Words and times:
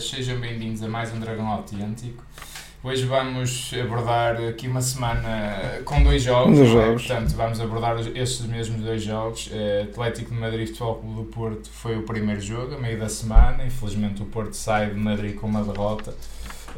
Sejam 0.00 0.38
bem-vindos 0.40 0.82
a 0.82 0.88
mais 0.88 1.12
um 1.12 1.20
Dragão 1.20 1.46
Autêntico. 1.46 2.24
Hoje 2.82 3.04
vamos 3.04 3.70
abordar 3.78 4.36
aqui 4.48 4.66
uma 4.66 4.80
semana 4.80 5.80
com 5.84 6.02
dois 6.02 6.22
jogos, 6.22 6.56
Dois 6.56 6.70
é? 6.70 6.72
jogos. 6.72 7.06
portanto 7.06 7.34
vamos 7.36 7.60
abordar 7.60 7.98
estes 8.16 8.46
mesmos 8.46 8.80
dois 8.82 9.02
jogos. 9.02 9.50
Eh, 9.52 9.86
Atlético 9.90 10.32
de 10.34 10.40
Madrid 10.40 10.68
Futebol 10.68 10.94
Clube 10.96 11.14
do 11.16 11.24
Porto 11.24 11.68
foi 11.70 11.98
o 11.98 12.02
primeiro 12.02 12.40
jogo, 12.40 12.74
a 12.74 12.78
meio 12.78 12.98
da 12.98 13.08
semana. 13.10 13.64
Infelizmente 13.66 14.22
o 14.22 14.26
Porto 14.26 14.54
sai 14.54 14.90
de 14.90 14.98
Madrid 14.98 15.34
com 15.36 15.46
uma 15.46 15.62
derrota, 15.62 16.14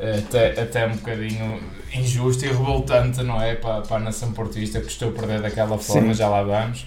eh, 0.00 0.18
até, 0.26 0.60
até 0.60 0.86
um 0.88 0.96
bocadinho 0.96 1.60
injusta 1.94 2.44
e 2.46 2.48
revoltante, 2.48 3.22
não 3.22 3.40
é? 3.40 3.54
Para, 3.54 3.82
para 3.82 3.96
a 3.96 4.00
nação 4.00 4.32
portista 4.32 4.80
que 4.80 4.88
estou 4.88 5.10
a 5.10 5.12
perder 5.12 5.40
daquela 5.40 5.78
forma, 5.78 6.08
Sim. 6.08 6.14
já 6.14 6.28
lá 6.28 6.42
vamos. 6.42 6.84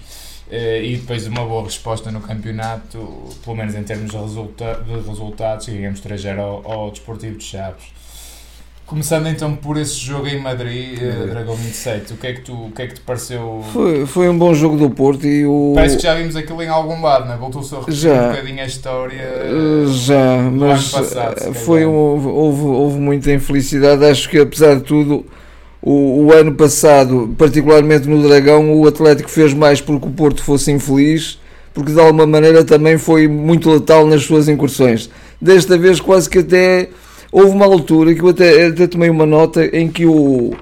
Eh, 0.49 0.83
e 0.83 0.97
depois 0.97 1.23
de 1.23 1.29
uma 1.29 1.43
boa 1.43 1.63
resposta 1.63 2.11
no 2.11 2.21
campeonato, 2.21 2.99
pelo 3.43 3.55
menos 3.55 3.73
em 3.73 3.83
termos 3.83 4.11
de, 4.11 4.17
resulta 4.17 4.83
de 4.85 4.93
resultados, 5.07 5.67
ganhamos 5.67 6.01
3-0 6.01 6.37
ao, 6.37 6.71
ao 6.71 6.91
Desportivo 6.91 7.37
de 7.37 7.43
Chaves. 7.43 7.95
Começando 8.85 9.25
então 9.25 9.55
por 9.55 9.77
esse 9.77 9.95
jogo 9.95 10.27
em 10.27 10.39
Madrid, 10.39 11.01
eh. 11.01 11.25
Dragão 11.25 11.55
27, 11.55 12.13
o 12.13 12.17
que 12.17 12.27
é 12.27 12.33
que, 12.33 12.41
tu, 12.41 12.53
o 12.53 12.71
que, 12.71 12.83
é 12.83 12.87
que 12.87 12.93
te 12.93 13.01
pareceu? 13.01 13.63
Foi, 13.73 14.05
foi 14.05 14.29
um 14.29 14.37
bom 14.37 14.53
jogo 14.53 14.77
do 14.77 14.91
Porto 14.91 15.25
e 15.25 15.43
o. 15.43 15.71
Parece 15.73 15.97
que 15.97 16.03
já 16.03 16.13
vimos 16.13 16.35
aquilo 16.35 16.61
em 16.61 16.67
algum 16.67 17.01
lado, 17.01 17.27
né? 17.27 17.35
voltou-se 17.35 17.73
a 17.73 17.79
repetir 17.79 18.01
Já. 18.01 18.13
um 18.13 18.29
bocadinho 18.29 18.61
a 18.61 18.65
história. 18.67 19.27
Uh, 19.51 19.87
Já, 19.87 20.37
mas 20.51 20.93
ano 20.93 21.03
passado, 21.03 21.39
se 21.39 21.49
uh, 21.49 21.53
foi 21.55 21.83
um, 21.83 21.95
houve, 21.95 22.27
houve, 22.27 22.61
houve 22.61 22.99
muita 22.99 23.31
infelicidade. 23.31 24.05
Acho 24.05 24.29
que 24.29 24.37
apesar 24.37 24.75
de 24.75 24.83
tudo, 24.83 25.25
o, 25.85 26.25
o 26.25 26.33
ano 26.33 26.55
passado, 26.55 27.35
particularmente 27.37 28.09
no 28.09 28.27
Dragão, 28.27 28.73
o 28.73 28.87
Atlético 28.87 29.29
fez 29.29 29.53
mais 29.53 29.79
porque 29.79 30.07
o 30.07 30.11
Porto 30.11 30.43
fosse 30.43 30.71
infeliz, 30.71 31.39
porque 31.75 31.91
de 31.91 31.99
alguma 31.99 32.25
maneira 32.25 32.63
também 32.63 32.97
foi 32.97 33.27
muito 33.27 33.69
letal 33.69 34.07
nas 34.07 34.23
suas 34.23 34.49
incursões. 34.49 35.11
Desta 35.39 35.77
vez, 35.77 35.99
quase 35.99 36.27
que 36.27 36.39
até 36.39 36.89
houve 37.31 37.51
uma 37.51 37.65
altura 37.65 38.15
que 38.15 38.21
eu 38.21 38.29
até, 38.29 38.65
até 38.65 38.87
tomei 38.87 39.11
uma 39.11 39.27
nota 39.27 39.63
em 39.65 39.87
que 39.87 40.05
o. 40.05 40.53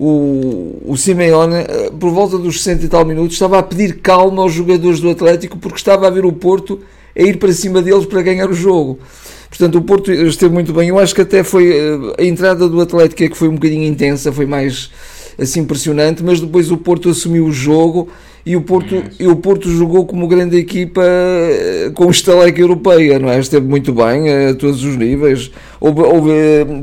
O, 0.00 0.92
o 0.92 0.96
Simeone, 0.96 1.56
eh, 1.56 1.90
por 1.98 2.12
volta 2.12 2.38
dos 2.38 2.62
60 2.62 2.84
e 2.84 2.88
tal 2.88 3.04
minutos, 3.04 3.32
estava 3.32 3.58
a 3.58 3.62
pedir 3.64 3.98
calma 4.00 4.42
aos 4.42 4.52
jogadores 4.52 5.00
do 5.00 5.10
Atlético 5.10 5.58
porque 5.58 5.76
estava 5.76 6.06
a 6.06 6.10
ver 6.10 6.24
o 6.24 6.30
Porto 6.30 6.78
a 7.18 7.20
ir 7.20 7.36
para 7.36 7.52
cima 7.52 7.82
deles 7.82 8.06
para 8.06 8.22
ganhar 8.22 8.48
o 8.48 8.54
jogo. 8.54 9.00
Portanto, 9.48 9.78
o 9.78 9.82
Porto 9.82 10.12
esteve 10.12 10.52
muito 10.52 10.72
bem. 10.72 10.88
Eu 10.88 10.98
acho 10.98 11.14
que 11.14 11.22
até 11.22 11.42
foi 11.42 11.72
eh, 11.72 11.98
a 12.18 12.24
entrada 12.24 12.68
do 12.68 12.80
Atlético 12.80 13.24
é 13.24 13.28
que 13.28 13.36
foi 13.36 13.48
um 13.48 13.54
bocadinho 13.54 13.84
intensa, 13.84 14.30
foi 14.32 14.46
mais 14.46 14.90
assim 15.38 15.60
impressionante, 15.60 16.22
mas 16.22 16.40
depois 16.40 16.70
o 16.70 16.76
Porto 16.76 17.08
assumiu 17.08 17.46
o 17.46 17.52
jogo 17.52 18.08
e 18.44 18.56
o 18.56 18.62
Porto, 18.62 18.94
Yes. 18.94 19.04
e 19.20 19.26
o 19.26 19.36
Porto 19.36 19.70
jogou 19.70 20.04
como 20.06 20.26
grande 20.26 20.56
equipa 20.56 21.02
eh, 21.04 21.90
com 21.94 22.10
estaleca 22.10 22.60
europeia, 22.60 23.18
não 23.18 23.28
é? 23.30 23.38
Esteve 23.38 23.66
muito 23.66 23.92
bem 23.92 24.28
eh, 24.28 24.50
a 24.50 24.54
todos 24.54 24.82
os 24.84 24.96
níveis. 24.96 25.50
Houve, 25.80 26.00
houve, 26.02 26.30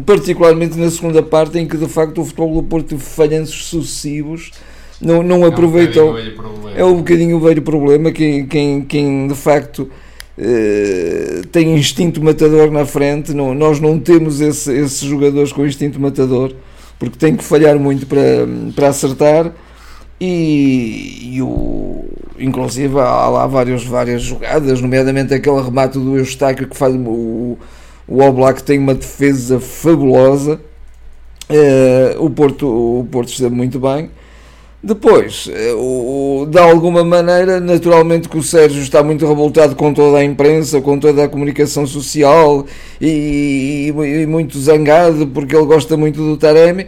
particularmente 0.05 0.77
na 0.77 0.89
segunda 0.89 1.21
parte 1.21 1.57
em 1.59 1.67
que 1.67 1.77
de 1.77 1.87
facto 1.87 2.21
o 2.21 2.25
futebol 2.25 2.61
do 2.61 2.63
Porto 2.63 2.89
teve 2.89 3.01
falhanços 3.01 3.65
sucessivos, 3.67 4.51
não, 5.01 5.21
não 5.21 5.43
É 5.43 5.47
aproveitou. 5.47 6.15
É 6.75 6.83
um 6.85 6.97
bocadinho 6.97 7.37
o 7.37 7.39
velho 7.39 7.61
problema. 7.61 8.11
Quem, 8.11 8.45
quem, 8.45 8.81
quem 8.81 9.27
de 9.27 9.35
facto 9.35 9.89
eh, 10.37 11.41
tem 11.51 11.75
instinto 11.75 12.23
matador 12.23 12.71
na 12.71 12.85
frente, 12.85 13.33
não, 13.33 13.53
nós 13.53 13.79
não 13.79 13.99
temos 13.99 14.41
esse, 14.41 14.71
esses 14.71 15.01
jogadores 15.01 15.51
com 15.53 15.65
instinto 15.65 15.99
matador, 15.99 16.53
porque 16.99 17.17
tem 17.17 17.35
que 17.35 17.43
falhar 17.43 17.79
muito 17.79 18.05
para, 18.05 18.47
para 18.75 18.89
acertar. 18.89 19.51
E, 20.19 21.35
e 21.35 21.41
o, 21.41 22.05
inclusive 22.39 22.97
há 22.99 23.27
lá 23.27 23.47
várias, 23.47 23.83
várias 23.83 24.21
jogadas, 24.21 24.81
nomeadamente 24.81 25.33
aquele 25.33 25.61
remate 25.61 25.99
do 25.99 26.17
Eustáquio 26.17 26.67
que 26.67 26.77
faz 26.77 26.95
o, 26.95 27.57
o 28.07 28.21
Oblak 28.21 28.63
tem 28.63 28.79
uma 28.79 28.95
defesa 28.95 29.59
fabulosa. 29.59 30.59
Eh, 31.49 32.15
o, 32.19 32.29
Porto, 32.29 32.67
o 32.67 33.07
Porto 33.11 33.29
esteve 33.29 33.53
muito 33.53 33.79
bem. 33.79 34.09
Depois, 34.87 35.49
eh, 35.51 35.73
o, 35.73 36.45
de 36.47 36.59
alguma 36.59 37.03
maneira, 37.03 37.59
naturalmente 37.59 38.29
que 38.29 38.37
o 38.37 38.43
Sérgio 38.43 38.83
está 38.83 39.01
muito 39.01 39.25
revoltado 39.27 39.75
com 39.75 39.91
toda 39.91 40.19
a 40.19 40.23
imprensa, 40.23 40.79
com 40.79 40.99
toda 40.99 41.23
a 41.23 41.27
comunicação 41.27 41.87
social 41.87 42.63
e, 43.01 43.91
e- 43.91 44.21
e 44.21 44.27
muito 44.27 44.59
zangado 44.59 45.25
porque 45.25 45.55
ele 45.55 45.65
gosta 45.65 45.97
muito 45.97 46.17
do 46.21 46.37
Taremi 46.37 46.85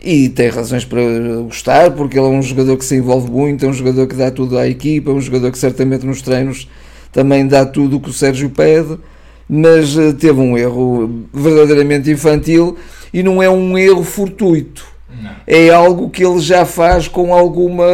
e 0.00 0.28
tem 0.28 0.48
razões 0.48 0.84
para 0.84 1.00
gostar 1.42 1.90
porque 1.90 2.16
ele 2.16 2.26
é 2.26 2.30
um 2.30 2.40
jogador 2.42 2.76
que 2.76 2.84
se 2.84 2.94
envolve 2.94 3.28
muito, 3.28 3.66
é 3.66 3.68
um 3.68 3.72
jogador 3.72 4.06
que 4.06 4.14
dá 4.14 4.30
tudo 4.30 4.56
à 4.56 4.68
equipa, 4.68 5.10
é 5.10 5.14
um 5.14 5.20
jogador 5.20 5.50
que 5.50 5.58
certamente 5.58 6.06
nos 6.06 6.22
treinos 6.22 6.68
também 7.10 7.48
dá 7.48 7.66
tudo 7.66 7.96
o 7.96 8.00
que 8.00 8.10
o 8.10 8.12
Sérgio 8.12 8.48
pede, 8.50 8.96
mas 9.48 9.98
eh, 9.98 10.12
teve 10.12 10.38
um 10.38 10.56
erro 10.56 11.10
verdadeiramente 11.32 12.08
infantil 12.12 12.76
e 13.12 13.24
não 13.24 13.42
é 13.42 13.50
um 13.50 13.76
erro 13.76 14.04
fortuito 14.04 14.93
Não. 15.22 15.30
é 15.46 15.70
algo 15.70 16.10
que 16.10 16.24
ele 16.24 16.40
já 16.40 16.64
faz 16.66 17.08
com 17.08 17.32
alguma 17.34 17.84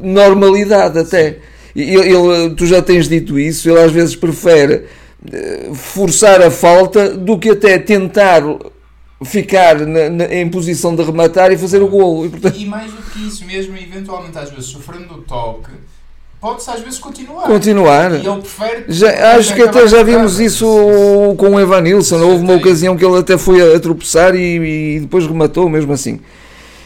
normalidade 0.00 0.98
até. 0.98 1.38
Ele, 1.74 2.12
ele- 2.14 2.54
tu 2.54 2.66
já 2.66 2.82
tens 2.82 3.08
dito 3.08 3.38
isso, 3.38 3.68
ele 3.68 3.80
às 3.80 3.92
vezes 3.92 4.14
prefere 4.14 4.84
eh, 5.32 5.70
forçar 5.72 6.42
a 6.42 6.50
falta 6.50 7.10
do 7.10 7.38
que 7.38 7.50
até 7.50 7.78
tentar 7.78 8.42
ficar 9.24 9.78
na- 9.86 10.10
na- 10.10 10.34
em 10.34 10.48
posição 10.48 10.94
de 10.96 11.02
rematar 11.02 11.52
e 11.52 11.56
fazer 11.56 11.80
o 11.80 11.88
golo. 11.88 12.26
E, 12.26 12.28
portanto, 12.28 12.56
E 12.58 12.66
mais 12.66 12.90
do 12.90 13.00
que 13.02 13.26
isso 13.26 13.44
mesmo, 13.46 13.76
eventualmente 13.76 14.36
às 14.36 14.50
vezes 14.50 14.66
sofrendo 14.66 15.14
o 15.14 15.18
toque, 15.22 15.70
pode-se 16.42 16.68
às 16.68 16.80
vezes 16.80 16.98
continuar. 16.98 17.44
continuar. 17.44 18.12
E 18.12 18.26
ele 18.26 18.40
prefere. 18.40 18.84
Já, 18.88 19.36
acho 19.36 19.54
que 19.54 19.62
até 19.62 19.86
já 19.86 20.02
vimos 20.02 20.40
isso 20.40 20.66
com 21.38 21.50
o 21.50 21.60
Evan 21.60 21.80
Nilsson. 21.82 22.20
Houve 22.20 22.42
uma 22.42 22.54
ocasião 22.56 22.96
que 22.96 23.04
ele 23.04 23.16
até 23.16 23.38
foi 23.38 23.74
a, 23.74 23.78
tropeçar 23.80 24.34
e, 24.34 24.96
e 24.96 25.00
depois 25.00 25.24
rematou 25.26 25.68
mesmo 25.68 25.92
assim. 25.92 26.18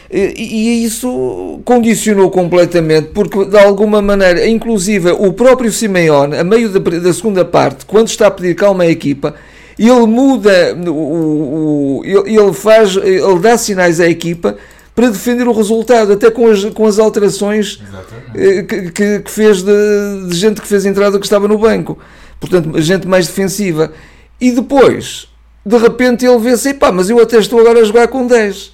E, 0.09 0.19
e 0.37 0.85
isso 0.85 1.59
condicionou 1.65 2.29
completamente, 2.31 3.09
porque 3.13 3.43
de 3.43 3.57
alguma 3.57 4.01
maneira, 4.01 4.47
inclusive 4.47 5.11
o 5.11 5.33
próprio 5.33 5.69
Simeone, 5.69 6.37
a 6.37 6.43
meio 6.45 6.69
da, 6.69 6.79
da 6.79 7.11
segunda 7.13 7.43
parte, 7.43 7.85
quando 7.85 8.07
está 8.07 8.27
a 8.27 8.31
pedir 8.31 8.55
calma 8.55 8.85
à 8.85 8.87
equipa, 8.87 9.35
ele 9.77 10.05
muda, 10.05 10.77
o, 10.87 11.99
o- 11.99 12.01
ele 12.05 12.53
faz, 12.53 12.95
ele 12.95 13.39
dá 13.39 13.57
sinais 13.57 13.99
à 13.99 14.07
equipa 14.07 14.55
para 14.97 15.09
defender 15.11 15.47
o 15.47 15.51
resultado, 15.51 16.11
até 16.13 16.31
com 16.31 16.47
as, 16.47 16.65
com 16.65 16.87
as 16.87 16.97
alterações 16.97 17.79
eh, 18.33 18.63
que, 18.63 18.91
que- 18.91 19.19
que 19.19 19.29
fez 19.31 19.61
de, 19.61 20.27
de 20.27 20.35
gente 20.35 20.59
que 20.59 20.67
fez 20.67 20.87
entrada 20.87 21.19
que 21.19 21.25
estava 21.27 21.47
no 21.47 21.55
banco. 21.59 21.99
Portanto, 22.39 22.81
gente 22.81 23.07
mais 23.07 23.27
defensiva. 23.27 23.93
E 24.41 24.49
depois, 24.49 25.27
de 25.63 25.77
repente, 25.77 26.25
ele 26.25 26.39
vê-se, 26.39 26.73
pá, 26.73 26.91
mas 26.91 27.11
eu 27.11 27.21
até 27.21 27.37
estou 27.37 27.59
agora 27.59 27.79
a 27.79 27.83
jogar 27.83 28.07
com 28.07 28.25
10. 28.25 28.73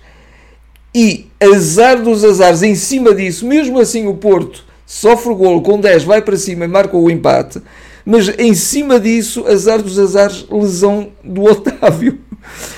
E 0.95 1.27
azar 1.41 2.01
dos 2.01 2.23
azares, 2.23 2.63
em 2.63 2.75
cima 2.75 3.13
disso, 3.13 3.45
mesmo 3.45 3.77
assim 3.77 4.07
o 4.07 4.13
Porto 4.13 4.63
sofre 4.85 5.29
o 5.31 5.35
golo 5.35 5.61
com 5.61 5.77
10, 5.77 6.03
vai 6.05 6.21
para 6.21 6.37
cima 6.37 6.63
e 6.63 6.67
marca 6.69 6.95
o 6.95 7.09
empate. 7.11 7.61
Mas 8.05 8.27
em 8.37 8.53
cima 8.53 8.99
disso, 8.99 9.45
azar 9.47 9.81
dos 9.81 9.97
azares, 9.97 10.45
lesão 10.51 11.09
do 11.23 11.43
Otávio. 11.43 12.19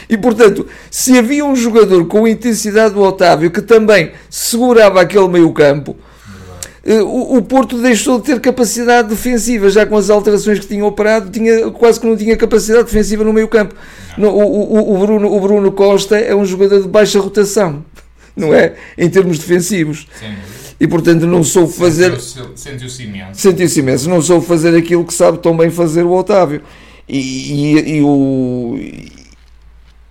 E 0.07 0.15
portanto, 0.15 0.67
se 0.91 1.17
havia 1.17 1.43
um 1.43 1.55
jogador 1.55 2.05
com 2.05 2.25
a 2.25 2.29
intensidade 2.29 2.93
do 2.93 3.01
Otávio 3.01 3.49
que 3.49 3.63
também 3.63 4.11
segurava 4.29 5.01
aquele 5.01 5.27
meio-campo, 5.27 5.95
eh, 6.85 7.01
o, 7.01 7.41
Porto 7.41 7.81
deixou 7.81 8.19
de 8.19 8.25
ter 8.25 8.39
capacidade 8.39 9.07
defensiva, 9.09 9.67
já 9.71 9.83
com 9.83 9.97
as 9.97 10.11
alterações 10.11 10.59
que 10.59 10.67
tinha 10.67 10.85
operado, 10.85 11.31
tinha, 11.31 11.71
quase 11.71 11.99
que 11.99 12.05
não 12.05 12.15
tinha 12.15 12.37
capacidade 12.37 12.83
defensiva 12.83 13.23
no 13.23 13.33
meio-campo. 13.33 13.73
No- 14.19 14.29
O, 14.29 14.75
o, 14.75 14.95
o, 14.95 14.99
Bruno, 14.99 15.33
o 15.35 15.39
Bruno 15.39 15.71
Costa 15.71 16.15
é 16.15 16.35
um 16.35 16.45
jogador 16.45 16.83
de 16.83 16.87
baixa 16.87 17.19
rotação, 17.19 17.83
não 18.37 18.53
é? 18.53 18.75
Em 18.95 19.09
termos 19.09 19.39
defensivos. 19.39 20.05
Dúvida. 20.21 20.64
E 20.79 20.87
portanto, 20.87 21.25
não 21.25 21.43
soube 21.43 21.71
fazer. 21.73 22.19
Sentiu-se 22.55 23.03
imenso. 23.03 23.39
Sentiu-se 23.39 23.79
imenso, 23.79 24.09
não 24.09 24.21
soube 24.21 24.45
fazer 24.45 24.75
aquilo 24.75 25.05
que 25.05 25.13
sabe 25.13 25.37
tão 25.39 25.55
bem 25.55 25.69
fazer 25.69 26.03
o 26.03 26.11
Otávio. 26.11 26.61
E, 27.07 27.17
e- 27.77 27.97
e 27.97 28.01
o. 28.01 28.77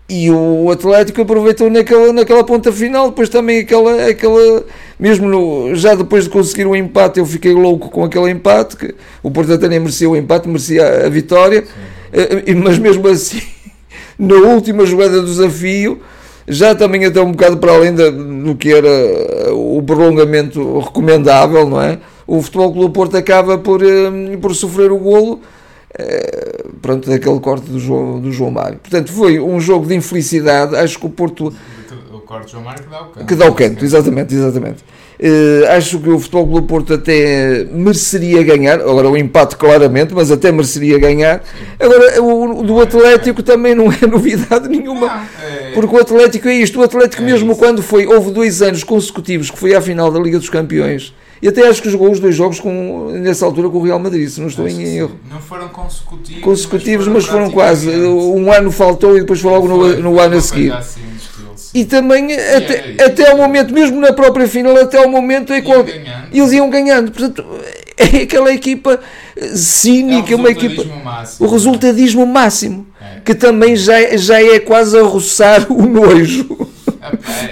E 0.07 0.31
o 0.31 0.71
Atlético 0.71 1.23
aproveitou 1.23 1.71
naquela, 1.71 2.13
naquela 2.13 2.45
ponta 2.45 2.71
final, 2.71 3.09
depois 3.09 3.29
também 3.31 3.61
aquela, 3.61 4.07
aquela 4.07 4.63
mesmo 5.01 5.27
no- 5.27 5.75
já 5.75 5.95
depois 5.95 6.25
de 6.25 6.31
conseguir 6.31 6.67
o 6.67 6.77
empate, 6.77 7.19
eu 7.19 7.25
fiquei 7.25 7.55
louco 7.55 7.89
com 7.89 8.05
aquele 8.05 8.31
empate, 8.31 8.77
que 8.77 8.95
o 9.23 9.31
Porto 9.31 9.53
até 9.55 9.67
nem 9.67 9.81
merecia 9.81 10.09
o 10.09 10.15
empate, 10.15 10.47
merecia 10.47 10.85
a, 10.87 11.07
a 11.07 11.09
vitória, 11.09 11.65
Eh, 12.13 12.45
eh, 12.47 12.55
mas 12.55 12.79
mesmo 12.79 13.09
assim, 13.09 13.41
na 14.19 14.35
última 14.37 14.85
jogada 14.87 15.21
do 15.21 15.27
desafio, 15.27 16.01
já 16.47 16.75
também 16.75 17.05
até 17.05 17.21
um 17.21 17.33
bocado 17.33 17.57
para 17.57 17.73
além 17.73 17.95
do 17.95 18.55
que 18.55 18.73
era 18.73 19.55
o 19.55 19.83
prolongamento 19.83 20.79
recomendável, 20.81 21.69
não 21.69 21.81
é? 21.81 21.99
O 22.27 22.43
Futebol 22.43 22.73
Clube 22.73 22.95
Porto 22.95 23.17
acaba 23.17 23.59
por, 23.59 23.83
eh, 23.83 24.37
por 24.41 24.55
sofrer 24.55 24.91
o 24.91 24.99
golo 24.99 25.41
eh, 25.97 26.65
pronto, 26.83 27.09
daquele 27.09 27.39
corte 27.39 27.71
do 27.71 27.79
João, 27.79 28.21
do 28.21 28.33
João 28.33 28.51
Mário. 28.51 28.79
Portanto, 28.79 29.13
foi 29.13 29.39
um 29.39 29.61
jogo 29.61 29.87
de 29.87 29.95
infelicidade. 29.95 30.75
Acho 30.77 30.99
que 30.99 31.07
o 31.07 31.11
Porto 31.11 31.53
corte 32.25 32.53
João 32.53 32.65
Mário 32.65 32.83
que 32.83 32.91
dá 32.91 33.01
o 33.01 33.05
canto. 33.07 33.27
Que 33.27 33.35
dá 33.35 33.47
o 33.49 33.55
canto, 33.55 33.85
exatamente, 33.85 34.35
exatamente. 34.35 34.85
Uh, 35.21 35.69
acho 35.77 36.01
que 36.01 36.09
o 36.11 36.19
Futebol 36.19 36.47
Clube 36.49 36.67
Porto 36.67 36.95
até 36.95 37.65
mereceria 37.71 38.43
ganhar, 38.43 38.81
agora 38.81 39.09
o 39.09 39.17
empate 39.17 39.57
claramente, 39.57 40.13
mas 40.13 40.31
até 40.31 40.51
mereceria 40.51 40.99
ganhar. 40.99 41.43
Agora 41.79 42.23
o, 42.23 42.63
do 42.63 42.81
Atlético 42.81 43.43
também 43.43 43.75
não 43.75 43.93
é 43.93 44.05
novidade 44.11 44.69
nenhuma, 44.69 45.07
não, 45.07 45.47
é... 45.47 45.71
porque 45.73 45.95
o 45.95 46.01
Atlético 46.01 46.49
é 46.49 46.55
isto. 46.55 46.81
O 46.81 46.83
Atlético, 46.83 47.23
é 47.23 47.27
mesmo 47.27 47.53
isso. 47.53 47.61
quando 47.61 47.83
foi, 47.83 48.07
houve 48.07 48.33
dois 48.33 48.61
anos 48.61 48.83
consecutivos 48.83 49.51
que 49.51 49.59
foi 49.59 49.75
à 49.75 49.81
final 49.81 50.11
da 50.11 50.19
Liga 50.19 50.39
dos 50.39 50.49
Campeões 50.49 51.15
e 51.45 51.49
até 51.49 51.69
acho 51.69 51.83
que 51.83 51.91
jogou 51.91 52.11
os 52.11 52.19
dois 52.19 52.35
jogos 52.35 52.59
com, 52.59 53.11
nessa 53.11 53.45
altura 53.45 53.69
com 53.69 53.77
o 53.77 53.83
Real 53.83 53.99
Madrid, 53.99 54.27
se 54.29 54.41
não 54.41 54.49
estou 54.49 54.65
acho 54.65 54.81
em 54.81 54.97
erro. 54.97 55.19
Não 55.31 55.39
foram 55.39 55.69
consecutivos. 55.69 56.43
Consecutivos, 56.43 57.07
mas 57.07 57.27
foram, 57.27 57.41
mas 57.43 57.51
foram 57.51 57.55
quase. 57.55 57.91
Um 57.91 58.51
ano 58.51 58.73
faltou 58.73 59.15
e 59.15 59.21
depois 59.21 59.41
foi 59.41 59.51
logo 59.51 59.69
no, 59.69 59.97
no 60.01 60.19
ano 60.19 60.39
a 60.39 60.41
seguir. 60.41 60.73
Assim, 60.73 61.03
e 61.75 61.85
também 61.85 62.31
e 62.31 62.35
até, 62.35 62.95
é 62.97 63.05
até 63.05 63.31
ao 63.31 63.37
momento, 63.37 63.75
mesmo 63.75 64.01
na 64.01 64.13
própria 64.13 64.47
final, 64.47 64.77
até 64.77 64.99
ao 65.03 65.11
momento 65.11 65.53
é 65.53 65.61
qual, 65.61 65.85
eles 66.33 66.53
iam 66.53 66.71
ganhando. 66.71 67.11
Portanto, 67.11 67.45
é 67.97 68.23
aquela 68.23 68.53
equipa 68.55 69.01
cínica, 69.55 70.33
é 70.33 70.37
uma 70.37 70.51
equipa. 70.51 70.85
Máximo, 71.03 71.49
o 71.49 71.51
resultadismo 71.51 72.25
máximo, 72.25 72.87
é. 73.01 73.21
que 73.21 73.35
também 73.35 73.75
já, 73.75 74.17
já 74.17 74.41
é 74.41 74.61
quase 74.61 74.97
a 74.97 75.03
roçar 75.03 75.71
o 75.71 75.85
nojo. 75.85 76.69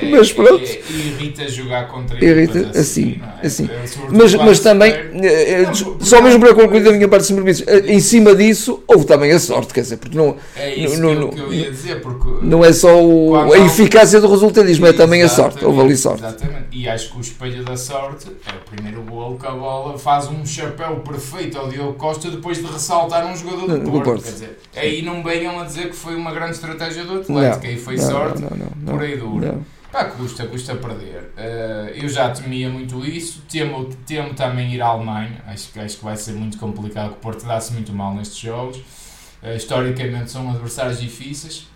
É, 0.01 0.07
mas 0.07 0.33
pronto. 0.33 0.65
irrita 0.65 1.47
jogar 1.47 1.87
contra 1.89 2.25
irrita, 2.25 2.71
assim, 2.71 3.21
assim. 3.21 3.21
É? 3.43 3.47
assim. 3.47 3.69
Mas, 4.11 4.35
mas 4.35 4.61
também, 4.61 4.93
eh, 4.93 5.63
não, 5.67 6.01
só 6.01 6.23
mesmo 6.23 6.41
para 6.41 6.55
concluir 6.55 6.83
da 6.83 6.93
minha 6.93 7.09
parte, 7.09 7.33
permites, 7.33 7.65
eh, 7.67 7.93
em 7.93 8.01
cima 8.01 8.35
disso, 8.35 8.83
houve 8.87 9.05
também 9.05 9.33
a 9.33 9.39
sorte, 9.39 9.73
quer 9.73 9.83
dizer, 9.83 9.97
porque 9.97 10.17
não. 10.17 10.37
É 10.57 10.75
isso 10.75 11.01
não, 11.01 11.09
que, 11.09 11.23
eu, 11.23 11.29
que 11.29 11.41
eu 11.41 11.55
ia 11.55 11.71
dizer, 11.71 12.01
porque. 12.01 12.29
Não 12.43 12.65
é 12.65 12.73
só 12.73 13.03
o, 13.03 13.53
a 13.53 13.59
eficácia 13.59 14.21
do 14.21 14.29
resultadismo, 14.29 14.87
é 14.87 14.93
também 14.93 15.23
a 15.23 15.29
sorte. 15.29 15.65
Houve 15.65 15.81
ali 15.81 15.97
sorte. 15.97 16.25
Exatamente. 16.25 16.67
E 16.73 16.89
acho 16.89 17.13
que 17.13 17.19
o 17.19 17.21
espelho 17.21 17.65
da 17.65 17.77
sorte 17.77 18.29
é 18.47 18.51
o 18.51 18.75
primeiro 18.75 19.03
golo 19.03 19.39
que 19.39 19.47
a 19.47 19.51
bola 19.51 19.99
faz 19.99 20.29
um 20.29 20.45
chapéu 20.47 20.97
perfeito 21.01 21.59
ao 21.59 21.69
Diogo 21.69 21.95
Costa 21.95 22.31
depois 22.31 22.59
de 22.59 22.65
ressaltar 22.65 23.27
um 23.27 23.37
jogador 23.37 23.79
do, 23.79 23.91
Porto. 23.91 24.05
Porto. 24.05 24.25
Quer 24.25 24.33
dizer, 24.33 24.59
aí 24.77 25.03
não 25.03 25.23
venham 25.23 25.61
a 25.61 25.65
dizer 25.65 25.91
que 25.91 25.97
foi 25.97 26.15
uma 26.15 26.33
grande 26.33 26.53
estratégia 26.53 27.05
do 27.05 27.21
Atlético, 27.21 27.67
aí 27.67 27.79
foi 27.79 27.99
sorte 27.99 28.43
por 28.87 29.03
aí 29.03 29.17
duro. 29.17 29.65
Pá, 29.93 30.07
custa, 30.07 30.47
custa 30.47 30.75
perder. 30.75 31.33
Uh, 31.37 31.91
eu 31.95 32.09
já 32.09 32.31
temia 32.31 32.71
muito 32.71 33.05
isso. 33.05 33.43
Temo, 33.43 33.95
temo 34.07 34.33
também 34.33 34.73
ir 34.73 34.81
à 34.81 34.87
Alemanha. 34.87 35.43
Acho, 35.47 35.79
acho 35.79 35.99
que 35.99 36.05
vai 36.05 36.17
ser 36.17 36.33
muito 36.33 36.57
complicado, 36.57 37.11
que 37.11 37.17
o 37.17 37.21
Porto 37.21 37.45
dá-se 37.45 37.75
muito 37.75 37.93
mal 37.93 38.15
nestes 38.15 38.39
jogos. 38.39 38.79
Uh, 38.79 39.55
historicamente 39.55 40.31
são 40.31 40.51
adversários 40.51 40.99
difíceis. 40.99 41.69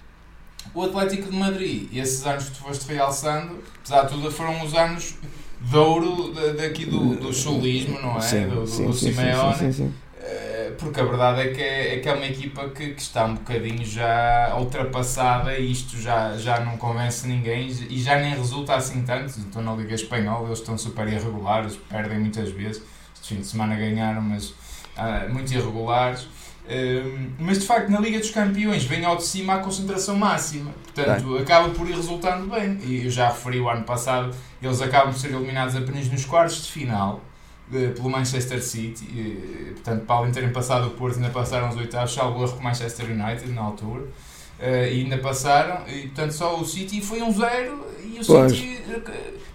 O 0.75 0.83
Atlético 0.83 1.31
de 1.31 1.37
Madrid, 1.37 1.89
esses 1.95 2.27
anos 2.27 2.45
que 2.45 2.57
tu 2.57 2.63
foste 2.63 2.91
realçando, 2.91 3.63
apesar 3.81 4.03
de 4.05 4.09
tudo, 4.15 4.31
foram 4.31 4.65
os 4.65 4.75
anos 4.75 5.15
de 5.61 5.77
ouro 5.77 6.33
daqui 6.57 6.87
do, 6.87 7.17
do 7.17 7.33
chulismo, 7.33 8.01
não 8.01 8.17
é? 8.17 8.21
Sim, 8.21 8.49
do, 8.49 8.61
do, 8.61 8.67
sim, 8.67 8.87
do 8.87 8.93
Simeone. 8.93 9.55
Sim, 9.57 9.73
sim, 9.73 9.95
porque 10.79 11.01
a 11.01 11.05
verdade 11.05 11.41
é 11.41 11.49
que 11.53 11.63
é, 11.63 11.95
é, 11.95 11.99
que 12.01 12.09
é 12.09 12.15
uma 12.15 12.27
equipa 12.27 12.69
que, 12.69 12.91
que, 12.91 13.03
está 13.03 13.25
um 13.25 13.35
bocadinho 13.35 13.85
já 13.85 14.55
ultrapassada 14.59 15.59
e 15.59 15.71
isto 15.71 16.01
já, 16.01 16.37
já 16.37 16.61
não 16.61 16.77
convence 16.77 17.27
ninguém 17.27 17.69
e 17.69 18.01
já 18.01 18.19
nem 18.19 18.35
resulta 18.35 18.75
assim 18.75 19.03
tanto. 19.03 19.39
Estão 19.39 19.63
na 19.63 19.75
Liga 19.75 19.95
Espanhola, 19.95 20.49
eles 20.49 20.59
estão 20.59 20.77
super 20.77 21.07
irregulares, 21.09 21.77
perdem 21.89 22.19
muitas 22.19 22.51
vezes. 22.51 22.83
Este 23.15 23.35
fim 23.35 23.41
de 23.41 23.47
semana 23.47 23.77
ganharam, 23.77 24.21
mas 24.23 24.51
uh, 24.51 25.33
muito 25.33 25.53
irregulares. 25.53 26.23
Uh, 26.23 27.31
mas 27.39 27.61
de 27.61 27.67
facto, 27.67 27.89
na 27.91 28.01
Liga 28.01 28.19
dos 28.19 28.31
Campeões 28.31 28.85
vem 28.85 29.05
ao 29.05 29.17
de 29.17 29.25
cima 29.25 29.55
a 29.55 29.59
concentração 29.59 30.17
máxima, 30.17 30.73
portanto, 30.83 31.33
bem. 31.33 31.43
acaba 31.43 31.69
por 31.71 31.89
ir 31.89 31.95
resultando 31.95 32.49
bem. 32.49 32.79
E 32.83 33.05
eu 33.05 33.11
já 33.11 33.29
referi 33.29 33.61
o 33.61 33.69
ano 33.69 33.85
passado, 33.85 34.35
eles 34.61 34.81
acabam 34.81 35.13
por 35.13 35.19
ser 35.19 35.33
eliminados 35.33 35.77
apenas 35.77 36.09
nos 36.11 36.25
quartos 36.25 36.65
de 36.65 36.73
final 36.73 37.21
pelo 37.71 38.09
Manchester 38.09 38.63
City, 38.63 39.05
e, 39.05 39.73
portanto, 39.75 40.05
para 40.05 40.17
além 40.17 40.29
de 40.29 40.35
terem 40.35 40.53
passado 40.53 40.87
o 40.87 40.91
Porto, 40.91 41.17
ainda 41.17 41.31
passaram 41.31 41.69
os 41.69 41.77
oitavos, 41.77 42.15
salvo 42.15 42.43
erro 42.43 42.53
com 42.53 42.61
o 42.61 42.65
Manchester 42.65 43.07
United 43.11 43.51
na 43.51 43.63
altura, 43.63 44.03
uh, 44.03 44.65
e 44.93 45.03
ainda 45.03 45.19
passaram, 45.19 45.87
e 45.89 46.03
portanto 46.03 46.33
só 46.33 46.61
o 46.61 46.65
City 46.65 47.01
foi 47.01 47.23
um 47.23 47.33
zero, 47.33 47.85
e 48.05 48.21
o 48.21 48.25
pois. 48.25 48.53
City, 48.53 48.83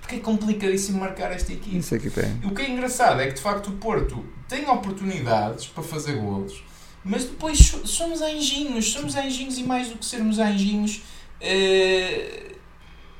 porque 0.02 0.16
é 0.16 0.20
complicadíssimo 0.20 1.00
marcar 1.00 1.32
esta 1.32 1.54
equipe. 1.54 1.78
Isso 1.78 1.96
aqui 1.96 2.10
tem. 2.10 2.42
O 2.44 2.54
que 2.54 2.62
é 2.64 2.70
engraçado 2.70 3.22
é 3.22 3.28
que 3.28 3.36
de 3.36 3.42
facto 3.42 3.68
o 3.68 3.74
Porto 3.74 4.26
tem 4.48 4.70
oportunidades 4.70 5.68
para 5.68 5.84
fazer 5.84 6.18
golos, 6.18 6.62
mas 7.04 7.24
depois 7.24 7.58
somos 7.86 8.22
anjinhos, 8.22 8.92
somos 8.92 9.16
anjinhos 9.16 9.58
e 9.58 9.64
mais 9.64 9.88
do 9.88 9.98
que 9.98 10.06
sermos 10.06 10.38
anjinhos. 10.38 11.02
Uh, 11.42 12.51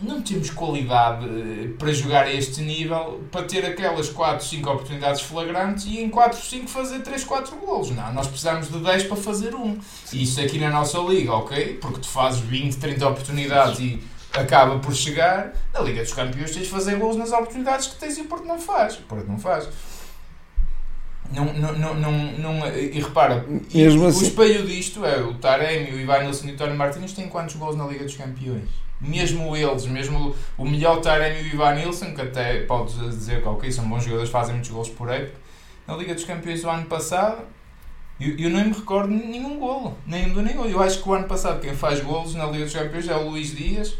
não 0.02 0.22
temos 0.22 0.50
qualidade 0.50 1.26
eh, 1.26 1.70
para 1.78 1.92
jogar 1.94 2.26
a 2.26 2.34
este 2.34 2.62
nível 2.62 3.24
para 3.32 3.44
ter 3.44 3.66
aquelas 3.66 4.10
4, 4.10 4.46
5 4.46 4.70
oportunidades 4.70 5.22
flagrantes 5.22 5.86
e 5.86 6.00
em 6.00 6.10
4, 6.10 6.40
5 6.40 6.68
fazer 6.68 7.00
3, 7.00 7.24
4 7.24 7.56
golos. 7.58 7.92
Não, 7.92 8.14
nós 8.14 8.28
precisamos 8.28 8.70
de 8.72 8.80
10 8.80 9.04
para 9.04 9.18
fazer 9.18 9.54
um. 9.56 9.78
E 10.12 10.24
isso 10.24 10.42
aqui 10.42 10.58
na 10.58 10.70
nossa 10.70 10.98
liga, 11.00 11.34
ok? 11.34 11.78
Porque 11.80 12.00
tu 12.00 12.08
fazes 12.08 12.40
20, 12.42 12.78
30 12.78 13.08
oportunidades 13.08 13.80
e 13.80 14.02
acaba 14.34 14.80
por 14.80 14.94
chegar. 14.94 15.54
Na 15.74 15.82
Liga 15.82 16.02
dos 16.02 16.14
Campeões 16.14 16.52
tens 16.52 16.64
de 16.64 16.70
fazer 16.70 16.96
golos 16.96 17.18
nas 17.18 17.32
oportunidades 17.32 17.88
que 17.88 17.96
tens 17.96 18.18
e 18.18 18.22
o 18.22 18.26
Porto 18.26 18.46
não 18.46 18.60
faz. 18.60 18.96
O 18.96 19.02
Porto 19.04 19.28
não 19.28 19.38
faz. 19.38 19.70
Não, 21.34 21.46
não, 21.54 21.74
não, 21.74 21.94
não, 21.96 22.12
não, 22.12 22.68
e 22.78 23.00
repara, 23.00 23.46
Mesmo 23.74 24.06
assim. 24.06 24.26
o 24.26 24.28
espelho 24.28 24.68
disto 24.68 25.06
é 25.06 25.22
o 25.22 25.36
Taremi, 25.36 25.92
o 25.96 26.00
Ivan 26.00 26.24
Nilsson 26.24 26.48
e 26.48 26.52
o 26.52 26.58
Tony 26.58 26.76
Martins 26.76 27.14
têm 27.14 27.30
quantos 27.30 27.56
gols 27.56 27.78
na 27.78 27.88
Liga 27.88 28.04
dos 28.04 28.18
Campeões? 28.18 28.68
Mesmo 29.02 29.56
eles, 29.56 29.88
mesmo 29.88 30.36
o 30.58 30.66
melhor 30.66 31.02
Taremi 31.02 31.40
e 31.40 31.52
o 31.52 31.54
Ivan 31.56 31.74
Nilsson, 31.74 32.14
que 32.14 32.22
até 32.22 32.62
podes 32.62 32.96
dizer 32.96 33.42
que 33.42 33.48
ok, 33.48 33.72
são 33.72 33.88
bons 33.90 34.04
jogadores, 34.04 34.30
fazem 34.30 34.54
muitos 34.54 34.70
gols 34.70 34.90
por 34.90 35.10
época, 35.10 35.40
na 35.88 35.98
Liga 35.98 36.14
dos 36.14 36.24
Campeões 36.24 36.62
do 36.62 36.70
ano 36.70 36.86
passado, 36.86 37.42
eu, 38.20 38.38
eu 38.38 38.50
não 38.52 38.64
me 38.64 38.72
recordo 38.72 39.10
nenhum 39.10 39.58
golo, 39.58 39.98
nem 40.06 40.30
do 40.30 40.44
nenhum. 40.44 40.66
Eu 40.66 40.82
acho 40.82 41.02
que 41.02 41.10
o 41.10 41.14
ano 41.14 41.28
passado 41.28 41.60
quem 41.60 41.74
faz 41.74 42.00
golos 42.02 42.36
na 42.36 42.46
Liga 42.46 42.66
dos 42.66 42.74
Campeões 42.74 43.08
é 43.08 43.16
o 43.16 43.30
Luís 43.30 43.56
Dias 43.56 43.98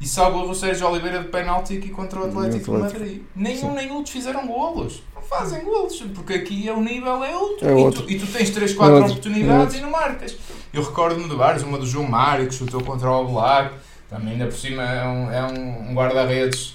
e 0.00 0.08
salvo 0.08 0.50
o 0.50 0.54
Sérgio 0.54 0.88
Oliveira 0.88 1.22
de 1.22 1.28
penalti 1.28 1.76
aqui 1.76 1.90
contra 1.90 2.18
o 2.18 2.24
Atlético, 2.24 2.72
de 2.72 2.78
Madrid. 2.78 3.22
Nenhum 3.36 3.72
nem 3.72 3.92
outros 3.92 4.12
fizeram 4.12 4.46
golos. 4.48 5.04
Não 5.14 5.22
fazem 5.22 5.62
golos, 5.62 6.00
porque 6.14 6.32
aqui 6.32 6.68
é 6.68 6.72
o 6.72 6.80
nível 6.80 7.22
é 7.22 7.36
outro. 7.36 7.68
É 7.68 7.72
outro. 7.72 8.02
E, 8.02 8.18
tu, 8.18 8.24
e, 8.24 8.26
tu, 8.26 8.32
tens 8.32 8.50
3, 8.50 8.74
4 8.74 8.96
é 8.96 9.00
oportunidades 9.00 9.74
é 9.76 9.78
e 9.78 9.80
não 9.82 9.90
marcas. 9.90 10.36
Eu 10.72 10.82
recordo-me 10.82 11.28
de 11.28 11.36
vários, 11.36 11.62
uma 11.62 11.78
do 11.78 11.86
João 11.86 12.08
Mário 12.08 12.48
que 12.48 12.54
chutou 12.54 12.82
contra 12.82 13.08
o 13.08 13.22
Oblak 13.22 13.74
também 14.10 14.32
ainda 14.32 14.46
por 14.46 14.56
cima 14.56 14.82
é 14.82 15.06
um, 15.06 15.32
é 15.32 15.46
um, 15.46 15.94
guarda-redes 15.94 16.74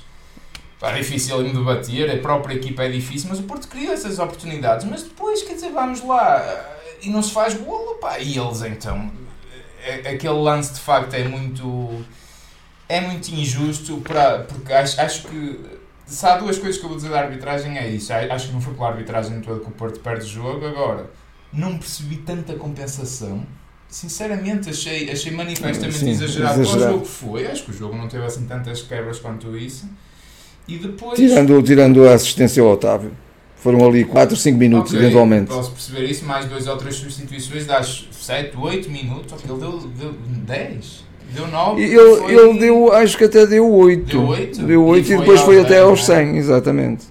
difícil 0.97 1.43
de 1.43 1.59
bater, 1.59 2.11
a 2.11 2.17
própria 2.17 2.55
equipa 2.55 2.83
é 2.83 2.89
difícil, 2.89 3.29
mas 3.29 3.39
o 3.39 3.43
Porto 3.43 3.67
cria 3.67 3.91
essas 3.91 4.19
oportunidades. 4.19 4.85
Mas 4.85 5.03
depois, 5.03 5.41
quer 5.41 5.55
dizer, 5.55 5.71
vamos 5.71 6.03
lá 6.03 6.43
e 7.01 7.09
não 7.09 7.21
se 7.21 7.31
faz 7.31 7.53
golo, 7.55 7.95
pá, 7.95 8.19
e 8.19 8.37
eles 8.37 8.61
então. 8.61 9.11
É, 9.83 10.09
aquele 10.09 10.39
lance 10.39 10.73
de 10.73 10.79
facto 10.79 11.13
é 11.13 11.23
muito. 11.27 12.05
é 12.87 13.01
muito 13.01 13.29
injusto, 13.29 13.97
para, 13.97 14.39
porque 14.39 14.71
acho, 14.71 14.99
acho 15.01 15.27
que. 15.27 15.59
Se 16.05 16.23
há 16.25 16.37
duas 16.37 16.59
coisas 16.59 16.77
que 16.77 16.85
eu 16.85 16.89
vou 16.89 16.97
dizer 16.97 17.09
da 17.09 17.19
arbitragem, 17.19 17.79
é 17.79 17.87
isso. 17.87 18.13
Acho 18.13 18.47
que 18.47 18.53
não 18.53 18.61
foi 18.61 18.75
pela 18.75 18.89
arbitragem 18.89 19.41
toda 19.41 19.59
que 19.59 19.67
o 19.67 19.71
Porto 19.71 19.99
perde 20.01 20.25
o 20.25 20.27
jogo. 20.27 20.63
Agora, 20.67 21.09
não 21.51 21.79
percebi 21.79 22.17
tanta 22.17 22.53
compensação 22.53 23.43
sinceramente 23.89 24.69
achei, 24.69 25.09
achei 25.09 25.31
manifestamente 25.31 25.97
Sim, 25.97 26.11
exagerado, 26.11 26.61
exagerado. 26.61 26.79
para 26.79 26.89
o 26.89 26.93
jogo 26.93 27.05
foi. 27.05 27.47
Acho 27.47 27.63
que 27.65 27.71
o 27.71 27.73
jogo 27.73 27.95
não 27.95 28.07
teve 28.07 28.25
assim 28.25 28.45
tantas 28.45 28.81
quebras 28.81 29.19
quanto 29.19 29.55
isso. 29.57 29.89
E 30.67 30.77
depois. 30.77 31.17
Tirando, 31.17 31.61
tirando 31.63 32.07
a 32.07 32.13
assistência 32.13 32.61
ao 32.61 32.69
Otávio. 32.69 33.11
Foram 33.55 33.83
ali 33.83 34.05
4, 34.05 34.35
5 34.35 34.57
minutos, 34.59 34.93
okay, 34.93 35.03
eventualmente. 35.03 35.47
Posso 35.47 35.71
perceber 35.71 36.03
isso, 36.05 36.23
mais 36.23 36.45
2 36.45 36.67
ou 36.67 36.77
3 36.77 36.95
substituições, 36.95 37.65
dá 37.65 37.81
7, 37.81 38.55
8 38.55 38.91
minutos. 38.91 39.43
Ele 39.43 39.59
deu, 39.59 39.79
deu 39.79 40.13
10. 40.13 41.03
Deu 41.33 41.47
9. 41.47 41.81
Ele, 41.81 41.97
foi... 41.97 42.33
ele 42.33 42.59
deu, 42.59 42.93
acho 42.93 43.17
que 43.17 43.23
até 43.23 43.47
deu 43.47 43.67
8. 43.67 44.05
Deu 44.05 44.27
8? 44.27 44.63
Deu 44.63 44.85
8 44.85 45.09
e, 45.09 45.13
e 45.13 45.17
depois 45.17 45.41
foi 45.41 45.59
até 45.59 45.79
aos 45.79 46.05
100, 46.05 46.25
né? 46.25 46.37
exatamente. 46.37 47.05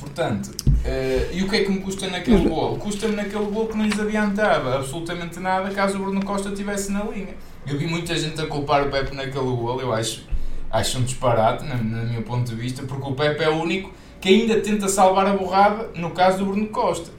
Portanto, 0.00 0.50
uh, 0.84 1.36
e 1.36 1.42
o 1.42 1.48
que 1.48 1.56
é 1.56 1.64
que 1.64 1.70
me 1.70 1.80
custa 1.80 2.08
naquele 2.08 2.48
gol? 2.48 2.76
Custa-me 2.76 3.16
naquele 3.16 3.46
gol 3.46 3.66
que 3.66 3.76
não 3.76 3.84
lhes 3.84 3.98
adiantava 3.98 4.76
absolutamente 4.76 5.38
nada 5.40 5.70
caso 5.70 5.98
o 5.98 6.02
Bruno 6.02 6.24
Costa 6.24 6.48
estivesse 6.50 6.90
na 6.92 7.04
linha. 7.04 7.34
Eu 7.66 7.78
vi 7.78 7.86
muita 7.86 8.16
gente 8.16 8.40
a 8.40 8.46
culpar 8.46 8.86
o 8.86 8.90
Pepe 8.90 9.14
naquele 9.14 9.44
gol, 9.44 9.80
eu 9.80 9.92
acho, 9.92 10.24
acho 10.70 10.98
um 10.98 11.02
disparate, 11.02 11.64
no, 11.64 11.76
no 11.76 12.12
meu 12.12 12.22
ponto 12.22 12.48
de 12.48 12.54
vista, 12.54 12.82
porque 12.82 13.08
o 13.08 13.14
Pepe 13.14 13.44
é 13.44 13.48
o 13.48 13.62
único 13.62 13.92
que 14.20 14.28
ainda 14.28 14.60
tenta 14.60 14.88
salvar 14.88 15.26
a 15.26 15.36
borrada 15.36 15.90
no 15.96 16.10
caso 16.10 16.38
do 16.38 16.46
Bruno 16.46 16.68
Costa. 16.68 17.10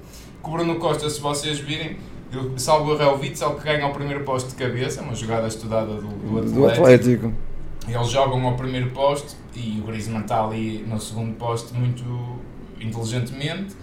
Que 0.41 0.50
o 0.50 0.51
Bruno 0.51 0.75
Costa, 0.75 1.10
se 1.10 1.20
vocês 1.20 1.60
virem, 1.60 1.98
eu 2.32 2.58
salvo 2.58 2.91
o 2.91 2.98
Real 2.98 3.20
Witzel 3.20 3.55
que 3.55 3.63
ganha 3.63 3.86
o 3.88 3.93
primeiro 3.93 4.24
posto 4.24 4.50
de 4.50 4.55
cabeça, 4.55 5.01
uma 5.01 5.13
jogada 5.13 5.48
estudada 5.48 5.93
do, 5.96 6.08
do 6.08 6.38
Atlético. 6.38 6.60
Do 6.60 6.65
Atlético. 6.65 7.34
Eles 7.88 8.10
jogam 8.10 8.48
ao 8.48 8.55
primeiro 8.55 8.89
posto 8.91 9.36
e 9.53 9.79
o 9.82 9.84
Griezmann 9.84 10.22
está 10.22 10.43
ali 10.46 10.86
no 10.88 11.00
segundo 11.00 11.34
posto 11.36 11.75
muito 11.75 12.03
inteligentemente. 12.85 13.75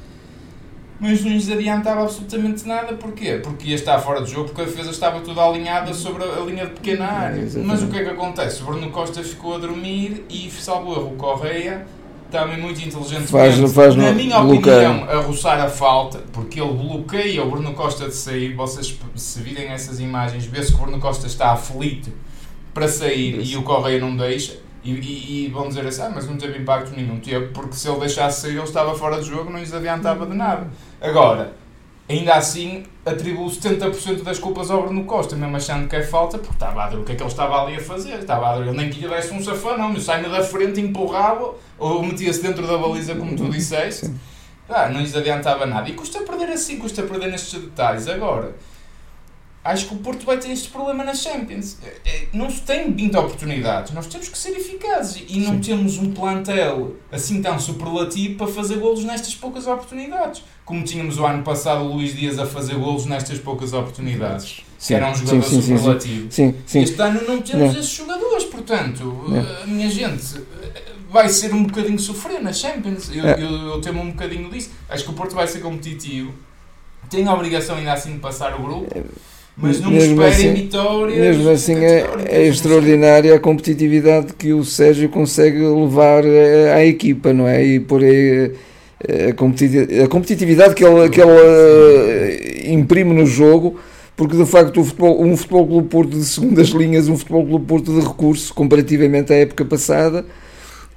mas 1.00 1.24
não 1.24 1.32
lhes 1.32 1.50
adiantava 1.50 2.02
absolutamente 2.02 2.68
nada. 2.68 2.92
Porquê? 2.94 3.40
Porque 3.42 3.68
ia 3.68 3.74
estar 3.74 3.98
fora 4.00 4.22
de 4.22 4.30
jogo, 4.30 4.48
porque 4.48 4.60
a 4.60 4.64
defesa 4.64 4.90
estava 4.90 5.20
toda 5.20 5.42
alinhada 5.42 5.94
sobre 5.94 6.22
a 6.24 6.40
linha 6.44 6.66
de 6.66 6.72
pequena 6.72 7.06
área. 7.06 7.42
Mas 7.64 7.82
o 7.82 7.88
que 7.88 7.98
é 7.98 8.04
que 8.04 8.10
acontece? 8.10 8.62
O 8.62 8.66
Bruno 8.66 8.90
Costa 8.90 9.22
ficou 9.22 9.54
a 9.54 9.58
dormir 9.58 10.24
e, 10.28 10.50
salvo 10.50 10.92
erro, 10.92 11.12
o 11.14 11.16
Correia 11.16 11.86
também 12.30 12.60
muito 12.60 12.80
inteligente 12.80 13.26
faz, 13.26 13.56
faz 13.72 13.96
na 13.96 14.12
minha 14.12 14.38
opinião, 14.38 15.02
a 15.10 15.16
roçar 15.16 15.58
a 15.58 15.68
falta, 15.68 16.18
porque 16.32 16.60
ele 16.60 16.74
bloqueia 16.74 17.42
o 17.42 17.50
Bruno 17.50 17.72
Costa 17.74 18.06
de 18.06 18.14
sair. 18.14 18.54
Vocês, 18.54 18.96
se 19.16 19.40
virem 19.40 19.68
essas 19.68 19.98
imagens, 19.98 20.44
vê-se 20.44 20.68
que 20.68 20.78
o 20.78 20.82
Bruno 20.82 21.00
Costa 21.00 21.26
está 21.26 21.50
aflito 21.52 22.12
para 22.72 22.86
sair 22.86 23.40
e 23.42 23.56
o 23.56 23.62
Correia 23.62 23.98
não 23.98 24.14
deixa. 24.16 24.58
E, 24.82 24.92
e, 24.92 25.46
e, 25.46 25.48
vão 25.48 25.68
dizer 25.68 25.86
assim, 25.86 26.02
ah, 26.02 26.12
mas 26.14 26.26
não 26.26 26.36
teve 26.36 26.58
impacto 26.58 26.90
nenhum, 26.96 27.20
teve, 27.20 27.48
porque 27.48 27.74
se 27.74 27.88
ele 27.88 28.00
deixasse 28.00 28.42
sair 28.42 28.56
ele 28.56 28.62
estava 28.62 28.94
fora 28.94 29.20
de 29.20 29.28
jogo, 29.28 29.50
não 29.50 29.58
lhes 29.58 29.74
adiantava 29.74 30.24
de 30.24 30.34
nada. 30.34 30.68
Agora, 31.00 31.52
ainda 32.08 32.34
assim, 32.34 32.84
atribuo 33.04 33.46
70% 33.48 34.22
das 34.22 34.38
culpas 34.38 34.70
ao 34.70 34.82
Bruno 34.82 35.04
Costa, 35.04 35.36
mesmo 35.36 35.56
achando 35.56 35.86
que 35.86 35.96
é 35.96 36.02
falta, 36.02 36.38
porque 36.38 36.54
estava 36.54 36.84
a 36.84 36.88
ver 36.88 36.96
o 36.96 37.04
que 37.04 37.12
é 37.12 37.14
que 37.14 37.22
ele 37.22 37.30
estava 37.30 37.62
ali 37.62 37.76
a 37.76 37.80
fazer. 37.80 38.20
Estava 38.20 38.50
a 38.50 38.56
ver, 38.56 38.68
ele 38.68 38.76
nem 38.76 38.90
que 38.90 39.00
lhe 39.00 39.08
desse 39.08 39.32
um 39.32 39.42
safanão, 39.42 39.98
sai-me 40.00 40.28
da 40.28 40.42
frente, 40.42 40.80
empurrava, 40.80 41.54
ou 41.78 42.02
metia-se 42.02 42.42
dentro 42.42 42.66
da 42.66 42.78
baliza, 42.78 43.14
como 43.14 43.36
tu 43.36 43.48
disseste. 43.50 44.10
Ah, 44.68 44.88
não 44.88 45.00
lhes 45.00 45.14
adiantava 45.14 45.66
nada. 45.66 45.88
E 45.88 45.92
custa 45.92 46.20
perder 46.20 46.50
assim, 46.50 46.78
custa 46.78 47.02
perder 47.02 47.30
nestes 47.30 47.60
detalhes. 47.60 48.08
Agora, 48.08 48.54
acho 49.62 49.88
que 49.88 49.94
o 49.94 49.98
Porto 49.98 50.24
vai 50.24 50.38
ter 50.38 50.50
este 50.50 50.68
problema 50.68 51.04
na 51.04 51.14
Champions. 51.14 51.76
É, 51.84 52.08
é, 52.08 52.26
não 52.32 52.50
se 52.50 52.62
tem 52.62 52.92
20 52.92 53.16
oportunidades, 53.16 53.92
nós 53.92 54.06
temos 54.06 54.28
que 54.28 54.38
ser 54.38 54.50
eficazes 54.50 55.22
e 55.28 55.40
não 55.40 55.54
Sim. 55.54 55.60
temos 55.60 55.98
um 55.98 56.12
plantel 56.12 56.96
assim 57.12 57.42
tão 57.42 57.58
superlativo 57.58 58.36
para 58.36 58.46
fazer 58.46 58.76
golos 58.78 59.04
nestas 59.04 59.34
poucas 59.34 59.66
oportunidades. 59.66 60.42
Como 60.64 60.82
tínhamos 60.82 61.18
o 61.18 61.26
ano 61.26 61.42
passado 61.42 61.82
o 61.82 61.94
Luís 61.94 62.14
Dias 62.14 62.38
a 62.38 62.46
fazer 62.46 62.76
golos 62.76 63.04
nestas 63.04 63.38
poucas 63.38 63.72
oportunidades. 63.72 64.62
Sim. 64.78 64.94
Era 64.94 65.10
um 65.10 65.14
jogador 65.14 65.42
sim, 65.42 65.60
sim, 65.60 65.76
superlativo. 65.76 66.32
Sim, 66.32 66.54
sim, 66.64 66.80
Este 66.80 67.02
ano 67.02 67.20
não 67.26 67.42
temos 67.42 67.72
não. 67.72 67.80
esses 67.80 67.90
jogadores, 67.90 68.44
portanto, 68.44 69.26
a 69.62 69.66
minha 69.66 69.90
gente 69.90 70.40
vai 71.10 71.28
ser 71.28 71.52
um 71.52 71.64
bocadinho 71.64 71.98
sofrer 71.98 72.40
na 72.40 72.52
Champions. 72.52 73.10
Eu, 73.12 73.26
é. 73.26 73.42
eu, 73.42 73.50
eu 73.50 73.80
temo 73.80 74.00
um 74.00 74.12
bocadinho 74.12 74.48
disso. 74.48 74.70
Acho 74.88 75.04
que 75.04 75.10
o 75.10 75.12
Porto 75.12 75.34
vai 75.34 75.46
ser 75.46 75.58
competitivo. 75.58 76.32
Tem 77.10 77.26
a 77.26 77.34
obrigação 77.34 77.76
ainda 77.76 77.92
assim 77.92 78.12
de 78.14 78.20
passar 78.20 78.54
o 78.54 78.62
grupo. 78.62 78.86
É 78.96 79.02
mas 79.60 79.80
não 79.80 79.90
mesmo 79.90 80.22
assim, 80.22 80.54
vitórias. 80.54 81.18
Mesmo 81.18 81.50
assim 81.50 81.74
é, 81.76 82.06
é 82.26 82.46
extraordinária 82.46 83.34
a 83.34 83.38
competitividade 83.38 84.32
que 84.34 84.52
o 84.52 84.64
Sérgio 84.64 85.08
consegue 85.08 85.58
levar 85.58 86.24
eh, 86.24 86.72
à 86.72 86.84
equipa, 86.84 87.32
não 87.32 87.46
é? 87.46 87.64
E 87.64 87.80
por 87.80 88.02
aí 88.02 88.52
eh, 89.06 89.30
a 89.30 90.08
competitividade 90.08 90.74
que 90.74 90.84
ele, 90.84 91.08
que 91.10 91.20
ele 91.20 91.30
eh, 91.30 92.72
imprime 92.72 93.12
no 93.12 93.26
jogo, 93.26 93.78
porque 94.16 94.36
de 94.36 94.46
facto 94.46 94.82
futebol, 94.82 95.22
um 95.22 95.36
futebol 95.36 95.66
Clube 95.66 95.88
Porto 95.88 96.10
de 96.10 96.24
segundas 96.24 96.68
linhas, 96.72 97.08
um 97.08 97.16
futebol 97.16 97.44
Clube 97.44 97.66
Porto 97.66 97.92
de 97.92 98.00
recurso, 98.00 98.54
comparativamente 98.54 99.32
à 99.32 99.36
época 99.36 99.64
passada, 99.64 100.24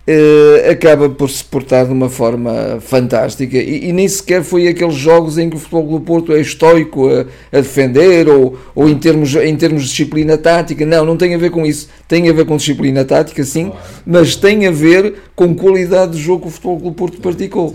Uh, 0.05 0.69
acaba 0.69 1.07
por 1.07 1.29
se 1.29 1.41
portar 1.41 1.86
de 1.86 1.93
uma 1.93 2.10
forma 2.10 2.77
fantástica. 2.81 3.55
E, 3.57 3.88
e, 3.88 3.93
nem 3.93 4.05
sequer 4.05 4.43
foi 4.43 4.67
aqueles 4.67 4.95
jogos 4.95 5.38
em 5.38 5.50
que 5.50 5.55
o 5.55 5.60
Futebol 5.60 5.98
do 5.98 6.01
Porto 6.01 6.33
é 6.33 6.41
estoico 6.41 7.07
a, 7.07 7.22
a, 7.57 7.62
defender 7.62 8.27
ou, 8.27 8.57
ou 8.75 8.89
em, 8.89 8.98
termos, 9.00 9.33
em 9.33 9.55
termos 9.55 9.83
de 9.83 9.89
disciplina 9.89 10.38
tática, 10.38 10.86
não, 10.86 11.05
não 11.05 11.15
tem 11.15 11.33
a 11.33 11.38
ver 11.38 11.51
com 11.51 11.65
isso. 11.65 11.88
Tem 12.05 12.29
a 12.29 12.33
ver 12.33 12.45
com 12.45 12.57
disciplina 12.57 13.05
tática 13.05 13.45
sim, 13.45 13.72
mas 14.05 14.36
tem 14.36 14.67
a 14.67 14.72
ver 14.72 15.15
com 15.38 15.55
qualidade 15.55 16.17
de 16.17 16.22
jogo 16.22 16.41
que 16.41 16.48
o 16.50 16.51
Futebol 16.51 16.79
do 16.79 16.91
Porto 16.91 17.22
praticou. 17.22 17.74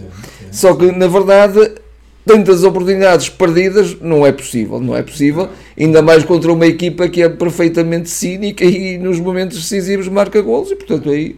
só 0.53 0.75
que 0.75 0.93
na 0.93 1.07
verdade 1.07 1.73
tantas 2.27 2.63
oportunidades 2.63 3.31
perdidas 3.31 3.97
não 4.03 4.27
é 4.27 4.31
possível, 4.31 4.79
não 4.79 4.95
é 4.95 5.03
possível, 5.03 5.49
ainda 5.81 6.03
mais 6.03 6.25
contra 6.25 6.53
uma 6.53 6.67
equipa 6.67 7.09
que 7.09 7.23
é 7.23 7.29
perfeitamente 7.31 8.11
cínica 8.11 8.67
e 8.67 8.99
nos 8.99 9.19
momentos 9.19 9.57
decisivos 9.57 10.09
marca 10.09 10.43
golos 10.43 10.71
e 10.71 10.77
portanto 10.77 11.09
aí 11.09 11.37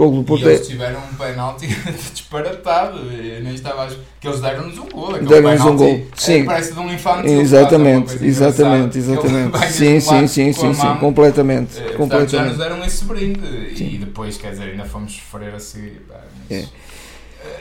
Futebol 0.00 0.12
do 0.12 0.24
Porto 0.24 0.42
e 0.42 0.48
eles 0.48 0.60
é- 0.60 0.64
tiveram 0.64 1.00
um 1.00 1.14
penalti 1.14 1.66
disparatado. 2.12 2.98
Eu 3.12 3.42
nem 3.42 3.54
estava 3.54 3.84
a... 3.84 3.88
que 4.18 4.26
eles 4.26 4.40
deram-nos 4.40 4.78
um 4.78 4.88
gol. 4.88 5.18
Deram-nos 5.22 5.60
um 5.60 5.76
gol. 5.76 6.06
Sim. 6.14 6.40
É, 6.40 6.44
parece 6.44 6.72
de 6.72 6.78
um 6.78 6.92
infante. 6.92 7.28
Exatamente, 7.28 8.24
exatamente, 8.24 8.98
exatamente. 8.98 9.58
Sim, 9.70 10.00
sim, 10.00 10.26
sim, 10.26 10.52
sim, 10.52 10.74
sim, 10.74 10.94
completamente. 10.98 11.78
É, 11.78 11.92
completamente. 11.92 12.30
já 12.30 12.44
nos 12.44 12.56
deram 12.56 12.84
esse 12.84 13.04
brinde. 13.04 13.76
Sim. 13.76 13.90
E 13.92 13.98
depois, 13.98 14.38
quer 14.38 14.52
dizer, 14.52 14.70
ainda 14.70 14.84
fomos 14.84 15.12
sofrer 15.12 15.54
assim. 15.54 15.92
é. 16.50 16.64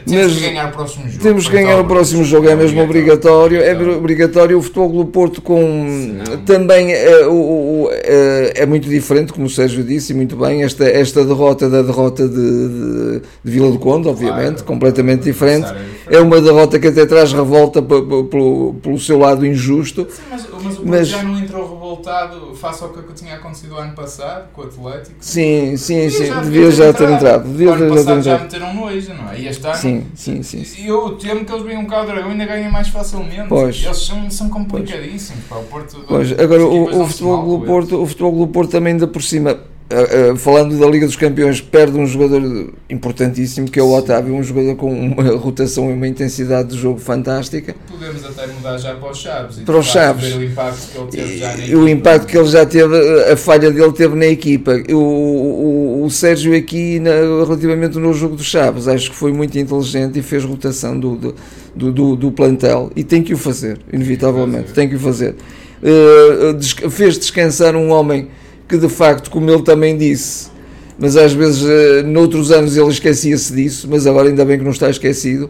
Temos 0.06 0.36
que 0.36 0.42
ganhar 0.42 0.68
o 0.68 0.72
próximo 0.72 1.10
jogo. 1.10 1.24
Temos 1.24 1.48
que 1.48 1.54
ganhar 1.54 1.80
o 1.80 1.86
próximo 1.86 2.24
jogo, 2.24 2.50
é 2.50 2.56
mesmo 2.56 2.82
obrigatório. 2.82 3.62
É 3.62 3.74
obrigatório. 3.74 4.58
O 4.58 4.62
Futebol 4.62 4.90
do 4.90 5.06
Porto 5.06 5.42
com 5.42 6.18
também 6.46 6.92
é, 6.94 7.28
o, 7.28 7.90
é, 7.92 8.54
é, 8.56 8.66
muito 8.66 8.90
diferente, 8.90 9.34
como 9.34 9.46
o 9.46 9.50
Sérgio 9.50 9.84
disse, 9.84 10.14
e 10.14 10.16
muito 10.16 10.36
bem, 10.36 10.64
esta, 10.64 10.86
esta 10.86 11.24
derrota 11.24 11.70
da 11.70 11.82
derrota 11.82 12.28
de, 12.28 12.36
de, 12.36 13.22
Vila 13.44 13.72
do 13.72 13.80
Conde, 13.80 14.08
obviamente, 14.08 14.64
completamente 14.64 15.24
diferente. 15.24 15.68
É 16.10 16.20
uma 16.20 16.42
derrota 16.42 16.80
que 16.80 16.88
até 16.88 17.06
traz 17.06 17.32
revolta 17.32 17.82
pelo, 17.82 18.74
pelo 18.82 19.00
seu 19.00 19.20
lado 19.20 19.46
injusto. 19.46 20.08
Sim, 20.10 20.22
mas, 20.30 20.42
mas 20.42 20.50
o 20.50 20.60
Porto 20.60 20.82
mas, 20.86 21.08
já 21.08 21.24
não 21.24 21.38
entrou 21.38 21.74
revoltado 21.74 22.56
face 22.56 22.84
ao 22.84 22.90
que 22.90 23.14
tinha 23.14 23.36
acontecido 23.36 23.78
ano 23.78 23.94
passado 23.94 24.50
com 24.54 24.62
o 24.62 24.66
Atlético. 24.66 25.16
Sim, 25.20 25.78
sim, 25.78 26.10
sim, 26.10 26.32
devia 26.42 26.72
já 26.72 26.94
ter 26.94 27.10
entrado. 27.10 27.48
Devia 27.48 27.72
já 27.72 27.78
ter 27.78 27.98
entrado. 28.00 28.22
já 28.22 28.40
meteram 28.40 28.74
nojo, 28.74 29.14
não 29.14 29.32
é? 29.32 29.40
E 29.40 29.48
este 29.48 29.66
ano 29.66 29.76
Sim, 29.76 30.08
sim, 30.16 30.44
sim. 30.44 30.82
E 30.82 30.88
eu 30.88 31.12
temo 31.18 31.46
que 31.46 31.52
eles 31.52 31.64
venham 31.64 31.86
cá 31.86 32.04
o 32.04 32.06
Dragão 32.06 32.30
e 32.30 32.32
ainda 32.32 32.46
ganhem 32.46 32.72
mais 32.72 32.88
facilmente. 32.88 33.48
Pois. 33.48 33.84
Eles 33.84 34.06
são, 34.06 34.30
são 34.30 34.50
complicadíssimos. 34.50 35.44
Pá, 35.46 35.58
o 35.58 35.64
Porto, 35.64 36.04
pois. 36.08 36.32
Agora, 36.40 36.66
o, 36.66 37.02
o, 37.02 37.08
futebol 37.08 37.60
do 37.60 37.66
Porto, 37.66 38.02
o 38.02 38.06
futebol 38.06 38.46
do 38.46 38.48
Porto 38.48 38.72
também 38.72 38.94
ainda 38.94 39.08
por 39.08 39.22
cima 39.22 39.60
Uh, 39.92 40.34
uh, 40.34 40.38
falando 40.38 40.78
da 40.78 40.86
Liga 40.86 41.08
dos 41.08 41.16
Campeões, 41.16 41.62
perde 41.62 41.98
um 41.98 42.06
jogador 42.06 42.72
importantíssimo 42.88 43.68
que 43.68 43.80
é 43.80 43.82
o 43.82 43.92
Otávio, 43.92 44.36
um 44.36 44.44
jogador 44.44 44.76
com 44.76 44.94
uma 44.94 45.24
rotação 45.36 45.90
e 45.90 45.94
uma 45.94 46.08
intensidade 46.08 46.70
de 46.70 46.78
jogo 46.78 47.00
fantástica. 47.00 47.76
Podemos 47.90 48.24
até 48.24 48.46
mudar 48.46 48.78
já 48.78 48.94
para 48.94 49.10
os 49.10 49.18
Chaves 49.18 49.58
e 49.58 49.62
para 49.62 49.78
os 49.80 49.88
Chaves. 49.88 50.36
o 50.36 50.44
impacto 50.44 50.92
que 50.92 50.98
ele 51.00 51.08
teve 51.08 51.38
já 51.40 51.48
na 51.48 51.64
equipa. 51.64 51.78
O 51.80 51.90
impacto 51.90 52.28
que 52.28 52.38
ele 52.38 52.48
já 52.48 52.66
teve, 52.68 53.32
a 53.32 53.36
falha 53.36 53.72
dele 53.72 53.92
teve 53.94 54.16
na 54.16 54.28
equipa. 54.28 54.76
O, 54.92 54.96
o, 54.96 56.06
o 56.06 56.10
Sérgio 56.12 56.56
aqui, 56.56 57.00
na, 57.00 57.10
relativamente 57.44 57.98
no 57.98 58.14
jogo 58.14 58.36
dos 58.36 58.46
Chaves, 58.46 58.88
acho 58.88 59.10
que 59.10 59.16
foi 59.16 59.34
muito 59.34 59.58
inteligente 59.58 60.20
e 60.20 60.22
fez 60.22 60.44
rotação 60.44 61.00
do, 61.00 61.16
do, 61.16 61.36
do, 61.76 61.92
do, 61.92 62.16
do 62.16 62.32
plantel 62.32 62.92
e 62.96 63.04
tem 63.04 63.24
que 63.24 63.34
o 63.34 63.38
fazer, 63.40 63.80
inevitavelmente, 63.92 64.72
tem 64.72 64.88
que 64.88 64.98
o 64.98 65.00
fazer. 65.00 65.34
Uh, 65.82 66.92
fez 66.92 67.18
descansar 67.18 67.76
um 67.76 67.90
homem 67.90 68.28
que 68.70 68.78
de 68.78 68.88
facto, 68.88 69.32
como 69.32 69.50
ele 69.50 69.64
também 69.64 69.98
disse, 69.98 70.52
mas 71.00 71.18
às 71.18 71.34
vezes 71.34 71.68
eh, 71.68 72.04
noutros 72.04 72.52
anos 72.52 72.78
ele 72.78 72.90
esquecia-se 72.90 73.52
disso, 73.52 73.88
mas 73.90 74.06
agora 74.06 74.30
ainda 74.30 74.46
bem 74.46 74.60
que 74.60 74.64
não 74.64 74.72
está 74.72 74.90
esquecido. 74.90 75.50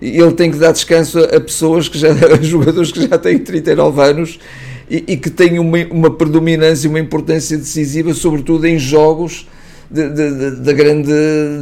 Ele 0.00 0.32
tem 0.32 0.50
que 0.50 0.56
dar 0.56 0.72
descanso 0.72 1.18
a 1.18 1.40
pessoas 1.40 1.88
que 1.88 1.98
já 1.98 2.12
a 2.32 2.40
jogadores 2.40 2.92
que 2.92 3.08
já 3.08 3.18
têm 3.18 3.38
39 3.40 4.00
anos 4.00 4.38
e, 4.88 5.04
e 5.08 5.16
que 5.16 5.28
têm 5.28 5.58
uma, 5.58 5.78
uma 5.90 6.10
predominância, 6.10 6.88
uma 6.88 7.00
importância 7.00 7.58
decisiva, 7.58 8.14
sobretudo 8.14 8.64
em 8.66 8.78
jogos 8.78 9.48
de 9.90 10.72
grande, 10.72 11.12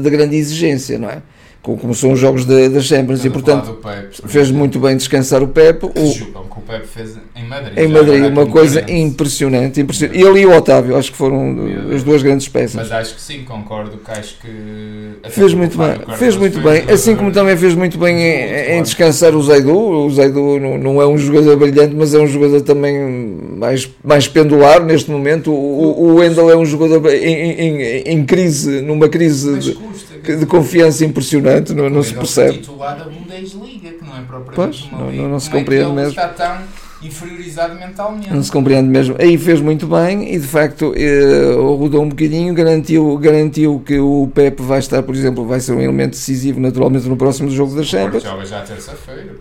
de 0.03 0.11
grande 0.11 0.37
exigência, 0.37 0.99
não 0.99 1.09
é? 1.09 1.23
Como 1.62 1.95
são 1.95 2.12
os 2.12 2.19
jogos 2.19 2.45
da 2.45 2.81
Champions 2.81 3.25
e 3.25 3.31
portanto 3.31 3.79
Pepe, 3.83 4.23
fez 4.27 4.50
muito 4.50 4.79
bem 4.79 4.97
descansar 4.97 5.43
o 5.43 5.49
Pepe 5.49 5.87
o, 5.87 5.91
que 5.91 6.33
o 6.59 6.62
Pepe 6.67 6.87
fez 6.87 7.17
em 7.35 7.45
Madrid 7.45 7.79
em 7.79 7.88
Madrid 7.88 8.25
uma 8.27 8.47
coisa 8.47 8.91
impressionante, 8.91 9.81
impressionante. 9.81 10.19
Ele 10.19 10.41
e 10.41 10.47
o 10.47 10.57
Otávio 10.57 10.97
acho 10.97 11.11
que 11.11 11.17
foram 11.17 11.57
as 11.95 12.03
duas 12.03 12.23
grandes 12.23 12.49
peças. 12.49 12.75
Mas 12.75 12.93
acho 12.93 13.15
que 13.15 13.21
sim, 13.21 13.45
concordo 13.45 13.99
que 13.99 14.11
acho 14.11 14.38
que 14.41 15.31
fez 15.31 15.55
muito 15.55 15.77
bem, 15.77 16.17
fez 16.17 16.37
muito 16.37 16.61
bem 16.61 16.85
assim 16.91 17.17
como 17.17 17.33
também 17.33 17.57
fez 17.57 17.75
muito 17.75 17.99
bem 17.99 18.17
em, 18.17 18.79
em 18.79 18.83
descansar 18.83 19.35
o 19.35 19.43
Zaidu. 19.43 19.77
O 19.77 20.11
Zaidu 20.11 20.59
não, 20.61 20.79
não, 20.79 21.03
é 21.03 21.07
um 21.07 21.19
jogador 21.19 21.57
brilhante 21.57 21.95
mas 21.95 22.15
é 22.15 22.19
um 22.19 22.27
jogador 22.27 22.61
também 22.62 22.99
mais, 23.57 23.88
mais 24.03 24.29
pendular 24.29 24.83
neste 24.83 25.11
momento. 25.11 25.53
O, 25.53 26.03
o 26.03 26.15
Wendel 26.17 26.50
é 26.50 26.57
um 26.57 26.65
jogador 26.65 27.05
em, 27.12 27.50
em, 27.50 27.83
em 28.00 28.25
crise 28.25 28.81
numa 28.81 29.09
crise 29.09 29.59
de, 29.59 29.79
de 30.22 30.46
confiança 30.46 31.04
impressionante, 31.04 31.72
não, 31.72 31.88
não 31.88 32.02
se 32.02 32.14
percebe. 32.14 32.58
titular 32.58 32.96
da 32.98 33.04
Bundesliga, 33.04 33.90
que 33.90 34.04
não 34.04 34.16
é 34.16 34.20
propriamente 34.22 34.54
pois, 34.54 34.82
uma 34.92 34.98
não, 34.98 35.12
não, 35.12 35.28
não 35.30 35.40
se 35.40 35.50
compreende 35.50 35.90
é 35.90 35.94
mesmo. 35.94 36.10
está 36.10 36.28
tão 36.28 36.58
inferiorizado 37.02 37.75
mentalmente. 37.76 38.32
Não 38.32 38.42
se 38.42 38.50
compreende 38.50 38.88
mesmo. 38.88 39.14
Aí 39.18 39.38
fez 39.38 39.60
muito 39.60 39.87
bem 39.87 40.34
e 40.34 40.38
de 40.38 40.46
facto 40.46 40.92
eh, 40.96 41.54
rodou 41.54 42.02
um 42.02 42.08
bocadinho, 42.08 42.52
garantiu, 42.52 43.16
garantiu 43.18 43.80
que 43.84 43.98
o 43.98 44.28
Pepe 44.34 44.62
vai 44.62 44.80
estar, 44.80 45.02
por 45.02 45.14
exemplo, 45.14 45.46
vai 45.46 45.60
ser 45.60 45.72
um 45.72 45.80
elemento 45.80 46.10
decisivo 46.10 46.58
naturalmente 46.58 47.08
no 47.08 47.16
próximo 47.16 47.48
jogo 47.50 47.75
da 47.75 47.84
Champions. 47.84 48.25
joga 48.25 48.44
já 48.44 48.62
terça-feira. 48.62 49.37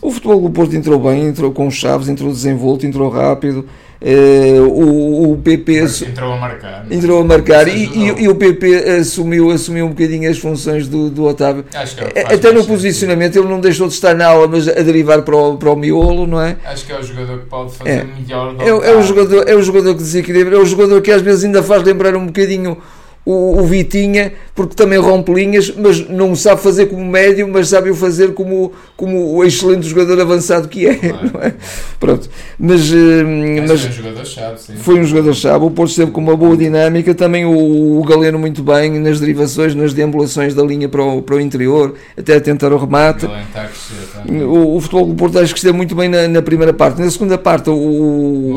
O 0.00 0.10
futebol 0.10 0.40
do 0.40 0.50
Porto 0.50 0.74
entrou 0.76 0.98
bem, 1.00 1.26
entrou 1.26 1.52
com 1.52 1.70
chaves, 1.70 2.08
entrou 2.08 2.30
desenvolto, 2.30 2.86
entrou 2.86 3.08
rápido. 3.10 3.66
Uh, 4.02 4.62
o, 4.62 5.32
o 5.32 5.36
PP 5.36 5.84
entrou 6.08 6.32
a 6.32 6.36
marcar, 6.38 6.86
entrou 6.90 7.20
a 7.20 7.24
marcar 7.24 7.68
e, 7.68 7.84
e, 7.84 8.22
e, 8.22 8.28
o 8.30 8.34
PP 8.34 8.88
assumiu, 8.98 9.50
assumiu 9.50 9.84
um 9.84 9.90
bocadinho 9.90 10.30
as 10.30 10.38
funções 10.38 10.88
do, 10.88 11.10
do 11.10 11.24
Otávio. 11.24 11.66
É, 12.14 12.34
Até 12.34 12.50
no 12.50 12.64
posicionamento 12.64 13.36
ele 13.36 13.46
não 13.46 13.60
deixou 13.60 13.88
de 13.88 13.92
estar 13.92 14.14
na 14.14 14.28
aula, 14.28 14.48
mas 14.48 14.66
a 14.68 14.80
derivar 14.80 15.20
para 15.20 15.36
o, 15.36 15.58
para 15.58 15.70
o 15.70 15.76
miolo, 15.76 16.26
não 16.26 16.40
é? 16.40 16.56
Acho 16.64 16.86
que 16.86 16.92
é 16.92 16.98
o 16.98 17.02
jogador 17.02 17.40
que 17.40 17.46
pode 17.46 17.74
fazer 17.74 17.90
é. 17.90 18.04
melhor. 18.04 18.56
É, 18.58 18.68
é, 18.68 18.96
o 18.96 19.02
jogador, 19.02 19.46
é 19.46 19.54
o 19.54 19.62
jogador 19.62 19.94
que 19.94 20.02
desequilibra, 20.02 20.56
é 20.56 20.58
o 20.58 20.64
jogador 20.64 21.02
que 21.02 21.10
às 21.10 21.20
vezes 21.20 21.44
ainda 21.44 21.62
faz 21.62 21.82
lembrar 21.82 22.16
um 22.16 22.24
bocadinho 22.24 22.78
o, 23.24 23.60
o, 23.60 23.66
Vitinha, 23.66 24.32
porque 24.54 24.74
também 24.74 24.98
rompe 24.98 25.32
linhas, 25.32 25.72
mas 25.76 26.08
não 26.08 26.34
sabe 26.34 26.62
fazer 26.62 26.86
como 26.86 27.04
médio, 27.04 27.46
mas 27.46 27.68
sabe 27.68 27.90
o 27.90 27.94
fazer 27.94 28.32
como, 28.32 28.72
como 28.96 29.34
o 29.34 29.44
excelente 29.44 29.86
jogador 29.86 30.20
avançado 30.20 30.68
que 30.68 30.86
é. 30.86 30.94
Claro. 30.94 31.30
é? 31.42 31.54
Pronto. 31.98 32.30
Mas, 32.58 32.90
eh, 32.92 33.66
mas, 33.68 33.80
foi 33.82 33.90
um 33.90 33.92
jogador-chave, 33.92 34.60
sim. 34.60 34.76
Foi 34.76 35.00
um 35.00 35.04
jogador-chave. 35.04 35.64
O 35.64 35.70
Porto 35.70 35.90
esteve 35.90 36.10
com 36.10 36.20
uma 36.20 36.36
boa 36.36 36.56
dinâmica, 36.56 37.14
também 37.14 37.44
o, 37.44 38.00
o 38.00 38.04
Galeno 38.04 38.38
muito 38.38 38.62
bem 38.62 38.98
nas 38.98 39.20
derivações, 39.20 39.74
nas 39.74 39.92
deambulações 39.92 40.54
da 40.54 40.62
linha 40.62 40.88
para 40.88 41.04
o, 41.04 41.20
para 41.20 41.36
o 41.36 41.40
interior, 41.40 41.94
até 42.16 42.36
a 42.36 42.40
tentar 42.40 42.72
o 42.72 42.78
remate. 42.78 43.26
O, 43.26 44.32
o, 44.32 44.76
o 44.76 44.80
futebol 44.80 45.06
do 45.06 45.14
Porto 45.14 45.38
acho 45.38 45.52
que 45.52 45.58
esteve 45.58 45.76
muito 45.76 45.94
bem 45.94 46.08
na, 46.08 46.26
na 46.26 46.42
primeira 46.42 46.72
parte. 46.72 47.00
Na 47.00 47.10
segunda 47.10 47.36
parte, 47.36 47.68
o, 47.68 47.74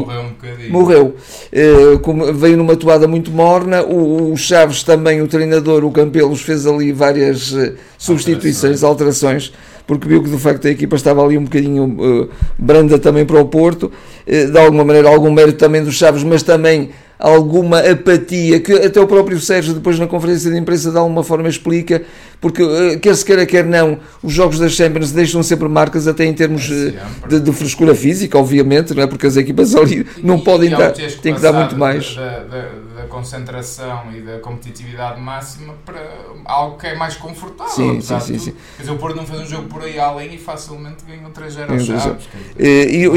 morreu 0.05 0.21
um 0.21 0.29
bocadinho. 0.29 0.71
Morreu. 0.71 1.15
Uh, 1.51 2.33
veio 2.33 2.57
numa 2.57 2.75
toada 2.75 3.07
muito 3.07 3.29
morna. 3.29 3.83
O, 3.83 4.31
o 4.31 4.37
Chaves 4.53 4.83
também, 4.83 5.19
o 5.19 5.27
treinador, 5.27 5.83
o 5.83 5.89
Campelos, 5.89 6.41
fez 6.41 6.67
ali 6.67 6.91
várias 6.91 7.51
uh, 7.53 7.73
substituições, 7.97 8.83
alterações. 8.83 9.51
porque 9.87 10.07
viu 10.07 10.21
que 10.21 10.29
de 10.29 10.37
facto 10.37 10.67
a 10.67 10.69
equipa 10.69 10.95
estava 10.95 11.25
ali 11.25 11.39
um 11.39 11.43
bocadinho 11.45 11.85
uh, 11.85 12.29
branda 12.55 12.99
também 12.99 13.25
para 13.25 13.41
o 13.41 13.45
Porto, 13.45 13.85
uh, 13.85 14.51
de 14.51 14.55
alguma 14.59 14.85
maneira 14.85 15.09
algum 15.09 15.31
mérito 15.31 15.57
também 15.57 15.83
dos 15.83 15.95
Chaves, 15.95 16.23
mas 16.23 16.43
também 16.43 16.91
alguma 17.23 17.79
apatia, 17.79 18.59
que 18.59 18.73
até 18.73 18.99
o 18.99 19.07
próprio 19.07 19.39
Sérgio 19.39 19.73
depois 19.73 19.97
na 19.97 20.07
conferência 20.07 20.51
de 20.51 20.57
imprensa 20.57 20.91
de 20.91 20.97
alguma 20.97 21.23
forma 21.23 21.47
explica, 21.47 22.03
porque 22.41 22.61
eh, 22.61 22.97
quer 22.97 23.15
se 23.15 23.23
queira, 23.23 23.45
quer 23.45 23.63
não, 23.63 23.97
os 24.21 24.33
jogos 24.33 24.59
das 24.59 24.73
Champions 24.73 25.13
deixam 25.13 25.41
sempre 25.41 25.69
marcas 25.69 26.05
até 26.05 26.25
em 26.25 26.33
termos 26.33 26.69
é 26.69 27.27
de, 27.29 27.39
de, 27.39 27.53
frescura 27.53 27.95
física, 27.95 28.37
obviamente, 28.37 28.93
não 28.93 29.01
é? 29.01 29.07
porque 29.07 29.25
as 29.25 29.37
equipas 29.37 29.73
ali 29.75 30.05
não 30.21 30.35
e, 30.35 30.43
podem 30.43 30.67
e 30.67 30.75
dar, 30.75 30.91
têm 30.91 31.33
que 31.33 31.39
dar 31.39 31.53
muito 31.53 31.77
mais. 31.77 32.13
Da, 32.13 32.39
da, 32.39 32.61
da, 32.97 33.03
concentração 33.07 34.11
e 34.13 34.21
da 34.21 34.39
competitividade 34.39 35.21
máxima 35.21 35.75
para 35.85 36.01
algo 36.45 36.77
que 36.77 36.87
é 36.87 36.95
mais 36.95 37.15
confortável. 37.15 37.73
Sim, 37.73 38.01
sim, 38.01 38.19
sim, 38.19 38.39
sim. 38.39 38.53
Quer 38.75 38.83
dizer, 38.83 38.93
o 38.93 38.97
Porto 38.97 39.15
não 39.15 39.25
fez 39.25 39.39
um 39.39 39.45
jogo 39.45 39.67
por 39.69 39.83
aí 39.83 39.97
além 39.97 40.33
e 40.33 40.37
facilmente 40.37 41.05
ganhou 41.07 41.31
3-0 41.31 41.69
aos 41.69 41.85
Chaves. 41.85 42.25
E, 42.57 43.07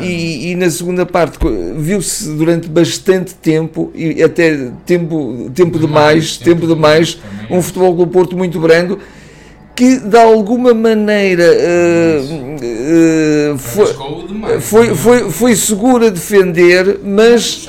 e, 0.00 0.52
e, 0.52 0.56
na 0.56 0.70
segunda 0.70 1.04
parte 1.04 1.38
viu-se 1.76 2.32
durante 2.34 2.68
bastante 2.68 3.25
tempo 3.34 3.90
e 3.94 4.22
até 4.22 4.70
tempo, 4.84 5.50
tempo 5.54 5.78
demais, 5.78 6.36
tempo 6.36 6.66
demais, 6.66 7.18
um 7.50 7.60
futebol 7.60 7.94
do 7.94 8.06
Porto 8.06 8.36
muito 8.36 8.60
brando 8.60 8.98
que 9.76 9.98
de 9.98 10.16
alguma 10.16 10.72
maneira 10.72 11.44
uh, 11.44 12.22
uh, 13.52 13.58
foi, 13.58 13.94
foi, 14.58 14.94
foi, 14.94 15.30
foi 15.30 15.54
seguro 15.54 16.06
a 16.06 16.08
defender, 16.08 16.98
mas 17.04 17.68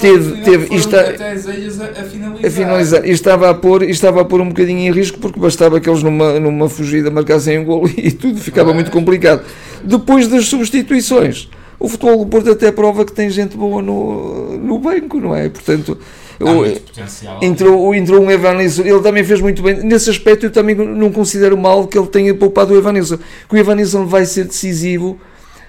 teve, 0.00 0.42
teve 0.42 0.74
está, 0.74 1.02
a 1.02 2.50
finalizar. 2.50 3.06
E 3.06 3.12
estava 3.12 3.48
a, 3.48 3.54
pôr, 3.54 3.84
estava 3.84 4.22
a 4.22 4.24
pôr 4.24 4.40
um 4.40 4.48
bocadinho 4.48 4.80
em 4.80 4.90
risco 4.90 5.20
porque 5.20 5.38
bastava 5.38 5.78
que 5.78 5.88
eles 5.88 6.02
numa, 6.02 6.40
numa 6.40 6.68
fugida 6.68 7.12
marcassem 7.12 7.60
um 7.60 7.64
gol 7.64 7.88
e 7.96 8.10
tudo 8.10 8.40
ficava 8.40 8.74
muito 8.74 8.90
complicado. 8.90 9.44
Depois 9.84 10.26
das 10.26 10.46
substituições, 10.46 11.48
o 11.84 11.88
futebol 11.88 12.24
do 12.24 12.26
Porto 12.26 12.50
até 12.50 12.72
prova 12.72 13.04
que 13.04 13.12
tem 13.12 13.28
gente 13.28 13.56
boa 13.58 13.82
no, 13.82 14.56
no 14.56 14.78
banco, 14.78 15.20
não 15.20 15.36
é? 15.36 15.50
Portanto, 15.50 15.98
o, 16.40 17.44
entrou, 17.44 17.94
entrou 17.94 18.22
um 18.22 18.30
Evanilson, 18.30 18.82
ele 18.82 19.00
também 19.00 19.22
fez 19.22 19.40
muito 19.40 19.62
bem. 19.62 19.82
Nesse 19.82 20.08
aspecto, 20.08 20.46
eu 20.46 20.50
também 20.50 20.74
não 20.74 21.12
considero 21.12 21.58
mal 21.58 21.86
que 21.86 21.98
ele 21.98 22.06
tenha 22.06 22.34
poupado 22.34 22.72
o 22.72 22.76
Evanilson, 22.76 23.18
que 23.48 23.54
o 23.54 23.58
Evanilson 23.58 24.06
vai 24.06 24.24
ser 24.24 24.44
decisivo 24.44 25.20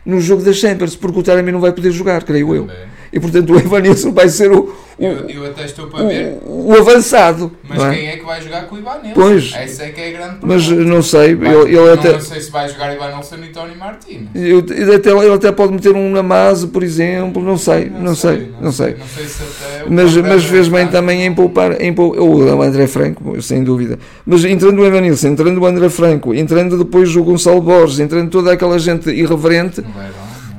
no 0.06 0.22
jogo 0.22 0.42
das 0.42 0.56
Champions, 0.56 0.96
porque 0.96 1.20
o 1.20 1.24
Taremi 1.24 1.52
não 1.52 1.60
vai 1.60 1.74
poder 1.74 1.92
jogar, 1.92 2.24
creio 2.24 2.56
eu. 2.56 2.70
E 3.16 3.20
portanto, 3.20 3.54
o 3.54 3.58
Evanilson 3.58 4.12
vai 4.12 4.28
ser 4.28 4.52
o, 4.52 4.76
eu, 4.98 5.30
eu 5.30 5.46
até 5.46 5.66
estou 5.66 5.88
para 5.88 6.06
ver. 6.06 6.38
O, 6.46 6.72
o 6.72 6.78
avançado. 6.78 7.52
Mas 7.68 7.84
é? 7.84 7.94
quem 7.94 8.08
é 8.08 8.18
que 8.18 8.26
vai 8.26 8.42
jogar 8.42 8.66
com 8.66 8.76
o 8.76 8.80
Ivan 8.80 9.00
Nilsson? 9.04 9.14
Pois. 9.14 9.54
Essa 9.54 9.84
é 9.84 9.90
que 9.90 10.02
é 10.02 10.08
a 10.08 10.12
grande 10.12 10.36
pergunta. 10.40 10.48
Mas 10.48 10.68
não 10.70 11.02
sei. 11.02 11.36
Vai, 11.36 11.54
ele, 11.54 11.78
ele 11.78 11.92
até, 11.92 12.14
não 12.14 12.22
sei 12.22 12.40
se 12.40 12.50
vai 12.52 12.70
jogar 12.70 12.94
Ivan 12.94 13.12
Nilsson 13.12 13.36
e 13.36 13.48
Tony 13.48 13.76
Martins. 13.76 14.28
Eu, 14.34 14.60
ele, 14.70 14.96
até, 14.96 15.10
ele 15.12 15.34
até 15.34 15.52
pode 15.52 15.74
meter 15.74 15.94
um 15.94 16.12
Namazo, 16.12 16.70
por 16.70 16.82
exemplo. 16.82 17.44
Não 17.44 17.58
sei. 17.58 17.90
Não, 17.90 18.02
não 18.02 18.16
sei, 18.16 18.38
sei, 18.38 18.54
Não 18.62 18.72
sei. 18.72 18.96
Não 18.96 19.08
sei 19.08 19.26
se 19.26 19.44
até 19.44 19.90
mas, 19.90 20.16
mas 20.16 20.44
fez 20.46 20.68
bem 20.70 20.88
também 20.88 21.26
em 21.26 21.34
poupar. 21.34 21.82
Em 21.82 21.94
poupar 21.94 22.22
o 22.22 22.62
André 22.62 22.88
Franco, 22.88 23.42
sem 23.42 23.64
dúvida. 23.66 24.00
Mas 24.26 24.46
entrando 24.46 24.82
o 24.82 24.86
Ivan 24.86 25.02
Nilsson, 25.02 25.28
entrando 25.28 25.60
o 25.60 25.66
André 25.66 25.90
Franco, 25.90 26.34
entrando 26.34 26.78
depois 26.78 27.14
o 27.16 27.24
Gonçalo 27.24 27.62
Borges, 27.62 28.00
entrando 28.00 28.30
toda 28.30 28.54
aquela 28.54 28.80
gente 28.80 29.10
irreverente. 29.10 29.84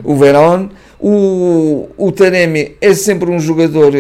O 0.05 0.15
Verón. 0.15 0.65
O, 0.65 0.86
o 1.09 2.13
Taremi 2.13 2.77
é 2.81 2.95
sempre 2.95 3.31
um 3.31 3.39
jogador 3.39 3.93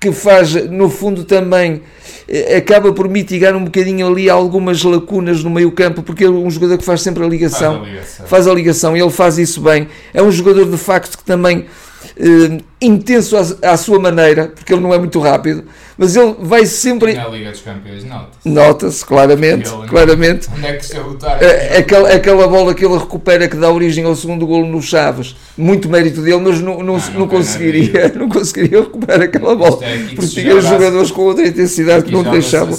que 0.00 0.12
faz, 0.12 0.54
no 0.70 0.88
fundo, 0.88 1.24
também 1.24 1.82
eh, 2.28 2.56
acaba 2.56 2.92
por 2.92 3.08
mitigar 3.08 3.56
um 3.56 3.64
bocadinho 3.64 4.06
ali 4.06 4.30
algumas 4.30 4.82
lacunas 4.82 5.42
no 5.42 5.50
meio 5.50 5.72
campo, 5.72 6.02
porque 6.02 6.24
é 6.24 6.30
um 6.30 6.50
jogador 6.50 6.78
que 6.78 6.84
faz 6.84 7.02
sempre 7.02 7.24
a 7.24 7.26
ligação, 7.26 7.82
faz 7.82 7.86
a 7.86 7.90
ligação, 7.90 8.26
faz 8.26 8.48
a 8.48 8.54
ligação 8.54 8.96
e 8.96 9.00
ele 9.00 9.10
faz 9.10 9.38
isso 9.38 9.60
bem. 9.60 9.88
É 10.14 10.22
um 10.22 10.30
jogador 10.30 10.70
de 10.70 10.76
facto 10.76 11.18
que 11.18 11.24
também 11.24 11.66
eh, 12.16 12.58
intenso 12.80 13.36
à, 13.36 13.72
à, 13.72 13.76
sua 13.76 13.98
maneira, 13.98 14.48
porque 14.54 14.72
ele 14.72 14.82
não 14.82 14.94
é 14.94 14.98
muito 14.98 15.18
rápido, 15.18 15.64
mas 15.96 16.14
ele 16.14 16.36
vai 16.40 16.64
sempre. 16.64 17.14
Na 17.14 17.28
Liga 17.28 17.50
dos 17.50 17.60
Campeões, 17.60 18.04
nota-se. 18.04 18.48
Nota-se, 18.48 19.04
claramente. 19.04 19.68
Ele, 19.68 19.88
claramente. 19.88 20.48
Onde 20.56 20.66
é 20.66 20.72
que 20.74 20.86
se 20.86 20.98
lutar? 20.98 21.42
É, 21.42 21.78
aquela, 21.78 22.10
aquela 22.10 22.46
bola 22.46 22.74
que 22.74 22.84
ele 22.84 22.96
recupera 22.96 23.48
que 23.48 23.56
dá 23.56 23.70
origem 23.70 24.04
ao 24.04 24.14
segundo 24.14 24.46
golo 24.46 24.66
no 24.66 24.80
Chaves, 24.80 25.36
muito 25.56 25.88
mérito 25.88 26.22
dele, 26.22 26.38
mas 26.38 26.60
não, 26.60 26.82
não, 26.82 26.96
ah, 26.96 27.00
não, 27.12 27.20
não 27.20 27.28
conseguiria, 27.28 28.12
não 28.14 28.28
conseguiria 28.28 28.80
recuperar 28.80 29.22
aquela 29.22 29.56
bola. 29.56 29.84
É 29.84 29.98
porque 30.14 30.26
tinha 30.26 30.60
jogadores 30.60 31.10
com 31.10 31.22
outra 31.22 31.46
intensidade 31.46 32.04
que 32.04 32.12
não 32.12 32.22
deixavam, 32.22 32.78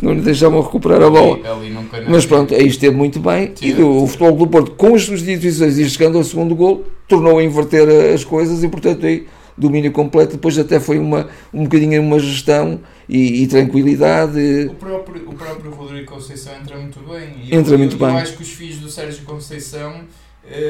não 0.00 0.16
deixavam 0.16 0.60
recuperar 0.60 1.02
a 1.02 1.10
bola. 1.10 1.36
Ali, 1.36 1.46
ali 1.46 1.78
mas 2.08 2.26
pronto, 2.26 2.54
aí 2.54 2.66
esteve 2.66 2.94
muito 2.94 3.18
bem. 3.20 3.54
E 3.60 3.72
do, 3.72 4.02
o 4.02 4.06
futebol 4.06 4.32
do 4.32 4.46
Porto, 4.46 4.70
com 4.72 4.94
as 4.94 5.02
substituições 5.02 5.78
e 5.78 5.88
chegando 5.88 6.18
ao 6.18 6.24
segundo 6.24 6.54
golo, 6.54 6.84
tornou 7.08 7.38
a 7.38 7.42
inverter 7.42 7.88
as 8.14 8.24
coisas 8.24 8.62
e 8.62 8.68
portanto 8.68 9.04
aí 9.06 9.26
domínio 9.58 9.90
completo, 9.90 10.32
depois 10.32 10.56
até 10.56 10.78
foi 10.78 10.98
uma, 10.98 11.28
um 11.52 11.64
bocadinho 11.64 12.00
uma 12.00 12.18
gestão 12.20 12.80
e, 13.08 13.42
e 13.42 13.46
tranquilidade. 13.48 14.66
O 14.70 14.74
próprio, 14.74 15.28
o 15.28 15.34
próprio 15.34 15.70
Rodrigo 15.72 16.06
Conceição 16.06 16.54
entra 16.54 16.76
muito 16.76 17.00
bem. 17.00 17.34
E 17.42 17.54
entra 17.54 17.74
eu, 17.74 17.78
muito 17.78 17.96
eu, 17.96 17.98
bem. 17.98 18.10
Eu 18.10 18.16
acho 18.16 18.36
que 18.36 18.42
os 18.42 18.50
filhos 18.50 18.78
do 18.78 18.88
Sérgio 18.88 19.24
Conceição 19.24 20.02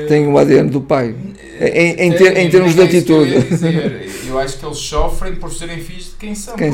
tem 0.08 0.26
o 0.26 0.36
ADN 0.36 0.70
do 0.70 0.80
pai, 0.80 1.14
em, 1.60 2.06
em, 2.06 2.12
ter, 2.12 2.36
em 2.36 2.50
termos 2.50 2.74
de 2.74 2.82
atitude. 2.82 3.34
Eu, 3.34 4.34
eu, 4.34 4.38
acho 4.38 4.58
que 4.58 4.66
eles 4.66 4.78
sofrem 4.78 5.36
por 5.36 5.52
serem 5.52 5.80
filhos 5.80 6.06
de 6.06 6.16
quem 6.16 6.34
são. 6.34 6.56
Quem. 6.56 6.72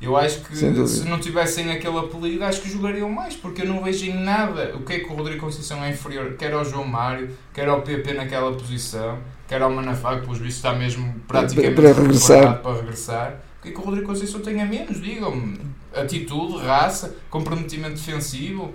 Eu 0.00 0.16
acho 0.16 0.40
que 0.40 0.56
se 0.56 1.04
não 1.08 1.18
tivessem 1.18 1.70
aquele 1.70 1.98
apelido, 1.98 2.44
acho 2.44 2.62
que 2.62 2.70
jogariam 2.70 3.08
mais, 3.08 3.34
porque 3.36 3.62
eu 3.62 3.66
não 3.66 3.82
vejo 3.82 4.06
em 4.06 4.14
nada 4.14 4.74
o 4.74 4.80
que 4.80 4.94
é 4.94 4.98
que 5.00 5.10
o 5.10 5.14
Rodrigo 5.14 5.40
Conceição 5.40 5.84
é 5.84 5.90
inferior, 5.90 6.34
quer 6.38 6.52
ao 6.52 6.64
João 6.64 6.86
Mário, 6.86 7.30
quer 7.52 7.68
ao 7.68 7.82
PP 7.82 8.14
naquela 8.14 8.52
posição 8.52 9.18
que 9.50 9.54
era 9.56 9.66
o 9.66 9.74
Manafá, 9.74 10.14
que 10.14 10.20
pelos 10.20 10.38
vistos 10.38 10.58
está 10.58 10.72
mesmo 10.72 11.12
praticamente 11.26 11.74
para, 11.74 11.92
para 11.92 12.02
regressar. 12.02 12.62
para 12.62 12.76
regressar. 12.76 13.40
O 13.58 13.62
que 13.62 13.70
é 13.70 13.72
que 13.72 13.78
o 13.78 13.82
Rodrigo 13.82 14.06
Conceição 14.06 14.40
tem 14.40 14.62
a 14.62 14.64
menos? 14.64 15.02
Digam-me. 15.02 15.58
Atitude, 15.92 16.64
raça, 16.64 17.16
comprometimento 17.28 17.94
defensivo 17.94 18.72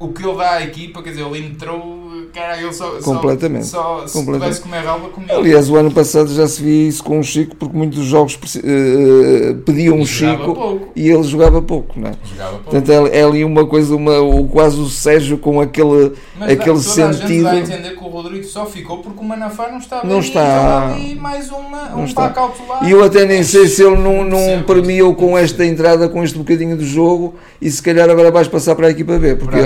o 0.00 0.08
que 0.08 0.24
ele 0.24 0.36
dá 0.36 0.52
à 0.52 0.62
equipa, 0.62 1.02
quer 1.02 1.10
dizer, 1.10 1.22
ele 1.22 1.44
entrou, 1.44 2.28
cara, 2.32 2.56
ele 2.56 2.72
só, 2.72 2.88
completamente, 3.02 3.66
só, 3.66 4.06
só 4.06 4.20
completamente. 4.20 4.54
se 4.54 4.60
comer 4.60 4.82
relva 4.82 5.08
comigo. 5.08 5.32
Aliás, 5.32 5.68
o 5.68 5.76
ano 5.76 5.90
passado 5.90 6.32
já 6.32 6.46
se 6.46 6.62
via 6.62 6.88
isso 6.88 7.02
com 7.02 7.18
o 7.18 7.22
Chico, 7.24 7.56
porque 7.56 7.76
muitos 7.76 8.04
jogos 8.04 8.34
uh, 8.34 9.56
pediam 9.66 10.00
o 10.00 10.06
Chico 10.06 10.54
pouco. 10.54 10.92
e 10.94 11.08
ele 11.08 11.22
jogava 11.24 11.60
pouco, 11.60 11.98
não 11.98 12.10
é? 12.10 12.12
Jogava 12.22 12.50
pouco. 12.50 12.64
Portanto, 12.70 12.92
é, 12.92 13.18
é, 13.18 13.24
ali 13.24 13.44
uma 13.44 13.66
coisa, 13.66 13.96
uma, 13.96 14.12
quase 14.52 14.80
o 14.80 14.86
Sérgio 14.86 15.36
com 15.36 15.60
aquele, 15.60 16.12
Mas 16.38 16.52
aquele 16.52 16.66
toda 16.66 16.80
sentido. 16.80 17.48
A 17.48 17.54
gente 17.54 17.66
vai 17.66 17.76
entender 17.76 17.96
que 17.96 18.04
o 18.04 18.08
Rodrigo 18.08 18.44
só 18.44 18.66
ficou 18.66 18.98
porque 18.98 19.20
o 19.20 19.24
Manafá 19.24 19.68
não 19.68 19.78
está 19.78 20.04
não 20.04 20.20
está 20.20 20.92
ali 20.92 21.16
mais 21.16 21.50
uma, 21.50 21.88
não 21.88 22.02
um 22.02 22.04
está. 22.04 22.32
E 22.82 22.92
eu 22.92 23.02
até 23.02 23.24
nem 23.24 23.42
sei 23.42 23.66
se 23.66 23.82
ele 23.82 23.96
não, 23.96 24.22
não 24.22 24.62
premiou 24.62 25.12
com 25.16 25.36
esta 25.36 25.64
entrada, 25.64 26.08
com 26.08 26.22
este 26.22 26.38
bocadinho 26.38 26.76
de 26.76 26.86
jogo 26.86 27.34
e 27.60 27.68
se 27.68 27.82
calhar 27.82 28.08
agora 28.08 28.30
vais 28.30 28.46
passar 28.46 28.76
para 28.76 28.86
a 28.86 28.90
equipa 28.90 29.18
B, 29.18 29.34
porque 29.34 29.56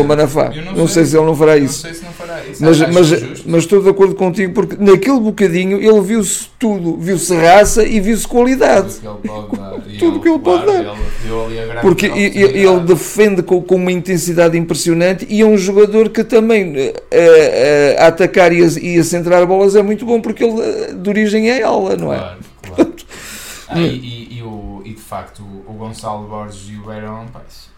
ao 0.00 0.04
Manafá. 0.06 0.52
Eu 0.54 0.64
Não, 0.64 0.72
não 0.72 0.88
sei 0.88 1.04
se 1.04 1.16
ele 1.16 1.26
não 1.26 1.36
fará 1.36 1.56
Não 1.56 1.64
isso. 1.64 1.80
sei 1.80 1.94
se 1.94 2.04
não 2.04 2.12
fará 2.12 2.44
isso. 2.44 2.62
Mas, 2.64 2.78
mas, 2.80 3.44
mas 3.44 3.62
estou 3.62 3.82
de 3.82 3.88
acordo 3.88 4.14
contigo 4.14 4.52
porque 4.52 4.76
naquele 4.78 5.20
bocadinho 5.20 5.78
ele 5.80 6.00
viu-se 6.00 6.48
tudo, 6.58 6.96
viu-se 6.96 7.34
raça 7.36 7.84
e 7.84 8.00
viu-se 8.00 8.26
qualidade. 8.28 8.94
Tudo 9.98 10.20
que 10.20 10.28
ele 10.28 10.38
pode 10.38 10.66
dar. 10.66 10.80
Ele, 11.30 11.54
ele. 11.54 11.58
Ele 11.58 11.72
a 11.78 11.80
Porque 11.80 12.06
ele 12.06 12.80
defende 12.80 13.42
com, 13.42 13.62
com 13.62 13.76
uma 13.76 13.92
intensidade 13.92 14.56
impressionante 14.56 15.26
e 15.28 15.40
é 15.42 15.44
um 15.44 15.56
jogador 15.56 16.08
que 16.08 16.24
também 16.24 16.74
eh, 16.76 16.94
eh, 17.10 17.96
a 17.98 18.06
atacar 18.08 18.52
e 18.52 18.62
a, 18.64 18.66
e 18.66 18.98
a 18.98 19.04
centrar 19.04 19.46
bolas 19.46 19.76
é 19.76 19.82
muito 19.82 20.04
bom 20.04 20.20
porque 20.20 20.42
ele 20.44 20.60
eh, 20.60 20.92
de 20.94 21.08
origem 21.08 21.50
é 21.50 21.62
ala, 21.62 21.96
não 21.96 22.12
é? 22.12 22.18
Claro, 22.18 22.38
claro. 22.74 22.92
Ah, 23.68 23.78
e, 23.80 23.86
e- 24.32 24.38
e 24.38 24.42
o, 24.42 24.82
e 24.84 24.90
de 24.94 25.00
facto 25.00 25.42
o 25.66 25.72
Gonçalo 25.74 26.26
Borges 26.26 26.68
e 26.70 26.76
o 26.76 26.84
Beirão, 26.86 27.26
pá, 27.32 27.42
isso- 27.48 27.69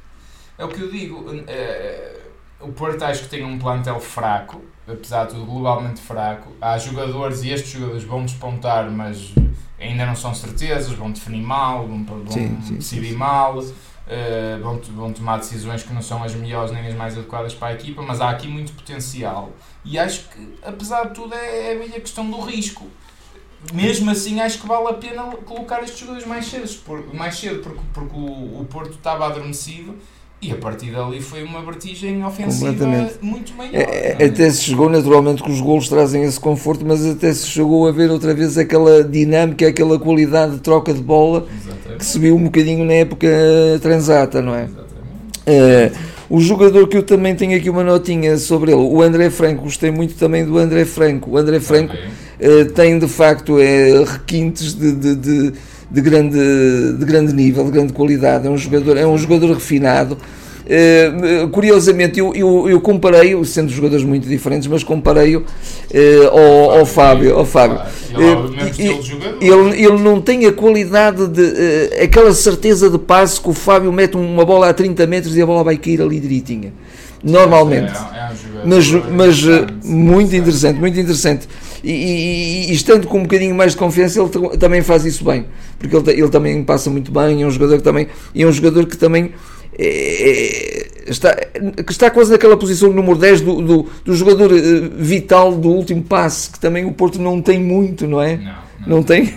é 0.63 0.65
o 0.65 0.69
que 0.69 0.81
eu 0.81 0.91
digo. 0.91 1.25
eh, 1.49 2.21
o 2.61 2.69
Porto 2.73 3.03
acho 3.03 3.25
que 3.25 3.29
tem 3.29 3.45
um 3.45 3.59
plantel 3.59 3.99
fraco, 3.99 4.61
apesar 4.87 5.25
de 5.27 5.35
tudo 5.35 5.45
globalmente 5.45 6.01
fraco. 6.01 6.53
Há 6.61 6.79
jogadores 6.79 7.43
e 7.43 7.51
estes 7.51 7.73
jogadores 7.73 8.05
vão 8.05 8.25
despontar, 8.25 8.89
mas 8.91 9.33
ainda 9.81 10.07
não 10.07 10.15
são 10.15 10.33
certezas, 10.33 10.93
vão 10.93 11.11
definir 11.11 11.43
mal, 11.43 11.87
vão, 11.89 12.05
vão 12.05 12.27
Sim, 12.31 12.59
sim, 12.63 12.77
decidir 12.77 13.11
sim, 13.11 13.17
mal. 13.17 13.59
eh, 14.07 14.59
vão, 14.63 14.79
vão 14.95 15.13
tomar 15.13 15.39
decisões 15.39 15.83
que 15.83 15.93
não 15.93 16.03
são 16.03 16.23
as 16.23 16.35
melhores 16.35 16.71
nem 16.73 16.87
as 16.87 16.95
mais 16.95 17.17
adequadas 17.19 17.55
para 17.55 17.69
a 17.69 17.73
equipa, 17.75 18.01
mas 18.03 18.21
há 18.21 18.31
aqui 18.31 18.47
muito 18.47 18.73
potencial. 18.73 19.51
E 19.85 19.99
acho 19.99 20.29
que, 20.29 20.55
apesar 20.63 21.09
de 21.09 21.15
tudo, 21.15 21.35
é, 21.35 21.73
é 21.73 21.79
bem 21.79 21.89
a 21.97 22.01
questão 22.01 22.31
do 22.31 22.41
risco 22.41 22.87
mesmo 23.73 24.11
assim 24.11 24.41
acho 24.41 24.59
que 24.61 24.67
vale 24.67 24.89
a 24.89 24.95
pena 24.95 25.23
colocar 25.45 25.85
estes 25.85 26.01
jogadores 26.01 26.27
mais 26.27 26.47
cedo, 26.47 26.69
por- 26.85 27.15
mais 27.15 27.37
cedo 27.39 27.63
porque, 27.63 27.81
porque 27.95 28.17
o, 28.17 28.61
o 28.61 28.67
Porto 28.69 28.95
estava 28.95 29.25
adormecido 29.25 29.97
e 30.43 30.51
a 30.51 30.57
partir 30.57 30.91
dali 30.91 31.21
foi 31.21 31.45
uma 31.45 31.63
vertigem 31.63 32.25
ofensiva 32.25 33.09
muito 33.21 33.55
maior. 33.55 33.73
É, 33.73 34.15
não 34.15 34.21
é? 34.21 34.29
Até 34.29 34.51
se 34.51 34.63
chegou, 34.63 34.91
naturalmente, 34.91 35.41
que 35.41 35.51
os 35.51 35.61
golos 35.61 35.89
trazem 35.89 36.25
esse 36.25 36.41
conforto, 36.41 36.85
mas 36.85 37.07
até 37.07 37.33
se 37.33 37.47
chegou 37.47 37.87
a 37.87 37.93
ver 37.93 38.11
outra 38.11 38.35
vez 38.35 38.59
aquela 38.59 39.05
dinâmica, 39.05 39.69
aquela 39.69 40.01
qualidade 40.01 40.55
de 40.55 40.61
troca 40.61 40.93
de 40.93 41.01
bola 41.01 41.43
que 41.43 41.55
Exatamente. 41.55 42.05
se 42.05 42.19
viu 42.19 42.35
um 42.35 42.43
bocadinho 42.43 42.85
na 42.85 42.95
época 42.95 43.29
transata, 43.81 44.43
não 44.43 44.53
é? 44.55 44.65
Exatamente. 44.65 44.93
Eh, 45.47 45.93
o 46.29 46.41
jogador 46.41 46.89
que 46.89 46.97
eu 46.97 47.03
também 47.05 47.37
tenho 47.37 47.57
aqui 47.57 47.71
uma 47.71 47.85
notinha 47.85 48.37
sobre 48.37 48.73
ele, 48.73 48.81
o 48.81 49.01
André 49.01 49.31
Franco, 49.31 49.63
gostei 49.63 49.93
muito 49.93 50.15
também 50.15 50.45
do 50.45 50.59
André 50.59 50.85
Franco. 50.85 51.31
O 51.31 51.37
André 51.37 51.61
Franco 51.61 51.95
Ok. 51.95 52.05
eh, 52.41 52.65
tem 52.65 52.99
de 52.99 53.07
facto 53.07 53.61
é, 53.61 54.03
requintes 54.03 54.75
de, 54.75 54.93
de, 54.93 55.15
de, 55.15 55.53
de 55.93 56.01
grande, 56.01 56.39
de 56.99 57.05
grande 57.05 57.35
nível, 57.35 57.65
de 57.65 57.71
grande 57.71 57.93
qualidade. 57.93 58.47
É 58.47 58.51
um 58.51 58.57
jogador, 58.57 58.97
é 58.97 59.07
um 59.07 59.19
jogador 59.19 59.53
refinado. 59.53 60.17
Eh, 60.65 61.49
curiosamente, 61.51 62.19
eu, 62.21 62.33
eu, 62.35 62.69
eu 62.69 62.81
comparei-o, 62.81 63.45
sendo 63.45 63.71
jogadores 63.71 64.05
muito 64.05 64.29
diferentes, 64.29 64.69
mas 64.69 64.83
comparei-o 64.83 65.45
eh, 65.93 66.31
ao, 66.31 66.79
ao 66.79 66.87
Fábio. 66.87 67.37
Ao 67.37 67.45
Fábio. 67.45 67.81
Claro. 68.15 68.55
Ele. 68.79 69.85
Ele, 69.85 70.03
não 70.03 70.21
tem 70.21 70.47
a 70.47 70.53
qualidade 70.53 71.27
de. 71.29 72.03
aquela 72.03 72.33
certeza 72.33 72.89
de 72.89 72.99
passe 72.99 73.41
que 73.41 73.51
o 73.51 73.53
Fábio 73.53 73.93
mete 73.93 74.17
uma 74.17 74.45
bola 74.45 74.69
a 74.69 74.73
30 74.73 75.07
metros 75.07 75.37
e 75.37 75.43
a 75.43 75.47
bola 75.47 75.65
vai 75.65 75.77
cair 75.77 76.01
ali 76.01 76.19
direitinha. 76.19 76.73
Normalmente. 77.23 77.93
É, 77.93 78.19
é 78.19 78.67
Mas, 78.67 78.91
mas 78.91 79.47
eh, 79.47 79.67
muito 79.85 80.35
interessante, 80.35 80.79
muito 80.81 80.99
interessante. 80.99 81.49
E, 81.85 81.91
e- 81.91 82.71
e 82.71 82.73
estando 82.75 83.07
com 83.07 83.19
um 83.19 83.23
bocadinho 83.23 83.55
mais 83.55 83.73
de 83.73 83.79
confiança, 83.79 84.21
ele 84.21 84.57
também 84.59 84.83
faz 84.83 85.05
isso 85.05 85.25
bem. 85.25 85.47
Porque 85.79 85.97
ele, 85.97 86.11
ele 86.21 86.29
também 86.29 86.63
passa 86.65 86.91
muito 86.91 87.11
bem. 87.13 87.43
É 87.43 87.47
um 87.47 87.51
jogador 87.51 87.77
que 87.79 87.83
também, 87.85 88.09
é 88.35 88.47
um 88.47 88.53
jogador 88.53 88.87
que 88.87 88.97
também 88.97 89.33
eh, 89.79 90.87
está, 91.07 91.35
que 91.35 91.93
está 91.93 92.11
quase 92.11 92.31
naquela 92.31 92.57
posição 92.57 92.93
número 92.93 93.17
10 93.17 93.41
do, 93.41 93.63
do, 93.63 93.87
do 94.05 94.15
jogador 94.15 94.51
vital 94.97 95.53
do 95.55 95.69
último 95.71 96.03
passe, 96.03 96.51
que 96.51 96.61
também 96.61 96.85
o 96.85 96.93
Porto 96.93 97.21
não 97.21 97.41
tem 97.41 97.61
muito, 97.61 98.07
não 98.07 98.21
é? 98.23 98.37
Não, 98.37 98.53
não. 98.87 99.03
Tem? 99.03 99.33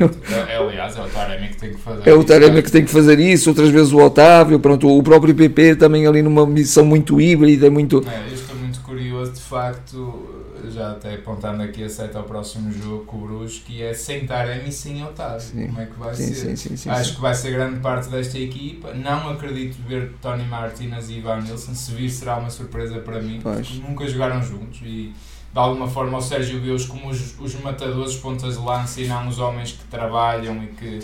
É, 0.50 0.58
aliás, 0.58 0.96
é 0.98 1.02
o 1.02 1.08
Taremi 1.10 1.48
que 1.50 1.58
tem 1.58 1.72
que 1.72 1.80
fazer 1.80 2.10
É 2.10 2.14
o. 2.14 2.24
Taremi 2.24 2.62
que 2.62 2.72
tem 2.72 2.86
que 2.86 2.92
fazer 2.92 3.20
isso, 3.20 3.50
outras 3.50 3.70
vezes 3.70 3.92
o 3.94 3.98
Otávio, 4.00 4.60
pronto, 4.60 4.88
o 4.88 5.02
próprio 5.04 5.34
PP 5.36 5.76
também 5.76 6.06
ali 6.08 6.22
numa 6.22 6.46
missão 6.46 6.86
muito 6.86 7.20
híbrida, 7.20 7.70
muito. 7.70 8.04
É, 8.10 8.30
eu 8.30 8.34
estou 8.34 8.56
muito 8.56 8.80
curioso, 8.82 9.32
de 9.34 9.42
facto, 9.42 10.32
já 10.72 10.92
até 10.92 11.16
apontando 11.16 11.62
aqui 11.64 11.84
a 11.84 11.90
seta 11.90 12.18
ao 12.18 12.24
próximo 12.24 12.72
jogo 12.72 13.06
com 13.06 13.18
o 13.18 13.22
Bruges, 13.22 13.60
que 13.66 13.82
é 13.84 13.94
sem 13.94 14.26
Taremi 14.26 14.70
e 14.70 14.72
sem 14.72 15.04
Otávio. 15.04 15.42
Sim. 15.42 15.68
Como 15.68 15.82
é 15.82 15.86
que 15.86 16.00
vai 16.00 16.16
Sim, 16.16 16.34
ser? 16.34 16.58
sim, 16.58 16.90
Acho 16.90 17.16
que 17.16 17.22
vai 17.22 17.34
ser 17.34 17.52
grande 17.52 17.80
parte 17.80 18.10
desta 18.10 18.38
equipa. 18.40 18.94
Não 18.94 19.30
acredito 19.30 19.78
ver 19.88 20.12
Tony 20.22 20.44
Martinez 20.46 21.10
e 21.10 21.14
Ivan 21.20 21.42
Nilsson. 21.42 21.74
Se 21.76 21.92
vir, 21.92 22.10
será 22.10 22.38
uma 22.38 22.50
surpresa 22.50 23.00
para 23.00 23.22
mim, 23.22 23.40
Pois. 23.44 23.68
porque 23.68 23.88
nunca 23.88 24.08
jogaram 24.08 24.42
juntos. 24.42 24.80
E 24.84 25.14
de 25.56 25.60
alguma 25.62 25.88
forma 25.88 26.18
o 26.18 26.22
Sérgio 26.22 26.60
vê-os 26.60 26.86
como 26.86 27.08
os, 27.08 27.40
os 27.40 27.56
matadores, 27.62 28.12
os 28.12 28.18
pontas 28.18 28.58
de 28.58 28.60
lança 28.60 29.00
e 29.00 29.08
não 29.08 29.26
os 29.26 29.40
homens 29.40 29.72
que 29.72 29.86
trabalham 29.86 30.62
e 30.62 30.68
que. 30.68 31.00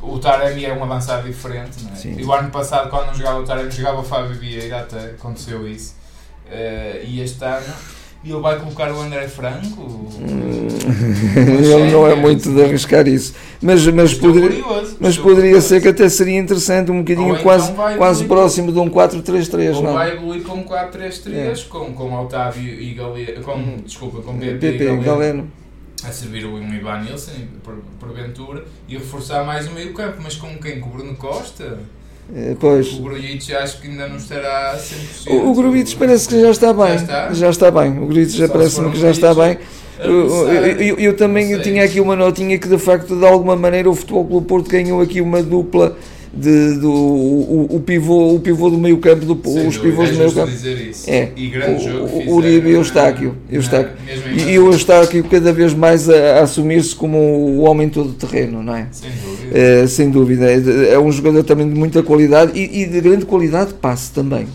O 0.00 0.18
Taremi 0.18 0.64
é 0.64 0.74
um 0.74 0.82
avançado 0.82 1.24
diferente, 1.28 1.84
não 1.84 1.92
é? 1.92 1.94
Sim. 1.94 2.16
E 2.18 2.24
o 2.24 2.32
ano 2.32 2.50
passado, 2.50 2.90
quando 2.90 3.06
não 3.06 3.14
jogava 3.14 3.38
o 3.38 3.44
Taremi, 3.44 3.70
jogava 3.70 4.00
o 4.00 4.02
Fábio 4.02 4.34
Vieira, 4.34 4.80
até 4.80 5.10
aconteceu 5.10 5.68
isso. 5.68 5.94
Eh, 6.50 7.04
e 7.06 7.20
este 7.20 7.44
ano, 7.44 7.72
ele 8.30 8.40
vai 8.40 8.58
colocar 8.58 8.92
o 8.92 9.00
André 9.00 9.26
Franco. 9.28 10.08
Ele 11.36 11.90
não 11.90 12.06
é 12.06 12.14
muito 12.14 12.52
de 12.52 12.62
arriscar 12.62 13.06
isso. 13.08 13.34
Mas, 13.60 13.84
mas, 13.88 14.12
Estou 14.12 14.32
poderia, 14.32 14.62
curioso, 14.62 14.96
mas 15.00 15.16
poderia 15.18 15.42
curioso. 15.42 15.68
ser 15.68 15.82
que 15.82 15.88
até 15.88 16.08
seria 16.08 16.38
interessante, 16.38 16.90
um 16.90 16.98
bocadinho 17.00 17.30
então 17.30 17.42
quase, 17.42 17.72
quase 17.96 18.24
próximo 18.24 18.72
de 18.72 18.78
um 18.78 18.88
4-3-3, 18.88 19.76
Ou 19.76 19.82
não? 19.82 19.92
vai 19.94 20.12
evoluir 20.12 20.42
com 20.42 20.64
4-3-3, 20.64 21.68
com, 21.68 21.92
com 21.92 22.22
Otávio 22.22 22.80
e 22.80 22.94
Galeno, 22.94 23.42
com, 23.42 23.76
desculpa, 23.84 24.20
com 24.22 24.38
PP, 24.38 24.66
e 24.66 24.78
Galeno, 24.78 25.02
Galeno. 25.02 25.50
a 26.04 26.12
servir 26.12 26.44
o 26.44 26.58
Ivan 26.58 27.00
Nilsson, 27.02 27.32
por, 27.62 27.74
porventura, 27.98 28.64
e 28.88 28.96
reforçar 28.96 29.44
mais 29.44 29.66
o 29.68 29.72
meio 29.72 29.92
campo, 29.92 30.18
mas 30.22 30.36
com 30.36 30.56
quem? 30.58 30.80
Com 30.80 30.90
o 30.90 30.92
Bruno 30.92 31.14
Costa? 31.16 31.78
Eh, 32.34 32.56
Pois. 32.58 32.92
O 32.94 33.02
Grujic 33.02 33.54
acho 33.54 33.80
que 33.80 33.88
ainda 33.88 34.08
não 34.08 34.16
estará 34.16 34.76
100%. 35.26 35.30
O, 35.32 35.50
o 35.50 35.54
Grubites 35.54 35.94
parece 35.94 36.28
que 36.28 36.40
já 36.40 36.50
está 36.50 36.72
bem. 36.72 36.94
está? 36.94 37.32
Já 37.32 37.50
está 37.50 37.70
bem. 37.70 37.90
O 37.98 38.06
Grubites 38.06 38.34
já 38.34 38.48
parece-me 38.48 38.90
que 38.90 38.98
já 38.98 39.10
está 39.10 39.34
bem. 39.34 39.58
Grujic 39.58 39.68
Eu, 40.04 40.48
eu- 40.48 40.80
eu- 40.80 40.96
eu 40.98 41.16
também 41.16 41.46
sei. 41.48 41.60
tinha 41.60 41.84
aqui 41.84 42.00
uma 42.00 42.16
notinha 42.16 42.58
que 42.58 42.66
de 42.68 42.78
facto 42.78 43.14
de 43.14 43.24
alguma 43.26 43.54
maneira 43.54 43.88
o 43.90 43.94
Futebol 43.94 44.24
Clube 44.26 44.46
Porto 44.46 44.68
ganhou 44.70 45.00
aqui 45.00 45.20
uma 45.20 45.42
dupla 45.42 45.96
de, 46.34 46.78
do 46.78 46.90
o, 46.90 47.76
o 47.76 47.80
pivô, 47.80 48.34
o 48.34 48.40
pivô 48.40 48.70
do 48.70 48.78
meio 48.78 48.96
campo, 48.98 49.24
do, 49.26 49.38
Sem 49.50 49.66
os 49.68 49.76
pivôs 49.76 50.08
é 50.08 50.12
do 50.12 50.18
meio 50.18 50.32
campo. 50.32 50.52
É. 51.06 51.28
E 51.36 51.46
grande 51.48 51.84
jogo 51.84 52.04
O- 52.06 52.08
que 52.22 52.28
o 52.28 52.34
Uribe 52.34 52.68
e 52.68 52.70
o 52.70 52.72
na- 52.72 52.78
Eustáquio. 52.78 53.34
na- 53.50 53.54
E, 53.54 53.56
e 53.56 54.38
casa. 54.38 54.60
o 54.60 54.72
Eustáquio 54.72 55.24
cada 55.24 55.52
vez 55.52 55.74
mais 55.74 56.08
a, 56.08 56.14
a 56.38 56.42
assumir-se 56.42 56.94
como 56.96 57.18
o 57.18 57.60
homem 57.60 57.88
todo 57.88 58.12
terreno, 58.14 58.62
não 58.62 58.74
é? 58.74 58.86
Sem 58.90 59.10
dúvida. 59.10 59.58
Eh, 59.58 59.86
sem 59.86 60.10
dúvida. 60.10 60.46
É, 60.50 60.94
é 60.94 60.98
um 60.98 61.12
jogador 61.12 61.44
também 61.44 61.68
de 61.68 61.78
muita 61.78 62.02
qualidade 62.02 62.52
e, 62.58 62.82
e 62.82 62.86
de 62.86 63.00
grande 63.00 63.26
qualidade 63.26 63.68
de 63.68 63.74
passe 63.74 64.10
também. 64.12 64.46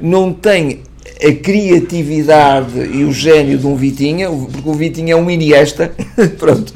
Não 0.00 0.32
tem 0.32 0.80
a 1.22 1.32
criatividade 1.32 2.78
e 2.92 3.04
o 3.04 3.12
gênio 3.12 3.56
de 3.58 3.66
um 3.66 3.76
Vitinha, 3.76 4.28
porque 4.30 4.68
o 4.68 4.72
Vitinha 4.74 5.12
é 5.14 5.16
um 5.16 5.30
Iniesta, 5.30 5.92
pronto. 6.38 6.72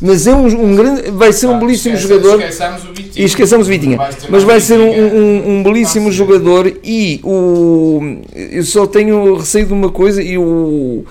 Mas 0.00 0.26
é 0.26 0.34
um, 0.34 0.46
um 0.46 0.74
grande, 0.74 1.10
vai 1.12 1.32
ser 1.32 1.46
um 1.46 1.54
Ah, 1.56 1.58
belíssimo 1.58 1.94
esquece- 1.94 2.14
jogador. 2.14 2.40
Esqueçamos 2.40 2.84
o 2.84 2.88
Vitinha. 2.92 3.12
E 3.16 3.24
esqueçamos 3.24 3.66
o 3.66 3.70
Vitinha. 3.70 3.98
Mas 4.28 4.42
vai 4.42 4.60
ser 4.60 4.78
um, 4.80 4.90
um, 4.90 5.50
um 5.58 5.62
belíssimo 5.62 6.10
jogador 6.10 6.72
e 6.82 7.20
o. 7.22 8.18
Eu 8.34 8.64
só 8.64 8.86
tenho 8.86 9.36
receio 9.36 9.66
de 9.66 9.72
uma 9.72 9.90
coisa 9.90 10.22
e 10.22 10.36
o. 10.38 11.04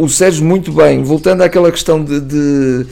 O 0.00 0.08
Sérgio 0.08 0.44
muito 0.44 0.70
bem, 0.72 1.02
voltando 1.02 1.42
àquela 1.42 1.72
questão 1.72 2.02
de, 2.02 2.20
de, 2.20 2.86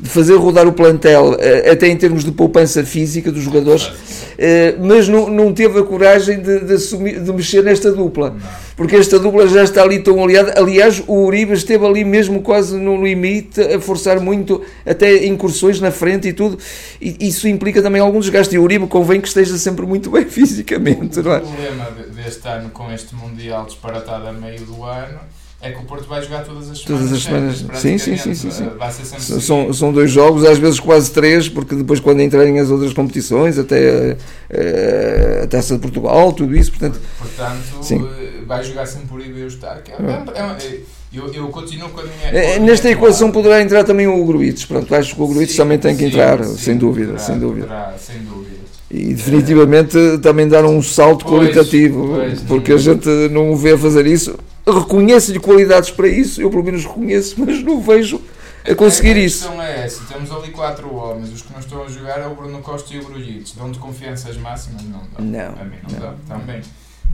de 0.00 0.08
fazer 0.08 0.34
rodar 0.36 0.66
o 0.66 0.72
plantel, 0.72 1.36
eh, 1.38 1.70
até 1.70 1.86
em 1.86 1.96
termos 1.96 2.24
de 2.24 2.32
poupança 2.32 2.82
física 2.84 3.30
dos 3.30 3.42
jogadores, 3.42 3.92
eh, 4.38 4.74
mas 4.80 5.06
não, 5.08 5.28
não 5.28 5.52
teve 5.52 5.78
a 5.78 5.82
coragem 5.82 6.40
de, 6.40 6.60
de, 6.60 6.72
assumir, 6.72 7.20
de 7.20 7.30
mexer 7.32 7.62
nesta 7.62 7.92
dupla, 7.92 8.34
porque 8.76 8.96
esta 8.96 9.18
dupla 9.18 9.46
já 9.46 9.62
está 9.62 9.82
ali 9.82 9.98
tão 9.98 10.22
aliada. 10.24 10.54
Aliás, 10.56 11.02
o 11.06 11.26
Uribe 11.26 11.52
esteve 11.52 11.84
ali 11.84 12.02
mesmo 12.02 12.40
quase 12.40 12.78
no 12.78 13.04
limite, 13.04 13.60
a 13.60 13.78
forçar 13.78 14.18
muito, 14.20 14.62
até 14.86 15.26
incursões 15.26 15.78
na 15.80 15.90
frente 15.90 16.28
e 16.28 16.32
tudo, 16.32 16.58
e 16.98 17.16
isso 17.20 17.46
implica 17.46 17.82
também 17.82 18.00
algum 18.00 18.20
desgaste. 18.20 18.54
E 18.54 18.58
o 18.58 18.62
Uribe 18.62 18.86
convém 18.86 19.20
que 19.20 19.28
esteja 19.28 19.58
sempre 19.58 19.84
muito 19.84 20.10
bem 20.10 20.24
fisicamente, 20.30 21.20
não 21.20 21.32
é? 21.32 21.38
O 21.38 21.40
problema 21.42 21.88
de- 21.90 22.22
deste 22.22 22.48
ano 22.48 22.70
com 22.70 22.90
este 22.90 23.14
Mundial 23.14 23.66
disparatado 23.66 24.26
a 24.28 24.32
meio 24.32 24.60
do 24.60 24.82
ano 24.82 25.18
é 25.62 25.70
que 25.72 25.78
o 25.78 25.82
Porto 25.84 26.08
vai 26.08 26.22
jogar 26.22 26.42
todas 26.42 26.70
as 26.70 26.78
semanas. 26.78 26.84
Todas 26.84 27.12
as 27.12 27.22
semanas. 27.22 27.64
Sim, 27.80 27.98
sim, 27.98 28.16
sim, 28.16 28.34
sim, 28.34 28.50
sim. 28.50 28.68
Vai 28.78 28.90
ser 28.90 29.04
sempre 29.04 29.42
São, 29.42 29.72
são 29.74 29.92
dois 29.92 30.10
jogos, 30.10 30.44
às 30.44 30.58
vezes 30.58 30.80
quase 30.80 31.10
três, 31.10 31.48
porque 31.50 31.74
depois 31.74 32.00
quando 32.00 32.22
entrarem 32.22 32.58
as 32.58 32.70
outras 32.70 32.94
competições, 32.94 33.58
até 33.58 34.16
eh, 34.48 35.40
a 35.44 35.46
Taça 35.46 35.74
de 35.74 35.80
Portugal, 35.80 36.32
tudo 36.32 36.56
isso, 36.56 36.70
portanto, 36.70 36.98
Portanto, 37.18 37.82
Sim. 37.82 38.08
eh, 38.20 38.42
vai 38.46 38.64
jogar 38.64 38.86
sempre 38.86 39.08
o 39.12 39.14
Uribe 39.16 39.38
e 39.38 39.42
o 39.42 39.44
Eustáquio. 39.44 39.94
É, 39.98 40.02
É. 40.02 40.40
é, 40.40 40.42
é, 40.42 40.80
eu, 41.12 41.26
eu 41.34 41.48
continuo 41.48 41.90
com 41.90 42.00
a 42.00 42.04
minha. 42.04 42.30
com 42.30 42.38
a 42.38 42.40
eh, 42.40 42.58
minha 42.58 42.70
nesta 42.70 42.88
equação 42.90 43.30
poderá 43.30 43.60
entrar 43.60 43.84
também 43.84 44.06
o 44.06 44.24
Gruites, 44.24 44.64
pronto, 44.64 44.94
acho 44.94 45.14
que 45.14 45.20
o 45.20 45.26
Gruites 45.26 45.52
Sim, 45.56 45.62
também 45.62 45.78
tem 45.78 45.94
que 45.94 46.02
sim, 46.04 46.08
entrar, 46.08 46.42
sim, 46.42 46.56
sem 46.56 46.76
dúvida, 46.78 47.08
poderá, 47.12 47.26
sem 47.26 47.38
dúvida. 47.38 47.66
poderá, 47.66 47.94
sem 47.98 48.18
dúvida. 48.22 48.60
E 48.90 49.14
definitivamente 49.14 49.96
também 50.22 50.48
dar 50.48 50.64
um 50.64 50.82
salto 50.82 51.24
Pois, 51.24 51.42
qualitativo, 51.42 52.14
pois, 52.14 52.40
porque 52.42 52.72
a 52.72 52.76
gente 52.76 53.06
não 53.30 53.52
o 53.52 53.56
vê 53.56 53.72
a 53.74 53.78
fazer 53.78 54.06
isso. 54.06 54.36
Reconheço-lhe 54.78 55.38
qualidades 55.40 55.90
para 55.90 56.08
isso, 56.08 56.40
eu 56.40 56.50
pelo 56.50 56.62
menos 56.64 56.84
reconheço, 56.84 57.34
mas 57.38 57.62
não 57.62 57.80
vejo 57.80 58.20
a 58.68 58.74
conseguir 58.74 59.12
a 59.12 59.18
isso. 59.18 59.44
questão 59.46 59.62
é 59.62 59.84
essa, 59.86 60.04
temos 60.04 60.30
ali 60.30 60.50
quatro 60.50 60.94
homens, 60.94 61.32
os 61.32 61.42
que 61.42 61.52
não 61.52 61.60
estão 61.60 61.82
a 61.82 61.88
jogar 61.88 62.20
é 62.20 62.26
o 62.26 62.34
Bruno 62.34 62.60
Costa 62.60 62.92
e 62.94 62.98
o 62.98 63.04
Brujitos. 63.04 63.54
Dão-te 63.54 63.78
confianças 63.78 64.36
máximas? 64.36 64.82
Não 64.82 65.00
dão. 65.16 65.24
Não, 65.24 65.60
A 65.60 65.64
mim 65.64 65.76
não, 65.90 65.98
não. 65.98 66.00
dá, 66.00 66.14
também. 66.36 66.60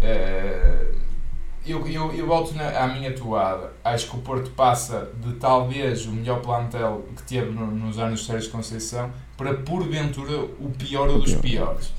Eh, 0.01 0.87
eu, 1.67 1.87
eu, 1.89 2.13
eu 2.13 2.27
volto 2.27 2.55
na, 2.55 2.69
à 2.69 2.87
minha 2.89 3.13
toada. 3.13 3.73
Acho 3.85 4.11
que 4.11 4.17
o 4.17 4.21
Porto 4.21 4.51
passa 4.51 5.09
de 5.25 5.33
talvez 5.35 6.07
o 6.07 6.13
melhor 6.13 6.41
plantel 6.41 7.05
que 7.17 7.23
teve 7.23 7.51
no- 7.51 7.67
nos 7.71 7.99
anos 7.99 8.21
de 8.21 8.27
Sérgio 8.27 8.51
Conceição 8.51 9.11
para 9.37 9.53
porventura 9.55 10.39
o 10.61 10.71
pior 10.79 11.09
dos 11.09 11.35
pior. 11.35 11.77
piores. 11.77 11.93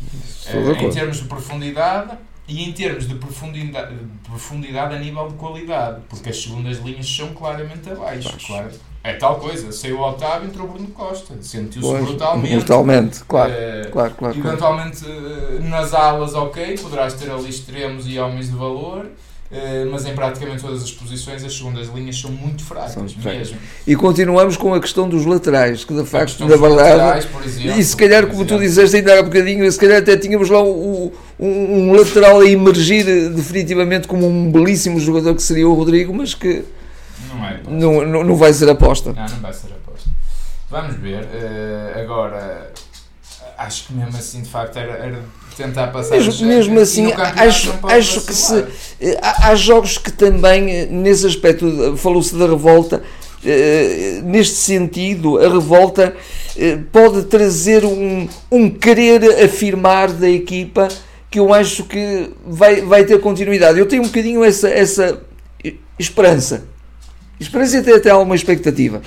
Eh, 0.47 0.83
em 0.85 0.89
termos 0.89 1.17
de 1.17 1.25
profundidade 1.25 2.17
e 2.47 2.63
em 2.63 2.71
termos 2.71 3.07
de 3.07 3.15
profundidade, 3.15 3.93
de 3.95 4.29
profundidade 4.29 4.95
a 4.95 4.99
nível 4.99 5.27
de 5.27 5.33
qualidade, 5.36 6.01
porque 6.07 6.29
as 6.29 6.41
segundas 6.41 6.77
linhas 6.79 7.07
são 7.07 7.33
claramente 7.33 7.89
abaixo. 7.89 8.29
Baixo. 8.29 8.47
Claro. 8.47 8.69
É 9.03 9.13
tal 9.13 9.39
coisa, 9.39 9.71
saiu 9.71 9.99
o 9.99 10.01
Otávio 10.10 10.49
entrou 10.49 10.67
o 10.67 10.71
Bruno 10.71 10.88
Costa, 10.89 11.36
sentiu-se 11.41 12.03
brutalmente. 12.03 12.55
brutalmente, 12.55 13.23
claro, 13.23 13.53
Eh, 13.53 13.88
claro, 13.91 14.13
claro, 14.15 14.33
claro. 14.33 14.49
Eventualmente 14.49 15.05
eh, 15.05 15.60
nas 15.62 15.93
alas, 15.93 16.33
ok, 16.33 16.77
poderás 16.77 17.13
ter 17.13 17.29
ali 17.31 17.49
extremos 17.49 18.05
e 18.07 18.19
homens 18.19 18.47
de 18.49 18.55
valor, 18.55 19.10
eh, 19.51 19.86
mas 19.89 20.05
em 20.05 20.13
praticamente 20.13 20.62
todas 20.62 20.83
as 20.83 20.91
posições 20.91 21.43
as 21.43 21.53
segundas 21.55 21.88
linhas 21.93 22.19
são 22.19 22.31
muito 22.31 22.63
fracas, 22.63 22.93
São 22.93 23.07
fracas. 23.07 23.51
mesmo. 23.51 23.57
E 23.86 23.95
continuamos 23.95 24.57
com 24.57 24.73
a 24.73 24.79
questão 24.79 25.07
dos 25.07 25.25
laterais, 25.25 25.83
que 25.86 25.93
de 25.93 26.05
facto, 26.05 26.45
na 26.45 26.55
verdade, 26.55 27.27
e 27.77 27.83
se 27.83 27.95
calhar, 27.95 28.27
como 28.27 28.45
tu 28.45 28.60
disseste 28.60 28.97
ainda 28.97 29.19
há 29.19 29.23
bocadinho, 29.23 29.69
se 29.71 29.79
calhar 29.79 29.99
até 29.99 30.17
tínhamos 30.17 30.49
lá 30.49 30.62
o- 30.62 31.13
um, 31.39 31.47
um 31.47 31.93
lateral 31.93 32.39
a 32.41 32.45
emergir 32.49 33.03
definitivamente 33.29 34.07
como 34.07 34.27
um 34.27 34.51
belíssimo 34.51 34.99
jogador 34.99 35.36
que 35.36 35.41
seria 35.43 35.67
o 35.67 35.73
Rodrigo, 35.73 36.13
mas 36.13 36.33
que 36.33 36.65
Não 37.29 37.45
é, 37.45 37.60
não, 37.67 38.05
não, 38.05 38.23
não 38.23 38.36
vai 38.36 38.51
ser 38.53 38.69
aposta. 38.69 39.13
Não, 39.13 39.21
não 39.25 39.39
vai 39.39 39.53
ser 39.53 39.67
aposta. 39.67 40.10
Vamos 40.69 40.95
ver. 40.97 41.25
eh, 41.33 42.01
agora, 42.03 42.71
acho 43.57 43.88
que 43.88 43.93
mesmo 43.93 44.17
assim, 44.17 44.41
de 44.41 44.49
facto, 44.49 44.77
era, 44.77 44.93
era 44.93 45.19
tentar 45.57 45.87
passar 45.87 46.15
Mesmo, 46.15 46.47
mesmo 46.47 46.79
assim, 46.79 47.11
acho, 47.11 47.73
acho 47.83 48.21
que 48.21 48.33
se, 48.33 48.65
eh, 49.01 49.19
há, 49.21 49.49
há 49.49 49.55
jogos 49.55 49.97
que 49.97 50.11
também, 50.11 50.69
eh, 50.69 50.87
nesse 50.89 51.25
aspecto, 51.25 51.97
falou-se 51.97 52.35
da 52.35 52.45
revolta, 52.45 53.01
eh, 53.43 54.21
neste 54.23 54.55
sentido, 54.55 55.39
a 55.39 55.49
revolta 55.49 56.15
pode 56.91 57.23
trazer 57.25 57.85
um, 57.85 58.27
um 58.51 58.67
querer 58.67 59.43
afirmar 59.43 60.11
da 60.11 60.27
equipa 60.27 60.87
que 61.29 61.39
eu 61.39 61.53
acho 61.53 61.83
que 61.83 62.31
vai, 62.45 62.81
vai 62.81 63.05
ter 63.05 63.19
continuidade. 63.19 63.77
Eu 63.77 63.85
tenho 63.85 64.01
um 64.01 64.07
bocadinho 64.07 64.43
essa, 64.43 64.67
essa 64.67 65.21
esperança. 65.99 66.63
Esperança 67.39 67.78
e 67.78 67.80
até, 67.80 67.93
até 67.95 68.10
alguma 68.10 68.36
expectativa. 68.36 69.02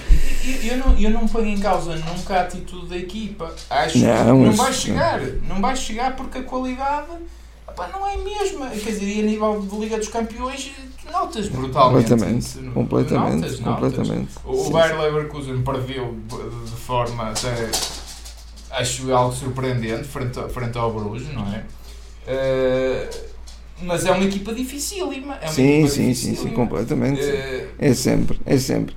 Eu, 0.45 0.71
eu 0.73 0.77
não, 0.79 0.99
eu 0.99 1.11
não 1.11 1.27
ponho 1.27 1.49
em 1.49 1.59
causa 1.59 1.97
nunca 1.97 2.35
a 2.37 2.43
atitude 2.43 2.87
da 2.87 2.97
equipa. 2.97 3.53
Acho 3.69 3.99
Não, 3.99 4.39
que 4.41 4.47
não 4.47 4.53
vai 4.53 4.73
chegar. 4.73 5.21
Não 5.49 5.61
vai 5.61 5.77
chegar 5.77 6.15
porque 6.17 6.39
a 6.39 6.43
qualidade 6.45 7.09
opá, 7.67 7.89
não 7.89 8.07
é 8.07 8.15
a 8.15 8.19
mesma. 8.19 8.69
Quer 8.71 8.91
dizer, 8.91 9.05
e 9.07 9.21
a 9.21 9.23
nível 9.25 9.61
de 9.69 9.77
Liga 9.79 9.99
dos 9.99 10.09
Campeões, 10.09 10.71
notas 11.11 11.49
brutalmente. 11.49 12.09
Completamente, 12.09 12.59
completamente, 12.73 13.35
Notas, 13.41 13.61
notas. 13.61 13.83
completamente. 13.97 14.29
O 14.45 14.71
Bayer 14.71 15.01
Leverkusen 15.01 15.63
perdeu 15.63 16.17
de 16.65 16.71
forma 16.81 17.31
até 17.31 17.69
acho 18.71 19.13
algo 19.13 19.35
surpreendente 19.35 20.05
frente, 20.05 20.39
ao- 20.39 20.49
frente 20.49 20.79
ao 20.79 20.93
Bruges, 20.93 21.33
não 21.35 21.47
é? 21.53 21.65
Eh, 22.29 23.11
mas 23.83 24.05
é 24.07 24.11
uma 24.13 24.25
equipa 24.25 24.53
dificílima. 24.53 25.35
É 25.41 25.47
uma 25.47 25.53
Sim, 25.53 25.79
equipa 25.79 25.89
sim, 25.89 26.15
sim, 26.15 26.35
sim, 26.35 26.49
completamente. 26.51 27.21
Eh, 27.21 27.67
É 27.79 27.95
sempre, 27.95 28.39
é 28.47 28.57
sempre. 28.59 28.95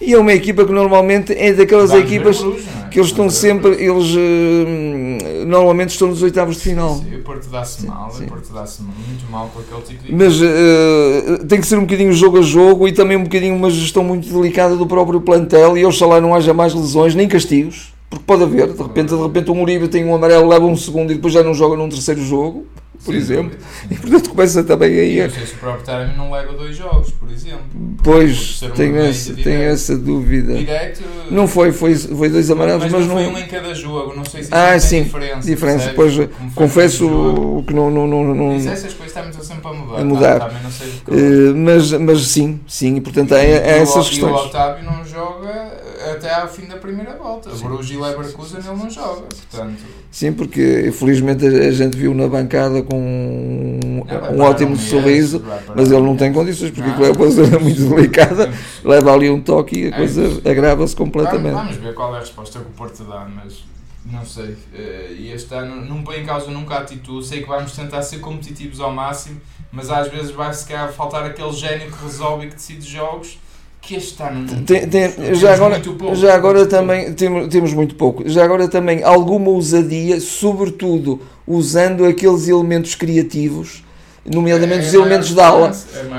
E 0.00 0.14
é 0.14 0.18
uma 0.18 0.32
equipa 0.32 0.64
que 0.64 0.72
normalmente 0.72 1.30
é 1.34 1.52
daquelas 1.52 1.92
equipas 1.92 2.42
é? 2.42 2.88
que 2.88 2.98
eles 2.98 3.10
estão 3.10 3.28
sempre, 3.28 3.72
eles 3.72 4.14
eh, 4.16 5.44
normalmente 5.44 5.90
estão 5.90 6.08
nos 6.08 6.22
oitavos 6.22 6.56
de 6.56 6.62
final. 6.62 6.96
Sim, 6.96 7.16
o 7.16 7.22
Porto 7.22 7.48
dá-se 7.50 7.82
Sim, 7.82 7.88
mal, 7.88 8.10
sim. 8.10 8.24
o 8.24 8.28
Porto 8.28 8.50
dá-se 8.50 8.82
muito 8.82 9.30
mal 9.30 9.50
com 9.52 9.60
aquele 9.60 9.82
tipo 9.82 10.04
de 10.06 10.14
Mas 10.14 10.40
eh, 10.40 11.44
tem 11.46 11.60
que 11.60 11.66
ser 11.66 11.76
um 11.76 11.82
bocadinho 11.82 12.14
jogo 12.14 12.38
a 12.38 12.42
jogo 12.42 12.88
e 12.88 12.92
também 12.92 13.14
um 13.16 13.24
bocadinho 13.24 13.54
uma 13.54 13.68
gestão 13.68 14.02
muito 14.02 14.26
delicada 14.32 14.74
do 14.74 14.86
próprio 14.86 15.20
plantel 15.20 15.76
e 15.76 15.84
oxalá 15.84 16.18
não 16.18 16.34
haja 16.34 16.54
mais 16.54 16.72
lesões 16.72 17.14
nem 17.14 17.28
castigos. 17.28 17.92
Porque 18.08 18.24
pode 18.26 18.42
haver, 18.42 18.72
de 18.72 18.82
repente, 18.82 19.14
de 19.14 19.22
repente 19.22 19.50
um 19.50 19.62
Uribe 19.62 19.86
tem 19.86 20.04
um 20.04 20.14
amarelo, 20.14 20.48
leva 20.48 20.64
um 20.64 20.76
segundo 20.76 21.12
e 21.12 21.14
depois 21.14 21.32
já 21.34 21.44
não 21.44 21.52
joga 21.54 21.76
num 21.76 21.88
terceiro 21.88 22.20
jogo, 22.24 22.66
por 23.04 23.12
Sem 23.12 23.20
exemplo. 23.20 23.44
dúvida, 23.50 23.64
E 23.90 23.94
sim. 23.94 24.00
portanto 24.00 24.30
começa 24.30 24.62
também 24.64 24.98
aí. 25.00 25.20
a- 25.20 25.26
não 25.28 25.34
sei 25.34 25.46
se 25.46 25.54
o 25.54 25.56
próprio 25.58 25.84
Taremi 25.84 26.16
não 26.16 26.30
leva 26.30 26.52
dois 26.52 26.76
jogos, 26.76 27.10
por 27.10 27.30
exemplo. 27.30 27.60
Pois, 28.02 28.60
tenho 28.76 28.96
essa, 28.98 29.34
tenho 29.34 29.62
essa 29.62 29.96
dúvida. 29.96 30.54
Direto. 30.54 31.02
Não 31.30 31.46
foi, 31.48 31.72
foi, 31.72 31.94
foi 31.94 32.28
dois 32.28 32.50
amarelos, 32.50 32.82
mas, 32.84 32.92
mas 32.92 33.06
não 33.06 33.14
foi 33.14 33.26
um 33.26 33.38
em 33.38 33.46
cada 33.46 33.74
jogo, 33.74 34.14
não 34.14 34.24
sei 34.24 34.42
se 34.44 34.48
Ah, 34.52 34.70
tem 34.72 34.80
sim, 34.80 35.02
diferença. 35.04 35.40
diferença. 35.46 35.92
Pois, 35.94 36.14
Confesso 36.54 37.64
que 37.66 37.72
não. 37.74 37.90
não, 37.90 38.06
não, 38.06 38.34
não 38.34 38.52
Mas 38.54 38.66
essas 38.66 38.94
coisas 38.94 39.16
estamos 39.16 39.46
sempre 39.46 39.68
a 39.68 39.72
mudar. 39.72 40.00
A 40.00 40.04
mudar. 40.04 40.38
Tá? 40.38 40.46
Também 40.46 40.62
não 40.62 40.70
sei 40.70 40.88
eh, 41.08 41.52
mas, 41.54 41.92
mas 41.92 42.26
sim, 42.26 42.60
sim, 42.66 42.96
e 42.96 43.00
portanto 43.00 43.32
há, 43.34 43.38
há 43.38 43.44
E 43.44 43.52
o- 43.52 43.82
essas 43.82 44.06
E 44.06 44.08
o 44.08 44.10
questões. 44.10 44.40
Otávio 44.46 44.84
não 44.84 45.04
joga 45.04 45.80
até 46.12 46.32
ao 46.34 46.48
fim 46.48 46.66
da 46.66 46.76
primeira 46.76 47.16
volta. 47.16 47.50
O 47.50 47.56
Bruges 47.56 47.90
e 47.90 47.96
Leverkusen 48.00 48.58
ele 48.60 48.76
não 48.76 48.90
joga. 48.90 49.22
Portanto, 49.50 49.78
Sim, 50.10 50.32
porque 50.32 50.90
felizmente 50.92 51.46
a 51.46 51.50
a 51.70 51.70
gente 51.70 51.96
viu 51.96 52.12
na 52.14 52.26
bancada 52.26 52.82
com 52.90 52.96
um, 52.98 54.02
não, 54.04 54.32
um 54.36 54.40
ótimo 54.42 54.76
sorriso, 54.76 55.42
mas 55.74 55.90
ele 55.90 56.00
não 56.02 56.16
tem 56.16 56.32
condições, 56.32 56.70
porque 56.70 56.90
aquilo 56.90 57.06
é 57.06 57.10
uma 57.10 57.58
muito 57.60 57.82
delicada, 57.88 58.50
leva 58.84 59.12
ali 59.14 59.30
um 59.30 59.40
toque 59.40 59.78
e 59.80 59.84
a 59.86 59.88
É 59.88 59.92
coisa 59.92 60.22
isso. 60.24 60.42
agrava-se 60.48 60.96
completamente. 60.96 61.54
vamos 61.54 61.76
ver 61.76 61.94
qual 61.94 62.14
é 62.14 62.18
a 62.18 62.20
resposta 62.20 62.58
que 62.58 62.66
o 62.66 62.70
Porto 62.70 63.04
dá, 63.04 63.26
mas 63.34 63.64
não 64.10 64.24
sei. 64.24 64.56
Eh, 64.74 65.14
E 65.18 65.32
este 65.32 65.54
ano 65.54 65.84
não 65.84 66.02
põe 66.02 66.20
em 66.20 66.24
causa 66.26 66.50
nunca 66.50 66.74
a 66.74 66.78
atitude. 66.80 67.26
Sei 67.26 67.42
que 67.42 67.48
vamos 67.48 67.72
tentar 67.72 68.02
ser 68.02 68.18
competitivos 68.18 68.80
ao 68.80 68.90
máximo, 68.92 69.40
mas 69.70 69.90
às 69.90 70.08
vezes 70.08 70.30
vai 70.30 70.52
se 70.52 70.66
calhar 70.66 70.90
faltar 70.92 71.24
aquele 71.24 71.52
gênio 71.52 71.90
que 71.90 72.02
resolve 72.04 72.46
e 72.46 72.48
que 72.48 72.54
decide 72.56 72.86
jogos 72.88 73.38
que 73.82 73.94
este 73.94 74.22
ano 74.22 74.40
não 74.50 74.62
Tem- 74.64 74.86
tem- 74.86 75.34
já 75.34 75.54
agora, 75.54 75.80
pouco, 75.80 76.14
já 76.14 76.34
agora 76.34 76.66
também 76.66 77.14
temos, 77.14 77.48
temos 77.48 77.72
muito 77.72 77.94
pouco. 77.94 78.28
Já 78.28 78.44
agora 78.44 78.68
também 78.68 79.02
alguma 79.02 79.48
ousadia, 79.50 80.20
sobretudo 80.20 81.20
usando 81.52 82.04
aqueles 82.04 82.46
elementos 82.48 82.94
criativos, 82.94 83.82
nomeadamente 84.24 84.86
os 84.86 84.94
É 84.94 84.96
elementos 84.96 85.34
da 85.34 85.46
aula. 85.48 85.72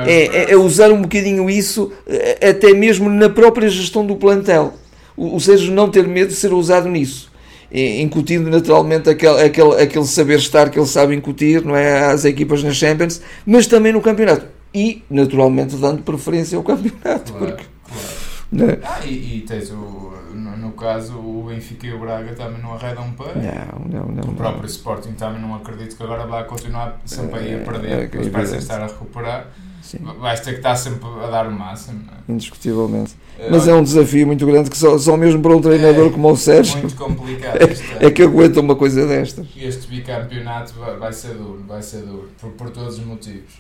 é 0.06 0.12
É, 0.12 0.26
é- 0.26 0.52
é 0.52 0.58
usar 0.58 0.92
um 0.92 1.02
bocadinho 1.02 1.50
isso, 1.50 1.92
eh, 2.08 2.50
até 2.50 2.74
mesmo 2.74 3.10
na 3.10 3.30
própria 3.30 3.70
gestão 3.70 4.06
do 4.06 4.16
plantel. 4.18 4.74
O, 5.16 5.36
o 5.36 5.40
Sérgio 5.40 5.72
não 5.74 5.90
ter 5.90 6.08
medo 6.08 6.30
de 6.30 6.36
ser 6.36 6.52
usado 6.54 6.90
nisso. 6.90 7.32
Incutindo 7.74 8.50
naturalmente 8.50 9.10
aquele, 9.10 9.42
aquele, 9.44 9.82
aquele 9.82 10.06
saber 10.06 10.40
estar 10.40 10.70
que 10.70 10.78
ele 10.78 10.86
sabe 10.86 11.16
incutir 11.16 11.64
não 11.64 11.74
é, 11.74 12.04
às 12.12 12.26
equipas 12.26 12.62
nas 12.62 12.76
Champions, 12.76 13.22
mas 13.46 13.66
também 13.66 13.94
no 13.94 14.02
campeonato. 14.02 14.46
E, 14.74 15.02
naturalmente, 15.10 15.78
dando 15.78 16.02
preferência 16.04 16.58
ao 16.58 16.64
campeonato. 16.64 17.32
Claro, 17.32 17.46
Porque, 17.56 17.64
claro. 17.86 18.08
não 18.52 18.70
é? 18.70 18.78
Ah, 18.84 19.00
e, 19.06 19.38
e 19.38 19.44
tens 19.48 19.70
o, 19.72 20.12
no, 20.34 20.58
no 20.58 20.72
caso 20.74 21.14
o 21.18 21.46
Benfica 21.50 21.88
e 21.88 21.94
o 21.94 22.00
Braga 22.00 22.34
também 22.34 22.62
não 22.62 22.74
arredam 22.74 23.06
um 23.06 23.12
pé. 23.14 23.34
Não, 23.36 23.80
não, 24.02 24.06
não. 24.08 24.24
O 24.24 24.28
não. 24.28 24.34
próprio 24.36 24.66
Sporting 24.68 25.14
também 25.14 25.42
não 25.42 25.56
acredito 25.56 25.96
que 25.96 26.04
agora 26.04 26.26
vá 26.26 26.44
continuar 26.44 27.00
sempre 27.06 27.40
aí 27.40 27.54
a 27.54 27.58
É, 27.58 27.64
perder, 27.64 27.92
é, 27.92 28.02
porque 28.04 28.18
eles 28.18 28.30
parecem 28.30 28.58
estar 28.60 28.82
a 28.82 28.88
recuperar. 28.88 29.48
Sim, 29.82 29.98
Vais 30.20 30.40
ter 30.40 30.52
que 30.52 30.58
estar 30.58 30.76
sempre 30.76 31.10
a 31.24 31.28
dar 31.30 31.48
o 31.48 31.52
máximo. 31.52 32.02
não 32.06 32.14
é? 32.14 32.18
indiscutivelmente. 32.32 33.14
Mas 33.50 33.68
é 33.68 33.74
um 33.74 33.84
desafio 33.84 34.28
muito 34.28 34.46
grande 34.46 34.70
que 34.70 34.78
só, 34.78 34.98
só 34.98 35.18
mesmo 35.18 35.42
para 35.42 35.56
um 35.56 35.60
treinador 35.62 36.08
É, 36.08 36.10
como 36.12 36.32
o 36.32 36.38
Sérgio 36.38 36.78
muito 36.78 36.96
complicado. 36.96 37.58
Este, 37.62 37.84
é 38.00 38.12
que 38.12 38.22
aguenta 38.22 38.60
uma 38.62 38.76
coisa 38.76 39.06
destas. 39.08 39.48
este 39.58 39.88
bicampeonato 39.88 40.74
vai, 40.76 40.96
vai 40.98 41.12
ser 41.14 41.34
duro, 41.34 41.64
vai 41.68 41.82
ser 41.82 42.02
duro, 42.04 42.30
por, 42.40 42.52
por 42.52 42.70
todos 42.70 43.00
os 43.00 43.06
motivos. 43.06 43.60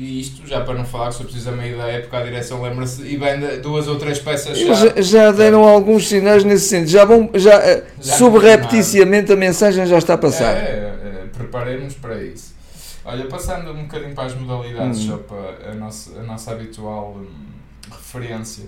E 0.00 0.18
isto, 0.22 0.46
já 0.46 0.62
para 0.62 0.72
não 0.78 0.84
falar, 0.86 1.08
que 1.10 1.16
só 1.16 1.24
precisa 1.24 1.52
meio 1.52 1.76
da 1.76 1.86
época, 1.86 2.16
a 2.16 2.22
direção 2.22 2.62
lembra-se 2.62 3.02
e 3.02 3.18
vem 3.18 3.38
de 3.38 3.58
duas 3.58 3.86
ou 3.86 3.98
três 3.98 4.18
peças 4.18 4.58
já, 4.58 4.98
já 5.02 5.30
deram 5.30 5.62
alguns 5.62 6.08
sinais 6.08 6.42
nesse 6.42 6.68
sentido. 6.68 6.88
Já 6.88 7.04
vão, 7.04 7.28
já, 7.34 7.56
eh, 7.56 7.84
Já 8.00 8.16
subrepticiamente 8.16 9.30
a 9.30 9.36
mensagem 9.36 9.84
já 9.84 9.98
está 9.98 10.14
a 10.14 10.18
passar. 10.18 10.56
É, 10.56 10.60
é, 10.60 11.24
preparemos 11.36 11.92
para 11.96 12.22
isso. 12.22 12.54
Olha, 13.04 13.26
passando 13.26 13.72
um 13.72 13.82
bocadinho 13.82 14.14
para 14.14 14.24
as 14.24 14.34
modalidades, 14.34 15.00
Hum. 15.00 15.08
só 15.08 15.16
para 15.18 15.70
a 15.70 15.74
nossa, 15.74 16.18
a 16.18 16.22
nossa 16.22 16.52
habitual 16.52 17.18
hum, 17.18 17.26
referência. 17.90 18.64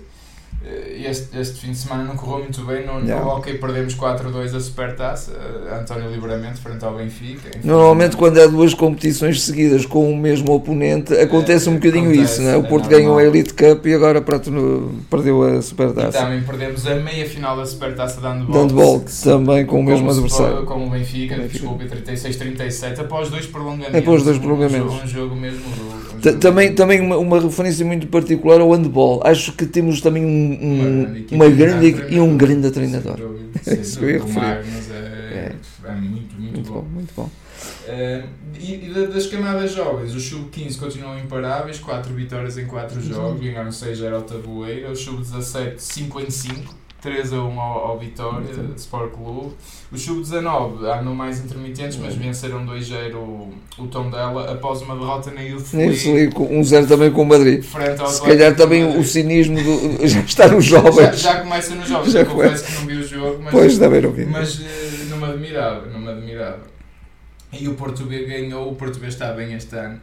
Eh, 0.65 1.01
este, 1.09 1.37
este 1.37 1.59
fim 1.59 1.71
de 1.71 1.77
semana 1.77 2.03
não 2.03 2.15
correu 2.15 2.39
muito 2.43 2.61
bem. 2.65 2.85
No, 2.85 2.99
Yeah. 3.01 3.23
no 3.25 3.31
Hockey 3.31 3.53
perdemos 3.57 3.95
4-2 3.95 4.55
a 4.55 4.59
Supertaça. 4.59 5.31
eh, 5.31 5.75
António 5.79 6.09
Livramento 6.09 6.59
frente 6.61 6.83
ao 6.85 6.95
Benfica. 6.95 7.51
Normalmente, 7.63 8.15
quando 8.15 8.39
há 8.39 8.47
duas 8.47 8.73
competições 8.73 9.41
seguidas 9.41 9.85
com 9.85 10.11
o 10.11 10.15
mesmo 10.17 10.53
oponente, 10.53 11.13
acontece 11.15 11.69
um 11.69 11.73
bocadinho 11.75 12.11
acontece, 12.11 12.33
isso, 12.33 12.41
não 12.41 12.49
é? 12.51 12.57
O 12.57 12.59
é 12.65 12.69
Porto 12.69 12.83
normal. 12.83 12.99
ganhou 12.99 13.17
a 13.17 13.23
Elite 13.25 13.53
Cup 13.53 13.85
e 13.85 13.93
agora 13.93 14.21
pronto, 14.21 14.49
no- 14.51 14.91
perdeu 15.09 15.43
a 15.43 15.55
E 15.57 15.61
Supertaça. 15.61 16.17
também 16.19 16.41
perdemos 16.43 16.85
a 16.87 16.95
meia 16.95 17.27
final 17.27 17.57
da 17.57 17.65
Supertaça 17.65 18.21
de 18.21 18.27
handball. 18.27 19.03
Se- 19.07 19.23
também 19.25 19.65
com 19.65 19.79
o 19.79 19.83
mesmo 19.83 20.09
adversário. 20.09 20.63
Com 20.65 20.87
o 20.87 20.89
Benfica, 20.89 21.35
Benfica. 21.35 21.59
desculpe, 21.59 21.85
36-37, 21.85 23.01
após 23.01 23.29
dois 23.29 23.45
prolongamentos. 23.45 23.95
Após 23.99 24.23
dois 24.23 24.37
Um 24.37 24.39
prolongamentos. 24.41 24.91
jogo- 24.91 25.03
Um, 25.03 25.07
jogo 25.07 25.35
mesmo 25.35 25.59
um 25.59 25.75
jogo 26.23 26.39
Também, 26.39 26.73
também 26.73 27.01
uma, 27.01 27.17
uma 27.17 27.39
referência 27.39 27.85
muito 27.85 28.07
particular 28.07 28.61
ao 28.61 28.71
handball. 28.71 29.21
Acho 29.25 29.51
que 29.51 29.65
temos 29.65 29.99
também 29.99 30.23
um- 30.23 30.52
um- 30.61 31.03
Uma 31.05 31.17
equipa 31.19 31.35
uma 31.35 31.45
e 31.45 31.49
um 31.51 31.55
grande 31.55 32.05
e 32.15 32.19
um 32.19 32.37
grande 32.37 32.71
treinador. 32.71 33.17
É 33.55 33.59
sem 33.59 33.79
isso 33.81 33.99
que 33.99 34.05
eu 34.05 34.09
ia. 34.09 34.21
O 34.21 34.25
referir. 34.27 34.45
Magnus 34.47 34.91
é, 34.91 35.55
é 35.85 35.91
muito, 35.91 36.35
muito, 36.35 36.53
Muito 36.53 36.71
bom. 36.71 36.81
bom, 36.81 36.87
muito 36.89 37.13
bom. 37.15 37.29
Eh, 37.87 38.23
e, 38.59 38.85
e 38.89 38.93
da- 38.93 39.05
das 39.07 39.27
camadas 39.27 39.71
jovens, 39.71 40.13
os 40.13 40.23
sub-15 40.23 40.77
continuam 40.77 41.17
imparáveis, 41.19 41.79
4 41.79 42.13
vitórias 42.13 42.57
em 42.57 42.65
4 42.65 42.97
Uhum. 42.99 43.03
jogos, 43.07 43.41
ganharam 43.41 43.71
6-0 43.71 44.13
ao 44.15 44.21
Tabueira, 44.23 44.91
os 44.91 44.99
sub-17 44.99 45.75
5 45.79 46.19
em 46.19 46.29
5, 46.29 46.75
3 47.03 47.33
a 47.33 47.35
1 47.43 47.59
ao, 47.61 47.77
ao 47.87 47.99
Vitória, 47.99 48.39
Uhum. 48.55 48.73
Sport 48.75 49.11
Clube. 49.11 49.53
Os 49.91 50.01
sub-19 50.01 50.83
andam 50.85 51.13
mais 51.13 51.39
intermitentes, 51.43 51.97
mas 51.97 52.15
venceram 52.15 52.65
2-0 52.65 53.13
o, 53.15 53.53
o 53.77 53.87
Tondela 53.87 54.51
após 54.51 54.81
uma 54.81 54.95
derrota 54.95 55.29
na 55.31 55.41
Youth 55.41 55.73
League 55.73 56.33
um 56.39 56.63
zero 56.63 56.87
também 56.87 57.11
com 57.11 57.21
o 57.21 57.25
Madrid. 57.25 57.63
Se 57.63 58.21
calhar 58.23 58.55
também 58.55 58.97
o 58.97 59.03
cinismo 59.03 59.55
do, 59.61 60.07
já 60.07 60.21
está 60.21 60.47
nos 60.47 60.65
já, 60.65 60.79
jovens. 60.79 61.19
já 61.19 61.41
começa 61.41 61.75
nos 61.75 61.87
jogos, 61.87 62.11
Já 62.11 62.21
eu 62.21 62.25
confesso 62.25 62.63
que 62.65 62.71
não 62.73 62.87
vi 62.87 62.93
o 62.95 63.07
jogo, 63.07 63.39
mas 63.43 63.51
Pois, 63.51 63.77
também 63.77 64.01
não 64.01 64.11
vi. 64.11 64.25
mas 64.25 64.61
eh, 64.61 65.05
não 65.09 65.17
me 65.17 65.25
admirava, 65.25 65.85
não 65.87 65.99
me 65.99 66.09
admirava. 66.09 66.59
E 67.51 67.67
o 67.67 67.75
Porto 67.75 68.05
B 68.05 68.25
ganhou, 68.25 68.71
o 68.71 68.75
Porto 68.75 68.97
B 68.99 69.07
está 69.07 69.31
bem 69.33 69.53
este 69.53 69.75
ano, 69.75 69.99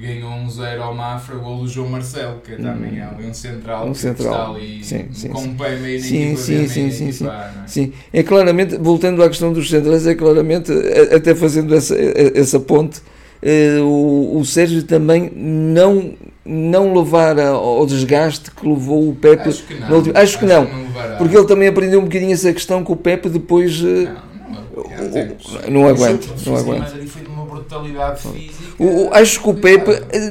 ganhou 0.00 0.30
1-0 0.30 0.80
ao 0.80 0.94
Mafra, 0.94 1.36
o 1.36 1.40
gol 1.40 1.58
do 1.58 1.68
João 1.68 1.88
Marcelo, 1.88 2.40
que 2.40 2.56
também 2.56 2.98
é 2.98 3.02
ali 3.04 3.26
um 3.26 3.34
central, 3.34 3.86
Um 3.88 3.92
que 3.92 3.98
central. 3.98 4.32
está 4.34 4.50
ali 4.50 4.84
Sim, 4.84 5.06
sim, 5.12 5.28
com 5.28 5.38
sim. 5.38 5.48
um 5.50 5.54
pé 5.54 5.76
meio 5.76 6.00
Sim, 6.00 6.36
sim, 6.36 6.68
sim, 6.68 6.90
sim, 6.90 7.06
na 7.06 7.12
sim. 7.12 7.24
não 7.24 7.32
é? 7.32 7.50
Sim, 7.66 7.92
é 8.12 8.22
claramente, 8.22 8.76
voltando 8.76 9.22
à 9.22 9.28
questão 9.28 9.52
dos 9.52 9.68
centrais, 9.70 10.06
é 10.06 10.14
claramente, 10.14 10.72
a- 10.72 11.16
até 11.16 11.34
fazendo 11.34 11.74
essa, 11.74 11.94
essa 12.34 12.58
ponte, 12.60 13.00
eh, 13.42 13.78
o, 13.80 14.38
o 14.38 14.44
Sérgio 14.44 14.82
também 14.82 15.30
não, 15.34 16.14
não 16.44 16.94
levar 16.94 17.38
ao 17.38 17.86
desgaste 17.86 18.50
que 18.50 18.66
levou 18.66 19.08
o 19.10 19.14
Pepe, 19.14 19.48
Acho 19.48 19.62
que 19.64 19.74
não. 19.74 20.02
acho 20.14 20.38
que 20.38 20.44
não, 20.46 20.62
levará. 20.64 21.16
porque 21.16 21.36
ele 21.36 21.46
também 21.46 21.68
aprendeu 21.68 22.00
um 22.00 22.04
bocadinho 22.04 22.32
essa 22.32 22.52
questão 22.52 22.84
que 22.84 22.90
o 22.92 22.96
Pepe 22.96 23.28
depois 23.28 23.80
eh, 23.80 24.10
Não, 24.10 24.34
não, 24.74 25.06
aguenta. 25.06 25.36
não 25.70 25.86
aguenta, 25.88 26.26
não 26.46 26.56
aguenta. 26.56 26.80
Madrid 26.90 27.08
foi 27.08 27.22
de 27.22 27.28
uma 27.28 27.44
brutalidade 27.44 28.20
física. 28.22 28.63
O- 28.78 29.08
acho 29.12 29.40
que 29.40 29.48
o 29.48 29.54
Pepe, 29.54 29.90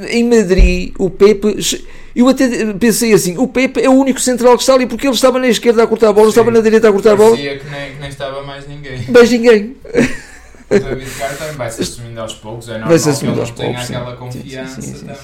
em 0.10 0.24
Madrid, 0.28 0.94
o 1.00 1.10
Pepe, 1.10 1.56
eu 2.16 2.28
até 2.28 2.74
pensei 2.74 3.14
assim, 3.14 3.38
o 3.38 3.48
Pepe 3.48 3.82
é 3.82 3.90
o 3.90 3.94
único 3.94 4.20
central 4.20 4.56
que 4.56 4.64
está 4.64 4.74
ali, 4.74 4.86
porque 4.86 5.08
ele 5.08 5.16
estava 5.16 5.40
na 5.40 5.48
esquerda 5.48 5.84
a 5.84 5.88
cortar 5.88 6.10
a 6.10 6.14
bola, 6.14 6.26
Sim. 6.26 6.30
estava 6.32 6.52
na 6.52 6.60
direita 6.60 6.90
a 6.90 6.92
cortar 6.92 7.14
a 7.14 7.16
bola, 7.16 7.32
Parecia 7.32 7.60
que 7.60 7.70
nem, 7.70 7.92
que 7.94 8.00
nem 8.00 8.10
estava 8.10 8.44
mais 8.44 8.68
ninguém. 8.68 9.06
mas 9.10 9.30
ninguém. 9.32 9.76
O 10.70 10.80
David 10.80 11.12
Carr 11.20 11.38
também 11.38 11.56
vai 11.56 11.70
se 11.72 11.82
assumindo 11.84 12.20
aos 12.20 12.34
poucos, 12.36 12.68
é 12.68 12.72
normal 12.74 12.90
Vai-se 12.90 13.20
que 13.20 13.26
ele 13.26 13.36
não 13.36 13.46
tenha 13.46 13.80
aquela 13.80 14.16
confiança 14.16 14.82
também. 14.82 15.16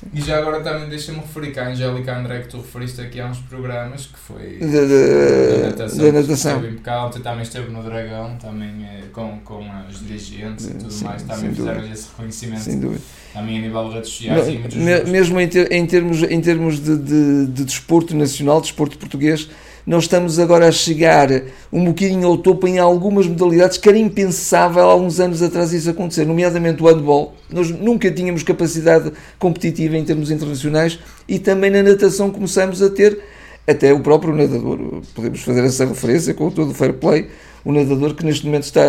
Sim. 0.00 0.06
E 0.14 0.20
já 0.20 0.38
agora 0.38 0.60
também 0.60 0.88
deixa-me 0.88 1.18
referir 1.18 1.52
que 1.52 1.60
a 1.60 1.68
Angélica 1.68 2.16
André, 2.16 2.40
que 2.40 2.48
tu 2.48 2.58
referiste 2.58 3.00
aqui 3.00 3.20
há 3.20 3.26
uns 3.26 3.38
programas, 3.38 4.06
que 4.06 4.18
foi 4.18 4.58
Da- 4.58 5.66
natação, 5.68 5.98
da 6.04 6.12
natação. 6.12 6.56
esteve 6.56 6.68
impecável, 6.74 7.22
também 7.22 7.42
esteve 7.42 7.70
no 7.70 7.82
Dragão, 7.82 8.36
também 8.36 8.84
eh, 8.84 9.02
com, 9.12 9.38
com 9.40 9.64
os 9.88 10.00
dirigentes 10.06 10.66
e 10.66 10.74
tudo 10.74 10.90
Sim, 10.92 11.04
mais, 11.04 11.22
também 11.22 11.54
fizeram 11.54 11.92
esse 11.92 12.08
reconhecimento 12.08 12.60
Sem 12.62 12.80
dúvida. 12.80 13.00
também 13.32 13.58
a 13.58 13.60
nível 13.62 13.88
de 13.88 13.94
redes 13.94 14.10
sociais 14.10 14.48
e 14.48 14.52
Não, 14.52 14.60
muitos 14.60 14.76
me- 14.78 15.04
mesmo 15.04 15.40
em, 15.40 15.48
ter- 15.48 15.72
em 15.72 15.86
termos, 15.86 16.22
em 16.22 16.40
termos 16.40 16.80
de, 16.80 16.96
de, 16.98 17.46
de 17.46 17.64
desporto 17.64 18.14
nacional, 18.16 18.60
desporto 18.60 18.96
português, 18.98 19.48
nós 19.88 20.04
estamos 20.04 20.38
agora 20.38 20.68
a 20.68 20.70
chegar 20.70 21.30
um 21.72 21.86
bocadinho 21.86 22.28
ao 22.28 22.36
topo 22.36 22.68
em 22.68 22.78
algumas 22.78 23.26
modalidades 23.26 23.78
que 23.78 23.88
era 23.88 23.96
impensável 23.96 24.82
há 24.82 24.94
uns 24.94 25.18
anos 25.18 25.40
atrás 25.40 25.72
isso 25.72 25.88
acontecer, 25.88 26.26
nomeadamente 26.26 26.82
o 26.82 26.86
handball. 26.86 27.34
Nós 27.50 27.70
nunca 27.70 28.10
tínhamos 28.10 28.42
capacidade 28.42 29.10
competitiva 29.38 29.96
em 29.96 30.04
termos 30.04 30.30
internacionais 30.30 30.98
e 31.26 31.38
também 31.38 31.70
na 31.70 31.82
natação 31.82 32.30
começamos 32.30 32.82
a 32.82 32.90
ter 32.90 33.18
até 33.66 33.90
o 33.90 34.00
próprio 34.00 34.34
nadador. 34.34 35.00
Podemos 35.14 35.40
fazer 35.40 35.64
essa 35.64 35.86
referência 35.86 36.34
com 36.34 36.50
todo 36.50 36.72
o 36.72 36.74
fair 36.74 36.92
play. 36.92 37.30
O 37.64 37.72
nadador 37.72 38.14
que 38.14 38.26
neste 38.26 38.44
momento 38.44 38.64
está, 38.64 38.84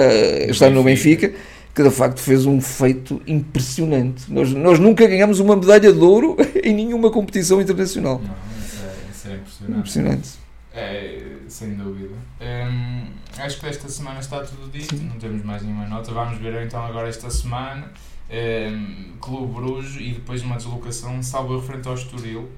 está 0.49 0.69
no 0.69 0.83
Benfica, 0.83 1.31
que 1.73 1.81
de 1.81 1.91
facto 1.91 2.19
fez 2.19 2.45
um 2.45 2.59
feito 2.59 3.21
impressionante. 3.25 4.25
Nós, 4.27 4.51
nós 4.51 4.79
nunca 4.79 5.07
ganhamos 5.07 5.39
uma 5.39 5.55
medalha 5.55 5.93
de 5.93 5.99
ouro 5.99 6.35
em 6.61 6.75
nenhuma 6.75 7.09
competição 7.09 7.61
internacional. 7.61 8.21
Não, 8.21 8.35
isso 8.61 8.83
é, 8.83 9.09
isso 9.09 9.27
é 9.29 9.35
impressionante. 9.35 9.79
Impressionante. 9.79 10.38
É, 10.79 11.37
sem 11.47 11.73
dúvida. 11.75 12.15
Hum, 12.41 13.07
acho 13.37 13.59
que 13.59 13.65
esta 13.67 13.89
semana 13.89 14.19
está 14.19 14.41
tudo 14.43 14.71
dito, 14.71 14.95
Sim. 14.95 15.05
não 15.09 15.17
temos 15.19 15.43
mais 15.43 15.61
nenhuma 15.63 15.85
nota. 15.87 16.11
Vamos 16.11 16.37
ver 16.39 16.65
então 16.65 16.83
agora 16.85 17.09
esta 17.09 17.29
semana. 17.29 17.91
Hum, 18.31 19.13
Clube 19.19 19.53
Bruges 19.53 19.95
e 19.99 20.13
depois 20.13 20.41
uma 20.43 20.55
deslocação, 20.55 21.21
salvo 21.23 21.53
eu 21.55 21.61
frente 21.61 21.87
ao 21.87 21.95
Estoril. 21.95 22.49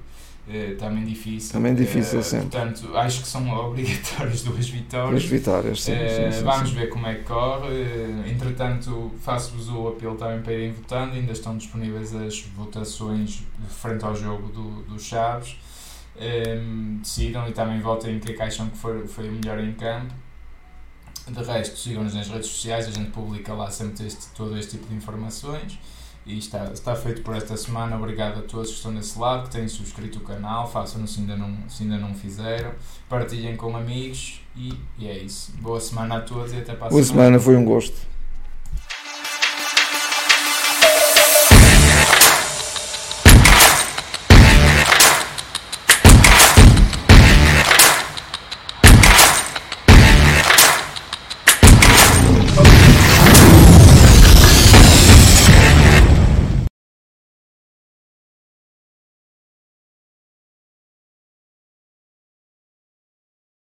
Eh, 0.48 0.74
também 0.76 1.04
difícil. 1.04 1.52
Também 1.52 1.72
difícil, 1.72 2.18
Eh, 2.18 2.22
sempre. 2.22 2.48
Portanto, 2.48 2.96
acho 2.96 3.22
que 3.22 3.28
são 3.28 3.48
obrigatórias 3.54 4.42
duas 4.42 4.58
As 4.58 4.66
vitórias. 4.68 5.24
vitórias, 5.24 5.80
sim, 5.82 5.92
Eh, 5.92 6.30
sim, 6.32 6.38
sim, 6.38 6.44
vamos 6.44 6.70
sim. 6.70 6.74
ver 6.74 6.88
como 6.88 7.06
é 7.06 7.14
que 7.14 7.22
corre. 7.22 7.68
Eh, 7.72 8.24
entretanto, 8.28 9.12
faço-vos 9.22 9.68
o 9.68 9.86
apelo 9.88 10.16
também 10.16 10.42
para 10.42 10.52
irem 10.52 10.72
votando. 10.72 11.14
Ainda 11.14 11.30
estão 11.32 11.56
disponíveis 11.56 12.12
as 12.14 12.40
votações 12.56 13.44
frente 13.68 14.04
ao 14.04 14.16
jogo 14.16 14.48
do, 14.48 14.82
do 14.82 14.98
Chaves. 15.00 15.56
Ehm, 16.16 16.98
decidam 16.98 17.48
e 17.48 17.52
também 17.52 17.80
votem 17.80 18.16
em 18.16 18.20
que 18.20 18.32
que 18.32 18.42
acham 18.42 18.68
que 18.68 18.76
foi, 18.76 19.06
foi 19.06 19.28
o 19.28 19.32
melhor 19.32 19.58
em 19.58 19.72
campo. 19.72 20.12
De 21.26 21.42
resto, 21.42 21.78
sigam-nos 21.78 22.14
nas 22.14 22.28
redes 22.28 22.48
sociais, 22.48 22.88
a 22.88 22.90
gente 22.90 23.10
publica 23.10 23.54
lá 23.54 23.70
sempre 23.70 24.06
este, 24.06 24.26
todo 24.34 24.58
este 24.58 24.72
tipo 24.72 24.88
de 24.88 24.94
informações. 24.94 25.78
E 26.24 26.38
está, 26.38 26.66
está 26.72 26.94
feito 26.94 27.22
por 27.22 27.34
esta 27.34 27.56
semana. 27.56 27.96
Obrigado 27.96 28.38
a 28.38 28.42
todos 28.42 28.70
que 28.70 28.76
estão 28.76 28.94
desse 28.94 29.18
lado, 29.18 29.48
que 29.48 29.56
têm 29.56 29.66
subscrito 29.66 30.18
o 30.18 30.22
canal, 30.22 30.70
façam-no 30.70 31.06
se 31.06 31.20
ainda 31.20 31.36
não, 31.36 31.68
se 31.68 31.82
ainda 31.82 31.98
não 31.98 32.14
fizeram. 32.14 32.72
Partilhem 33.08 33.56
com 33.56 33.76
amigos 33.76 34.40
e, 34.54 34.72
e 34.98 35.08
é 35.08 35.18
isso. 35.18 35.52
Boa 35.60 35.80
semana 35.80 36.18
a 36.18 36.20
todos 36.20 36.52
e 36.52 36.58
até 36.58 36.74
para 36.74 36.86
a 36.86 36.90
Boa 36.90 37.02
semana, 37.02 37.40
foi 37.40 37.56
um 37.56 37.64
gosto. 37.64 38.11